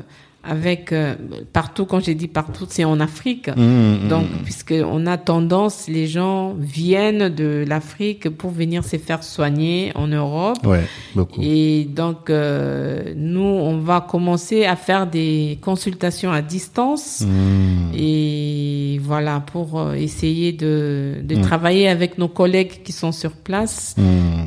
[0.49, 1.15] avec euh,
[1.53, 3.49] partout quand j'ai dit partout c'est en Afrique.
[3.49, 8.97] Mm, mm, Donc puisque on a tendance les gens viennent de l'Afrique pour venir se
[8.97, 10.59] faire soigner en Europe.
[10.65, 11.41] Ouais, beaucoup.
[11.43, 17.23] Et donc, euh, nous, on va commencer à faire des consultations à distance.
[17.23, 17.95] Mm.
[17.97, 23.95] Et voilà, pour euh, essayer de, de travailler avec nos collègues qui sont sur place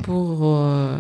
[0.03, 0.97] pour, euh,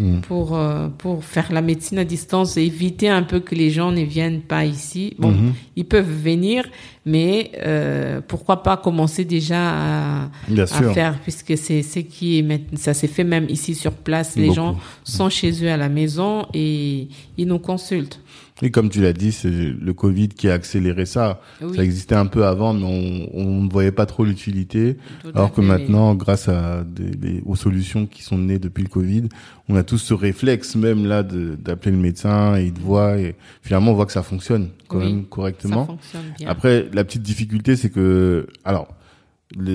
[0.00, 0.20] Mm.
[0.22, 3.92] pour, euh, pour faire la médecine à distance et éviter un peu que les gens
[3.92, 5.14] ne viennent pas ici.
[5.18, 5.52] Bon, Mhm.
[5.76, 6.64] ils peuvent venir,
[7.04, 12.94] mais euh, pourquoi pas commencer déjà à, à faire, puisque c'est ce qui est ça
[12.94, 14.36] s'est fait même ici sur place.
[14.36, 14.54] Les Beaucoup.
[14.56, 18.20] gens sont chez eux à la maison et ils nous consultent.
[18.62, 21.40] Et comme tu l'as dit, c'est le Covid qui a accéléré ça.
[21.62, 21.76] Oui.
[21.76, 24.98] Ça existait un peu avant, mais on, ne voyait pas trop l'utilité.
[25.34, 29.28] Alors que maintenant, grâce à des, des- aux solutions qui sont nées depuis le Covid,
[29.68, 33.34] on a tous ce réflexe même là d'appeler le médecin et il te voit et
[33.62, 35.86] finalement on voit que ça fonctionne quand Oui, même Ça correctement.
[35.86, 36.48] fonctionne bien.
[36.48, 38.88] Après, la petite difficulté, c'est que, alors,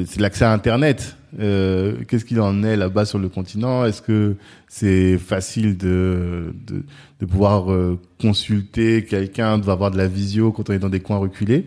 [0.05, 1.17] c'est l'accès à Internet.
[1.39, 3.85] Euh, Qu'est-ce qu'il en est là-bas sur le continent?
[3.85, 4.35] Est-ce que
[4.67, 6.83] c'est facile de, de,
[7.19, 11.01] de pouvoir euh, consulter quelqu'un, de avoir de la visio quand on est dans des
[11.01, 11.65] coins reculés?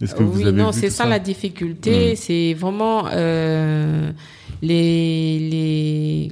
[0.00, 2.16] Est-ce que oui, vous avez non, c'est ça, la difficulté.
[2.16, 4.10] C'est vraiment euh,
[4.62, 5.38] les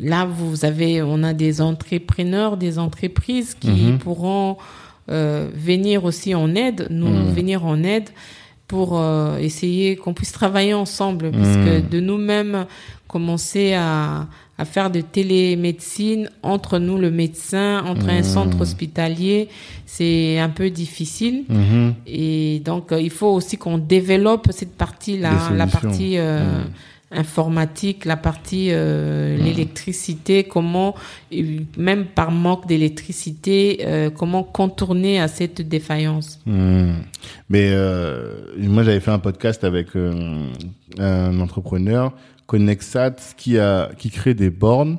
[0.00, 3.98] les là vous avez on a des entrepreneurs, des entreprises qui Mhm.
[3.98, 4.56] pourront
[5.10, 7.32] euh, venir aussi en aide, nous Mhm.
[7.34, 8.08] venir en aide
[8.68, 11.32] pour euh, essayer qu'on puisse travailler ensemble, Mhm.
[11.32, 12.66] puisque de nous-mêmes
[13.08, 14.26] commencer à
[14.60, 18.22] à faire de télémédecine entre nous le médecin, entre un Mhm.
[18.24, 19.48] centre hospitalier,
[19.86, 21.44] c'est un peu difficile.
[21.48, 21.94] Mhm.
[22.08, 26.62] Et donc, euh, il faut aussi qu'on développe cette partie-là, la partie euh.
[27.10, 30.94] Informatique, la partie euh, l'électricité, comment,
[31.76, 36.40] même par manque d'électricité, euh, comment contourner à cette défaillance.
[36.46, 36.92] Hmm.
[37.48, 40.50] Mais euh, moi, j'avais fait un podcast avec euh,
[40.98, 42.12] un entrepreneur,
[42.46, 44.98] Connexat, qui a qui crée des bornes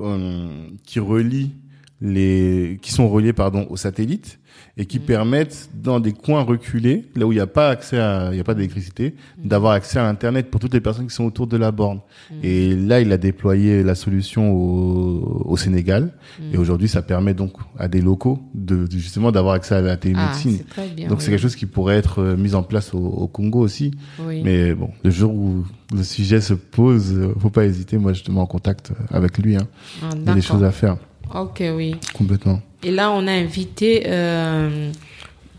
[0.00, 0.48] euh,
[0.84, 1.52] qui relient
[2.00, 4.38] les qui sont reliées pardon aux satellites
[4.78, 8.30] et qui permettent dans des coins reculés, là où il n'y a pas accès à
[8.32, 11.24] il y a pas d'électricité, d'avoir accès à internet pour toutes les personnes qui sont
[11.24, 12.00] autour de la borne.
[12.42, 16.12] Et là, il a déployé la solution au, au Sénégal
[16.52, 19.92] et aujourd'hui, ça permet donc à des locaux de, de justement d'avoir accès à la
[19.92, 20.60] Ah, télémédecine.
[20.96, 21.08] bien.
[21.08, 21.24] Donc oui.
[21.24, 23.90] c'est quelque chose qui pourrait être euh, mis en place au, au Congo aussi.
[24.26, 24.40] Oui.
[24.42, 27.98] Mais bon, le jour où le sujet se pose, euh, faut pas hésiter.
[27.98, 29.54] Moi, je te mets en contact euh, avec lui.
[29.56, 29.68] Hein.
[30.02, 30.96] Ah, Il y a des choses à faire
[31.34, 31.94] Ok, oui.
[32.14, 32.60] complètement.
[32.82, 34.90] Et là, on a invité euh,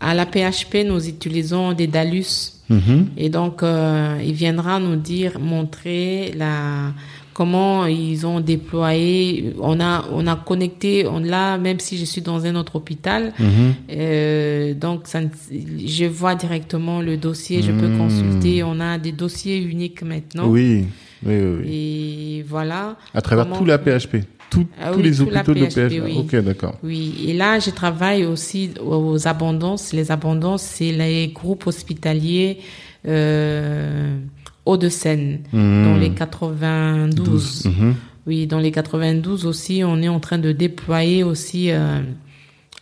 [0.00, 2.52] à la PHP, nous utilisons des Dalus.
[2.68, 3.08] Mhm.
[3.16, 6.92] Et donc, euh, il viendra nous dire, montrer la
[7.34, 9.54] comment ils ont déployé.
[9.60, 11.06] On a on a connecté.
[11.06, 13.32] On l'a même si je suis dans un autre hôpital.
[13.38, 13.74] Mhm.
[13.90, 15.20] Euh, donc, ça,
[15.50, 17.60] je vois directement le dossier.
[17.62, 17.98] Je peux Mhm.
[17.98, 18.62] consulter.
[18.62, 20.46] On a des dossiers uniques maintenant.
[20.46, 20.84] Oui,
[21.26, 21.56] oui, oui.
[21.64, 21.70] oui.
[21.72, 22.96] Et voilà.
[23.14, 26.00] À travers comment- tout la PHP, Tout- Ah tous oui, les tout la hôpitaux de
[26.00, 26.16] oui.
[26.18, 26.74] Ok, d'accord.
[26.82, 29.92] Oui, et là, je travaille aussi aux abondances.
[29.92, 32.58] Les abondances, c'est les groupes hospitaliers
[33.06, 34.16] euh,
[34.64, 35.84] Hauts-de-Seine, Mhm.
[35.84, 37.64] dans les 92.
[37.66, 37.94] Mhm.
[38.26, 42.00] Oui, dans les 92 aussi, on est en train de déployer aussi euh,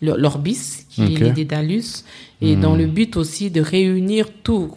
[0.00, 2.04] l'Orbis, qui est l'idée d'Alus,
[2.40, 4.72] et dans le but aussi de réunir tout.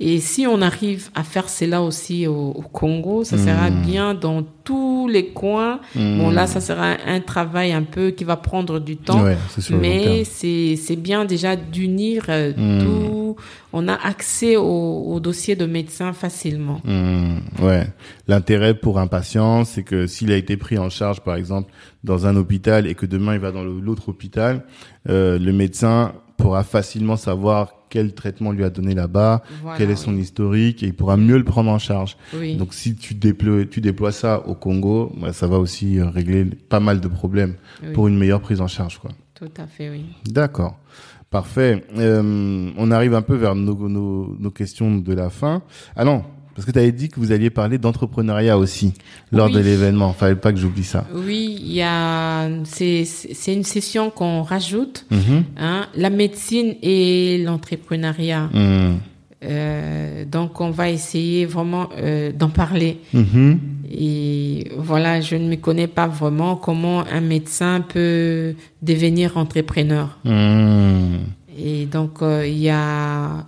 [0.00, 4.42] Et si on arrive à faire cela aussi au, au Congo, ça sera bien dans
[4.64, 5.80] tous les coins.
[5.94, 9.22] Bon, là, ça sera un travail un peu qui va prendre du temps.
[9.22, 9.36] Ouais,
[9.70, 12.52] mais c'est c'est bien déjà d'unir euh,
[12.82, 13.36] tout.
[13.72, 14.62] On a accès au,
[15.06, 16.80] au dossier de médecin facilement.
[16.84, 17.86] Hmm, ouais.
[18.28, 21.72] L'intérêt pour un patient, c'est que s'il a été pris en charge, par exemple,
[22.02, 24.64] dans un hôpital et que demain il va dans l'autre hôpital,
[25.08, 29.92] euh, le médecin pourra facilement savoir quel traitement lui a donné là-bas, Voilà, quel est
[29.92, 29.98] oui.
[29.98, 32.16] son historique et il pourra mieux le prendre en charge.
[32.36, 32.56] Oui.
[32.56, 36.44] Donc si tu déploies, tu déploies ça au Congo, bah, ça va aussi euh, régler
[36.44, 37.54] pas mal de problèmes
[37.84, 37.92] Oui.
[37.92, 39.12] pour une meilleure prise en charge, quoi.
[39.34, 40.06] Tout à fait, oui.
[40.26, 40.76] D'accord.
[41.30, 41.84] Parfait.
[41.96, 45.62] Euh, on arrive un peu vers nos, nos, nos questions de la fin.
[45.94, 48.94] Ah non, parce que tu avais dit que vous alliez parler d'entrepreneuriat aussi
[49.32, 49.52] lors Oui.
[49.54, 50.12] de l'événement.
[50.12, 51.06] Fallait pas que j'oublie ça.
[51.14, 55.44] Oui, il y a, c'est, c'est une session qu'on rajoute, Mhm.
[55.58, 58.50] hein, la médecine et l'entrepreneuriat.
[58.52, 58.98] Mhm.
[59.46, 62.98] Euh, donc, on va essayer vraiment euh, d'en parler.
[63.12, 63.58] Mhm.
[63.96, 70.16] Et voilà, je ne me connais pas vraiment comment un médecin peut devenir entrepreneur.
[71.56, 73.46] Et donc, euh, il y a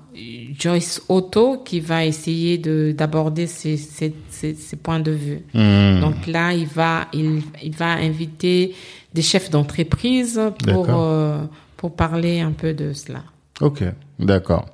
[0.58, 5.42] Joyce Otto qui va essayer de d'aborder ces, ces, ces, ces points de vue.
[5.54, 6.00] Mhm.
[6.00, 8.74] Donc là, il va, il, il va inviter
[9.12, 11.02] des chefs d'entreprise pour, D'accord.
[11.02, 11.44] euh,
[11.76, 13.24] pour parler un peu de cela.
[13.60, 13.82] Ok,
[14.18, 14.66] d'accord.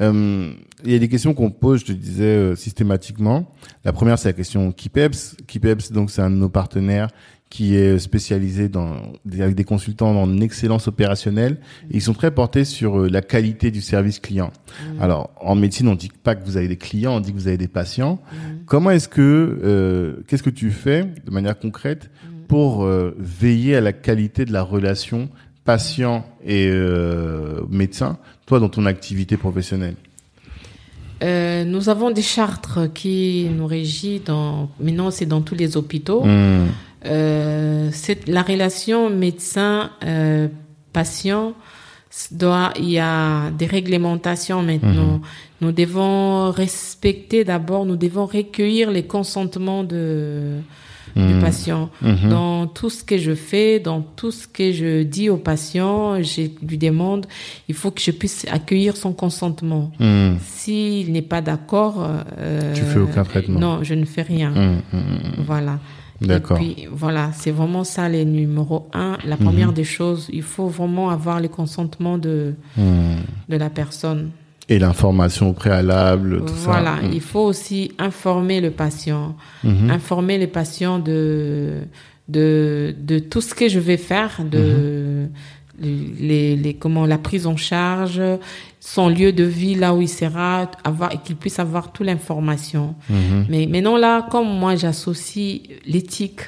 [0.00, 0.52] Euh,
[0.84, 3.50] il y a des questions qu'on pose, je te disais, euh, systématiquement.
[3.84, 5.36] La première, c'est la question Kipeps.
[5.46, 7.08] Kipeps, donc, c'est un de nos partenaires
[7.48, 8.96] qui est spécialisé dans,
[9.38, 11.58] avec des consultants en excellence opérationnelle.
[11.90, 14.50] Et ils sont très portés sur euh, la qualité du service client.
[15.00, 17.48] Alors, en médecine, on dit pas que vous avez des clients, on dit que vous
[17.48, 18.20] avez des patients.
[18.66, 22.10] Comment est-ce que, euh, qu'est-ce que tu fais de manière concrète
[22.48, 25.28] pour euh, veiller à la qualité de la relation
[25.64, 29.94] patient et euh, médecin, toi, dans ton activité professionnelle?
[31.22, 36.22] Euh, nous avons des chartres qui nous régissent dans, maintenant c'est dans tous les hôpitaux.
[36.24, 36.66] Mmh.
[37.04, 37.90] Euh,
[38.26, 41.52] la relation médecin-patient
[42.30, 45.20] doit, il y a des réglementations maintenant.
[45.60, 50.58] Nous devons respecter d'abord, nous devons recueillir les consentements de,
[51.14, 51.90] du patient.
[52.02, 52.30] Mhm.
[52.30, 56.42] Dans tout ce que je fais, dans tout ce que je dis au patient, je
[56.62, 57.26] lui demande,
[57.68, 59.92] il faut que je puisse accueillir son consentement.
[60.40, 62.06] S'il n'est pas d'accord,
[62.38, 63.60] euh, Tu fais aucun traitement.
[63.60, 64.52] Non, je ne fais rien.
[65.46, 65.78] Voilà.
[66.20, 66.58] D'accord.
[66.58, 69.18] Et puis, voilà, c'est vraiment ça les numéro un.
[69.26, 73.16] La première des choses, il faut vraiment avoir le consentement de, Mmh.
[73.48, 74.30] de la personne.
[74.68, 77.06] Et l'information préalable, tout voilà, ça.
[77.06, 77.12] Mmh.
[77.12, 79.90] il faut aussi informer le patient, Mhm.
[79.90, 81.82] informer le patient de,
[82.28, 85.28] de, de tout ce que je vais faire, de
[85.78, 88.20] les, les, comment, la prise en charge,
[88.80, 92.94] son lieu de vie, là où il sera, avoir, et qu'il puisse avoir toute l'information.
[93.10, 93.46] Mhm.
[93.48, 96.40] Mais maintenant, là, comme moi, j'associe l'éthique,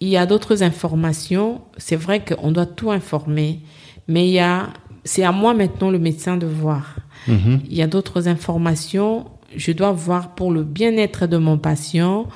[0.00, 1.60] il y a d'autres informations.
[1.76, 3.60] C'est vrai qu'on doit tout informer,
[4.08, 4.70] mais il y a,
[5.04, 6.96] c'est à moi maintenant, le médecin, de voir.
[7.28, 7.60] Mhm.
[7.70, 9.26] Il y a d'autres informations.
[9.54, 12.26] Je dois voir pour le bien-être de mon patient.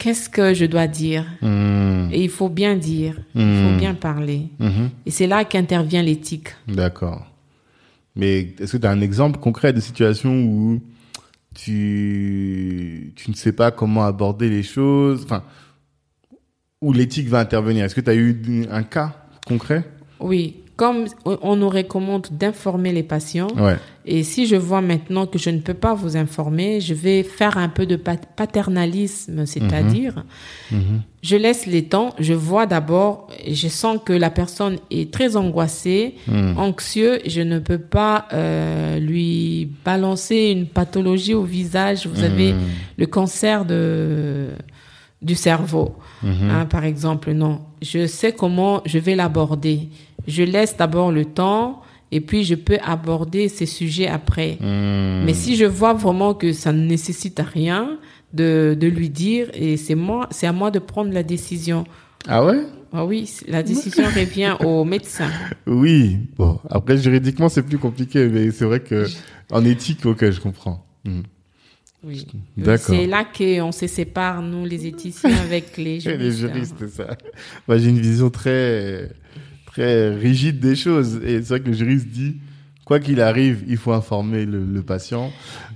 [0.00, 2.08] Qu'est-ce que je dois dire Mmh.
[2.12, 4.48] Et il faut bien dire, il faut bien parler.
[4.58, 4.90] Mhm.
[5.06, 6.48] Et c'est là qu'intervient l'éthique.
[6.66, 7.24] D'accord.
[8.16, 10.80] Mais est-ce que tu as un exemple concret de situation où
[11.54, 15.42] tu, tu ne sais pas comment aborder les choses, enfin,
[16.80, 17.84] où l'éthique va intervenir?
[17.84, 18.40] Est-ce que tu as eu
[18.70, 19.14] un cas
[19.46, 19.84] concret?
[20.18, 23.76] Oui, comme on nous recommande d'informer les patients, Ouais.
[24.12, 27.56] Et si je vois maintenant que je ne peux pas vous informer, je vais faire
[27.58, 30.24] un peu de pat- paternalisme, c'est-à-dire,
[30.72, 31.02] Mhm.
[31.22, 36.14] je laisse les temps, je vois d'abord, je sens que la personne est très angoissée,
[36.26, 36.58] Mhm.
[36.58, 42.06] anxieux, je ne peux pas euh, lui balancer une pathologie au visage.
[42.06, 42.60] Vous avez Mhm.
[42.98, 44.48] le cancer de
[45.22, 45.88] du cerveau,
[46.22, 46.50] Mhm.
[46.50, 47.32] hein, par exemple.
[47.32, 49.78] Non, je sais comment je vais l'aborder.
[50.26, 51.82] Je laisse d'abord le temps
[52.12, 54.58] et puis je peux aborder ces sujets après.
[54.60, 55.24] Mhm.
[55.24, 57.98] Mais si je vois vraiment que ça ne nécessite rien
[58.34, 61.84] de, de lui dire, et c'est moi, c'est à moi de prendre la décision.
[62.28, 62.62] Ah ouais?
[62.92, 65.30] Ah oui, la décision revient au médecin.
[65.66, 66.18] Oui.
[66.36, 69.06] Bon, après juridiquement c'est plus compliqué, mais c'est vrai que
[69.50, 70.84] en éthique, ok, je comprends.
[71.04, 71.22] Mhm.
[72.02, 72.26] Oui.
[72.56, 72.94] D'accord.
[72.96, 76.20] C'est là qu'on se sépare, nous, les éthiciens, avec les juristes.
[76.22, 77.16] les juristes, c'est ça.
[77.68, 79.10] Moi, j'ai une vision très,
[79.72, 81.20] très rigide des choses.
[81.24, 82.36] Et c'est vrai que le juriste dit,
[82.84, 85.30] quoi qu'il arrive, il faut informer le, le patient.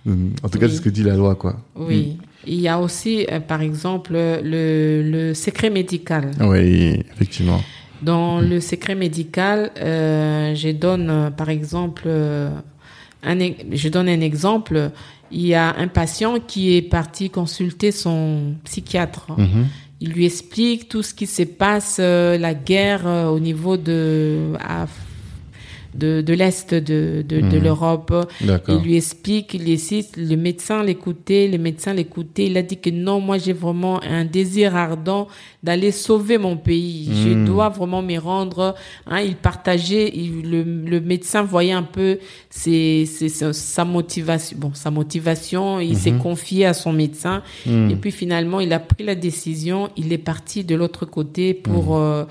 [0.06, 0.70] En tout cas, Oui.
[0.72, 1.60] c'est ce que dit la loi, quoi.
[1.76, 2.18] Oui.
[2.46, 6.30] Il y a aussi, euh, par exemple, le, le secret médical.
[6.40, 7.62] Oui, effectivement.
[8.02, 12.06] Dans le secret médical, euh, je donne, euh, par exemple,
[13.22, 13.38] un,
[13.72, 14.90] je donne un exemple.
[15.30, 19.28] Il y a un patient qui est parti consulter son psychiatre.
[19.38, 19.66] Mhm.
[20.00, 24.52] Il lui explique tout ce qui se passe, euh, la guerre euh, au niveau de
[25.94, 27.62] de, de l'est de, de, de Mhm.
[27.62, 28.12] l'Europe.
[28.68, 32.46] Il lui explique, il essaie, le médecin l'écoutait, le médecin l'écoutait.
[32.46, 35.28] Il a dit que non, moi j'ai vraiment un désir ardent
[35.62, 37.08] d'aller sauver mon pays.
[37.24, 37.44] Je Mhm.
[37.46, 38.74] dois vraiment m'y rendre.
[39.06, 42.18] Hein, il partageait, il- le, le médecin voyait un peu
[42.50, 44.56] ses, ses- sa- sa motivation.
[44.58, 45.80] Bon, sa motivation.
[45.80, 47.42] Il s'est confié à son médecin.
[47.66, 49.88] Et puis finalement, il a pris la décision.
[49.96, 52.24] Il est parti de l'autre côté pour euh,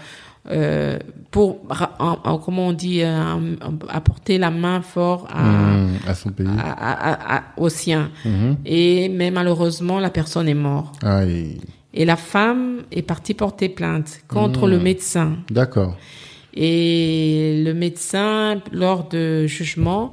[0.52, 1.00] euh,
[1.32, 1.60] pour
[2.00, 3.56] en- en- comment on dit euh,
[3.90, 5.94] apporter la main fort à, Mhm.
[6.08, 6.48] À son pays.
[6.60, 8.12] à, à- au sien.
[8.26, 8.58] Mhm.
[8.66, 10.96] Et mais malheureusement, la personne est morte.
[11.04, 11.60] Aïe.
[11.94, 15.38] Et la femme est partie porter plainte contre le médecin.
[15.52, 15.96] D'accord.
[16.56, 20.12] Et le médecin, lors de jugement,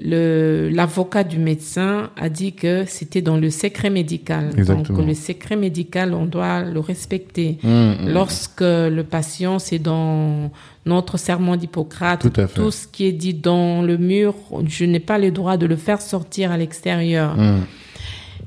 [0.00, 4.50] l'avocat du médecin a dit que c'était dans le secret médical.
[4.56, 4.98] Exactement.
[4.98, 7.58] Donc le secret médical, on doit le respecter.
[7.62, 8.08] Mhm.
[8.12, 10.50] Lorsque le patient, c'est dans
[10.86, 14.34] notre serment d'Hippocrate, Tout ce qui est dit dans le mur,
[14.66, 17.36] je n'ai pas le droit de le faire sortir à l'extérieur.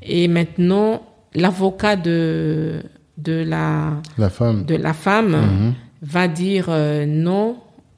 [0.04, 1.02] Et maintenant,
[1.34, 2.82] l'avocat de,
[3.18, 4.66] de, la, La femme.
[4.66, 5.74] de la femme Mhm.
[6.02, 7.58] va dire euh, non.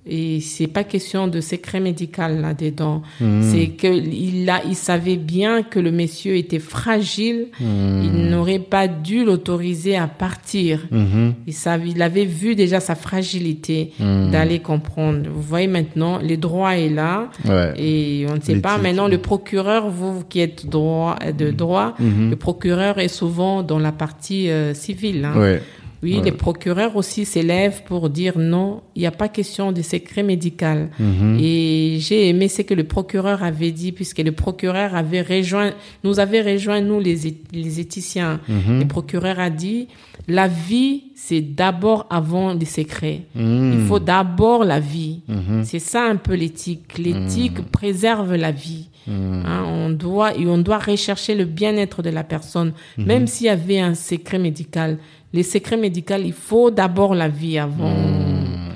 [0.10, 3.02] Et c'est pas question de secret médical là-dedans.
[3.22, 3.44] Mhm.
[3.44, 7.48] C'est que il a, il savait bien que le monsieur était fragile.
[7.60, 8.02] Mhm.
[8.04, 10.88] Il n'aurait pas dû l'autoriser à partir.
[10.92, 11.34] Mhm.
[11.48, 15.30] Il, savait, il avait vu déjà sa fragilité d'aller comprendre.
[15.32, 17.30] Vous voyez maintenant, le droit est là.
[17.46, 17.74] Ouais.
[17.78, 18.78] Et on ne sait pas.
[18.78, 23.92] Maintenant, le procureur, vous qui êtes droit, de droit, le procureur est souvent dans la
[23.92, 25.26] partie euh, civile.
[25.26, 25.40] hein.
[25.40, 25.62] Ouais.
[26.02, 30.24] Oui, les procureurs aussi s'élèvent pour dire non, il n'y a pas question de secret
[30.24, 30.90] médical.
[31.00, 31.38] Mhm.
[31.40, 35.74] Et j'ai aimé ce que le procureur avait dit, puisque le procureur avait rejoint,
[36.04, 37.18] nous avait rejoint, nous, les,
[37.52, 38.40] les éthiciens.
[38.48, 38.80] Mhm.
[38.80, 39.88] Le procureur a dit,
[40.28, 43.24] la vie, c'est d'abord avant les secrets.
[43.36, 43.74] Mhm.
[43.74, 45.22] Il faut d'abord la vie.
[45.64, 46.98] C'est ça un peu l'éthique.
[46.98, 48.88] L'éthique préserve la vie.
[49.08, 53.50] Hein, on doit et on doit rechercher le bien-être de la personne, même s'il y
[53.50, 55.00] avait un secret médical.
[55.34, 57.90] Les secrets médicaux, il faut d'abord la vie avant.
[57.94, 58.74] Mhm.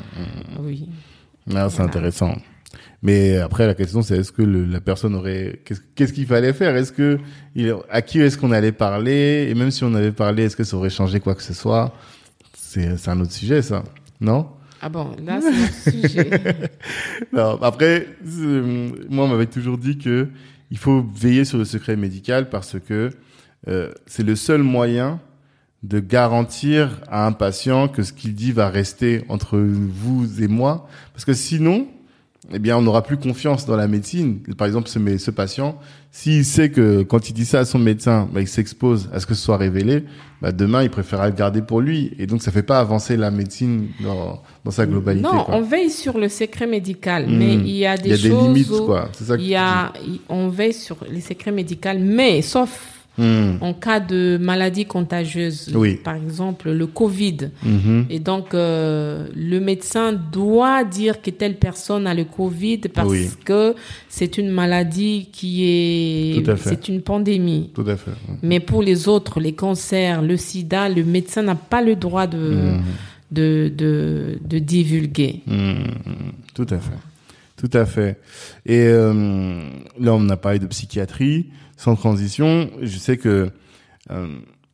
[0.61, 0.87] Oui.
[1.53, 2.35] Ah, c'est intéressant.
[3.01, 5.59] Mais après, la question, c'est est-ce que le- la personne aurait,
[5.95, 6.75] qu'est-ce qu'il fallait faire?
[6.77, 7.19] Est-ce que,
[7.55, 9.47] il, à qui est-ce qu'on allait parler?
[9.49, 11.93] Et même si on avait parlé, est-ce que ça aurait changé quoi que ce soit?
[12.55, 13.83] C'est, un autre sujet, ça.
[14.21, 14.47] Non?
[14.81, 16.29] Ah bon, là c'est notre sujet.
[17.33, 20.27] Non, après, c'est- moi, on m'avait toujours dit que
[20.71, 23.09] il faut veiller sur le secret médical parce que
[23.67, 25.19] euh, c'est le seul moyen
[25.83, 30.87] de garantir à un patient que ce qu'il dit va rester entre vous et moi.
[31.13, 31.87] Parce que sinon,
[32.53, 34.39] eh bien, on n'aura plus confiance dans la médecine.
[34.57, 35.77] Par exemple, ce, ce patient,
[36.11, 39.25] s'il sait que quand il dit ça à son médecin, bah, il s'expose à ce
[39.25, 40.05] que ce soit révélé,
[40.41, 42.13] bah, demain, il préférera le garder pour lui.
[42.17, 45.23] Et donc, ça fait pas avancer la médecine dans, dans sa globalité.
[45.23, 45.55] non, quoi.
[45.55, 47.37] on veille sur le secret médical, Hmm.
[47.37, 49.09] mais il y a des Il y a des choses limites, quoi.
[49.13, 49.91] C'est ça que il y a,
[50.29, 53.57] on veille sur les secrets médicaux, mais sauf Hmm.
[53.61, 55.97] en cas de maladie contagieuse, Oui.
[56.03, 57.49] par exemple le Covid.
[57.61, 58.07] Mhm.
[58.09, 63.29] Et donc, euh, le médecin doit dire que telle personne a le Covid parce Oui.
[63.45, 63.75] que
[64.09, 67.69] c'est une maladie qui est, c'est une pandémie.
[67.75, 68.11] Tout à fait.
[68.41, 72.37] Mais pour les autres, les cancers, le sida, le médecin n'a pas le droit de,
[72.39, 72.81] Mhm.
[73.31, 75.41] de, de, de divulguer.
[75.45, 75.83] Mhm.
[76.55, 76.97] Tout à fait.
[77.57, 78.17] Tout à fait.
[78.65, 79.13] Et euh,
[79.99, 81.45] là, on a parlé de psychiatrie.
[81.77, 83.49] Sans transition, je sais que
[84.11, 84.27] euh,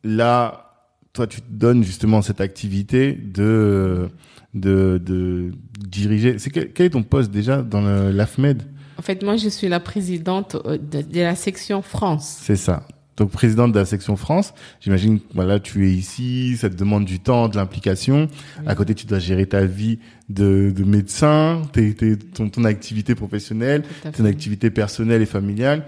[0.04, 0.66] là,
[1.12, 4.08] toi, tu te donnes justement cette activité de
[4.54, 6.38] de, de diriger.
[6.38, 8.64] C'est quel, quel est ton poste déjà dans l'AFMED?
[8.98, 12.38] En fait, moi, je suis la présidente euh, de, de la section France.
[12.42, 12.86] C'est ça.
[13.16, 17.04] Donc présidente de la section France, j'imagine que voilà, tu es ici, ça te demande
[17.04, 18.28] du temps, de l'implication.
[18.66, 19.98] À côté, tu dois gérer ta vie
[20.30, 23.82] de, de médecin, tes, tes- ton, ton activité professionnelle,
[24.16, 25.84] ton activité personnelle et familiale.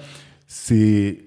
[0.55, 1.25] C'est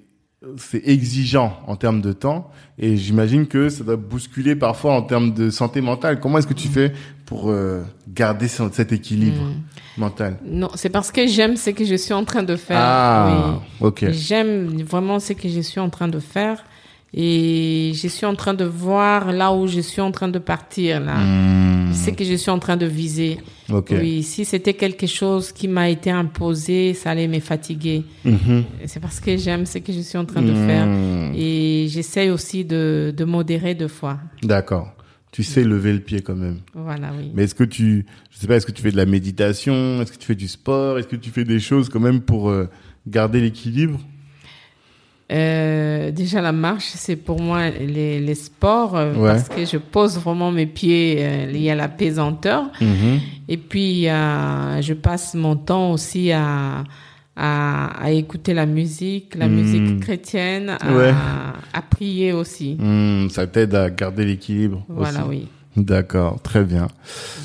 [0.58, 5.34] c'est exigeant en termes de temps et j'imagine que ça doit bousculer parfois en termes
[5.34, 6.20] de santé mentale.
[6.20, 6.94] Comment est-ce que tu fais
[7.26, 9.62] pour euh, garder ce- cet équilibre Mm.
[9.98, 10.38] mental?
[10.46, 12.78] Non, c'est parce que j'aime ce que je suis en train de faire.
[12.80, 13.88] Ah, Oui.
[13.88, 14.12] ok.
[14.12, 16.64] J'aime vraiment ce que je suis en train de faire
[17.18, 21.00] et je suis en train de voir là où je suis en train de partir
[21.00, 21.16] là.
[21.18, 23.38] Hmm, Ce que je suis en train de viser.
[23.72, 23.94] ok.
[24.02, 28.04] Oui, si c'était quelque chose qui m'a été imposé, ça allait me fatiguer.
[28.26, 28.66] Mhm.
[28.86, 30.68] C'est parce que j'aime ce que je suis en train de Hmm.
[30.68, 30.88] faire
[31.36, 34.20] et j'essaye aussi de, de modérer deux fois.
[34.44, 34.92] D'accord.
[35.32, 36.60] Tu sais lever le pied quand même.
[36.74, 37.32] Voilà, oui.
[37.34, 40.12] Mais est-ce que tu, je sais pas, est-ce que tu fais de la méditation, est-ce
[40.14, 42.70] que tu fais du sport, est-ce que tu fais des choses quand même pour euh,
[43.08, 44.00] garder l'équilibre?
[45.32, 50.20] Euh, déjà la marche, c'est pour moi les, les sports euh, parce que je pose
[50.20, 52.66] vraiment mes pieds euh, liés à la pesanteur.
[52.80, 53.20] Mhm.
[53.48, 56.84] Et puis euh, je passe mon temps aussi à,
[57.36, 59.56] à, à écouter la musique, la mhm.
[59.56, 62.78] musique chrétienne, à, à prier aussi.
[62.80, 64.86] Mhm, ça t'aide à garder l'équilibre.
[64.88, 65.48] Voilà, oui.
[65.78, 66.88] D'accord, très bien.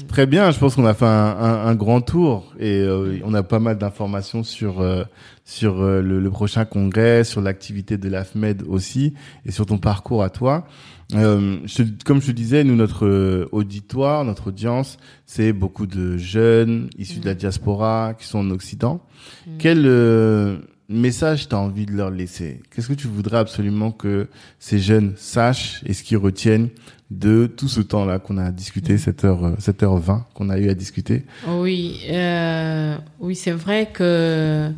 [0.07, 3.35] Très bien, je pense qu'on a fait un, un, un, grand tour et euh, on
[3.35, 5.03] a pas mal d'informations sur euh,
[5.51, 9.15] sur euh, le, le, prochain congrès, sur l'activité de l'AFMED aussi
[9.45, 10.65] et sur ton parcours à toi.
[11.13, 14.97] Je, comme je te disais, nous, notre auditoire, notre audience,
[15.27, 19.05] c'est beaucoup de jeunes issus de la diaspora qui sont en Occident.
[19.45, 19.51] Mm.
[19.59, 22.61] Quel message tu as envie de leur laisser?
[22.71, 24.29] Qu'est-ce que tu voudrais absolument que
[24.61, 26.69] ces jeunes sachent et ce qu'ils retiennent
[27.11, 28.99] de tout ce temps-là qu'on a discuté, mm.
[28.99, 31.25] cette heure, cette heure 20 qu'on a eu à discuter?
[31.49, 34.71] Oui, euh, oui, c'est vrai que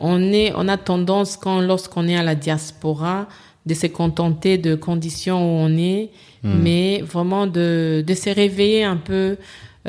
[0.00, 3.28] on est, on a tendance quand, lorsqu'on est à la diaspora,
[3.66, 6.10] de se contenter de conditions où on est,
[6.42, 6.58] mm.
[6.62, 9.36] mais vraiment de, de se réveiller un peu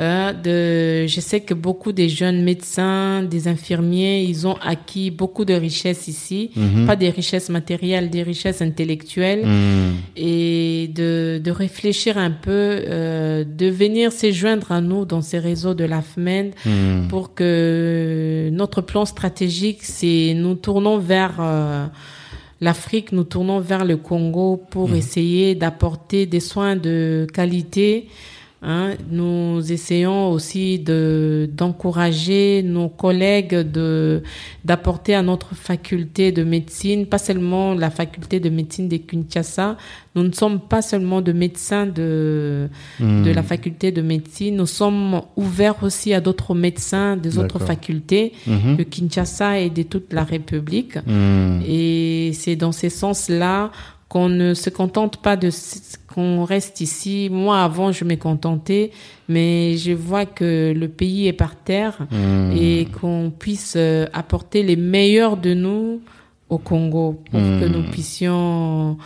[0.00, 5.44] euh, de, je sais que beaucoup des jeunes médecins, des infirmiers, ils ont acquis beaucoup
[5.44, 6.86] de richesses ici, mhm.
[6.86, 9.96] pas des richesses matérielles, des richesses intellectuelles, mhm.
[10.16, 12.50] et de, de réfléchir un peu,
[12.88, 17.08] euh, de venir se joindre à nous dans ces réseaux de l'AFMED mhm.
[17.08, 21.86] pour que notre plan stratégique, c'est nous tournons vers euh,
[22.62, 28.08] l'Afrique, nous tournons vers le Congo pour essayer d'apporter des soins de qualité
[28.62, 34.22] Hein, nous essayons aussi de d'encourager nos collègues de
[34.66, 39.78] d'apporter à notre faculté de médecine, pas seulement la faculté de médecine de Kinshasa.
[40.14, 42.68] Nous ne sommes pas seulement de médecins de
[43.00, 43.22] hmm.
[43.22, 44.56] de la faculté de médecine.
[44.56, 50.12] Nous sommes ouverts aussi à d'autres médecins des autres facultés de Kinshasa et de toute
[50.12, 50.96] la République.
[51.06, 51.62] Hmm.
[51.66, 53.70] Et c'est dans ce sens-là
[54.10, 55.50] qu'on ne se contente pas de
[56.12, 57.28] qu'on reste ici.
[57.30, 58.90] Moi, avant, je me contentais,
[59.28, 62.50] mais je vois que le pays est par terre hmm.
[62.52, 66.00] et qu'on puisse euh, apporter les meilleurs de nous
[66.48, 67.90] au Congo pour que nous hmm.
[67.92, 68.98] puissions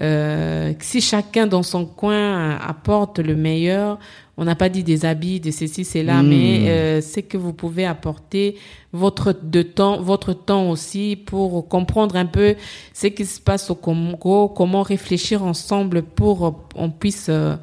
[0.00, 3.98] euh, si chacun dans son coin apporte le meilleur,
[4.36, 6.28] on n'a pas dit des habits, de ceci, c'est là, hmm.
[6.28, 8.58] mais euh, c'est que vous pouvez apporter
[8.92, 12.54] votre de temps, votre temps aussi pour comprendre un peu
[12.92, 17.56] ce qui se passe au Congo, comment réfléchir ensemble pour on puisse euh,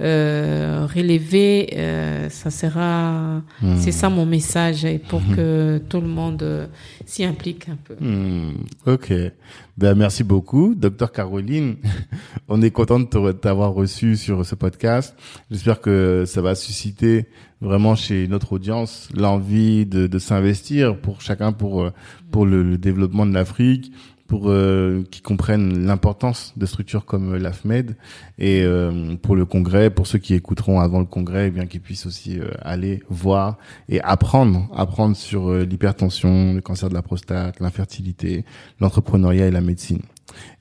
[0.00, 3.76] euh, relever, euh, ça sera, hmm.
[3.78, 5.34] c'est ça mon message et pour hmm.
[5.34, 6.66] que tout le monde euh,
[7.04, 7.96] s'y implique un peu.
[7.98, 8.58] Hmm.
[8.86, 9.12] Ok,
[9.76, 11.76] ben merci beaucoup, docteur Caroline.
[12.48, 15.16] On est content de t'avoir reçu sur ce podcast.
[15.50, 17.26] J'espère que ça va susciter
[17.60, 21.90] vraiment chez notre audience l'envie de, de s'investir pour chacun pour
[22.30, 23.90] pour le développement de l'Afrique
[24.28, 27.96] pour euh, qu'ils comprennent l'importance de structures comme euh, l'AFMED
[28.38, 31.80] et euh, pour le congrès, pour ceux qui écouteront avant le congrès, eh bien qu'ils
[31.80, 33.56] puissent aussi aller voir
[33.88, 38.44] et apprendre, apprendre sur l'hypertension, le cancer de la prostate, l'infertilité,
[38.80, 40.02] l'entrepreneuriat et la médecine.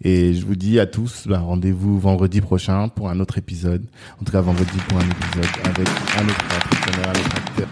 [0.02, 3.84] Et je vous dis à tous, bah, rendez-vous vendredi prochain pour un autre épisode.
[4.22, 5.88] En tout cas, vendredi pour un épisode avec
[6.18, 7.68] un autre entrepreneur, un autre acteur.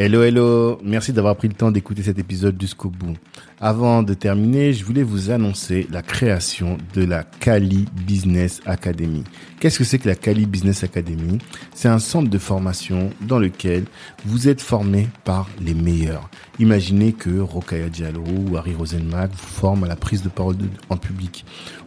[0.00, 0.78] Hello, hello.
[0.84, 3.16] Merci d'avoir pris le temps d'écouter cet épisode jusqu'au bout.
[3.60, 9.24] Avant de terminer, je voulais vous annoncer la création de la Kali Business Academy.
[9.58, 11.38] Qu'est-ce que c'est que la Kali Business Academy?
[11.74, 13.86] C'est un centre de formation dans lequel
[14.24, 16.30] vous êtes formé par les meilleurs.
[16.60, 20.54] Imaginez que Rokaya Diallo ou Harry Rosenmack vous forment à la prise de parole
[20.88, 21.44] en public.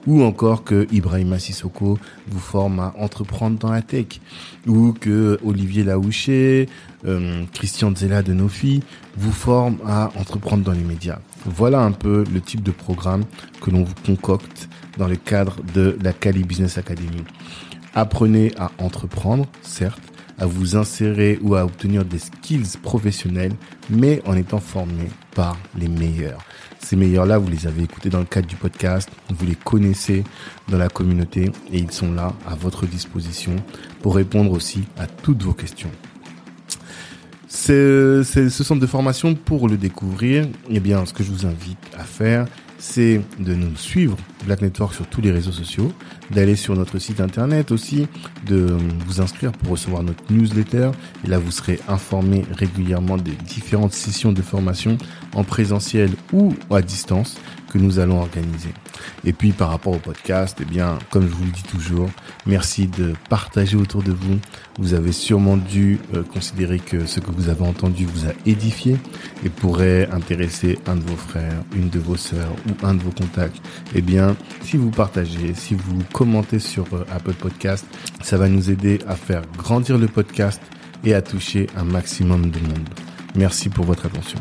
[0.08, 4.20] Ou encore que Ibrahima Sissoko vous forme à entreprendre dans la tech.
[4.68, 6.68] Ou que Olivier Laouché,
[7.06, 8.82] euh, Christian Zella de Nofi
[9.16, 11.20] vous forme à entreprendre dans les médias.
[11.46, 13.24] Voilà un peu le type de programme
[13.62, 17.24] que l'on vous concocte dans le cadre de la Cali Business Academy.
[17.96, 20.02] Apprenez à entreprendre, certes,
[20.38, 23.54] à vous insérer ou à obtenir des skills professionnels,
[23.90, 26.42] mais en étant formé par les meilleurs.
[26.80, 30.24] Ces meilleurs-là, vous les avez écoutés dans le cadre du podcast, vous les connaissez
[30.68, 33.56] dans la communauté et ils sont là à votre disposition
[34.02, 35.92] pour répondre aussi à toutes vos questions.
[37.54, 40.48] C'est ce centre de formation pour le découvrir.
[40.70, 42.46] Eh bien, ce que je vous invite à faire,
[42.78, 44.16] c'est de nous suivre,
[44.46, 45.92] Black Network, sur tous les réseaux sociaux,
[46.32, 48.08] d'aller sur notre site internet aussi,
[48.48, 50.92] de vous inscrire pour recevoir notre newsletter.
[51.26, 54.98] Et là, vous serez informé régulièrement des différentes sessions de formation
[55.36, 57.36] en présentiel ou à distance
[57.72, 58.74] que nous allons organiser.
[59.24, 62.10] Et puis par rapport au podcast, eh bien, comme je vous le dis toujours,
[62.46, 64.40] merci de partager autour de vous.
[64.78, 68.98] Vous avez sûrement dû euh, considérer que ce que vous avez entendu vous a édifié
[69.46, 73.12] et pourrait intéresser un de vos frères, une de vos sœurs ou un de vos
[73.12, 73.62] contacts.
[73.96, 77.86] Eh bien, si vous partagez, si vous commentez sur euh, Apple Podcast,
[78.22, 80.62] ça va nous aider à faire grandir le podcast
[81.04, 82.90] et à toucher un maximum de monde.
[83.36, 84.40] Merci pour votre attention.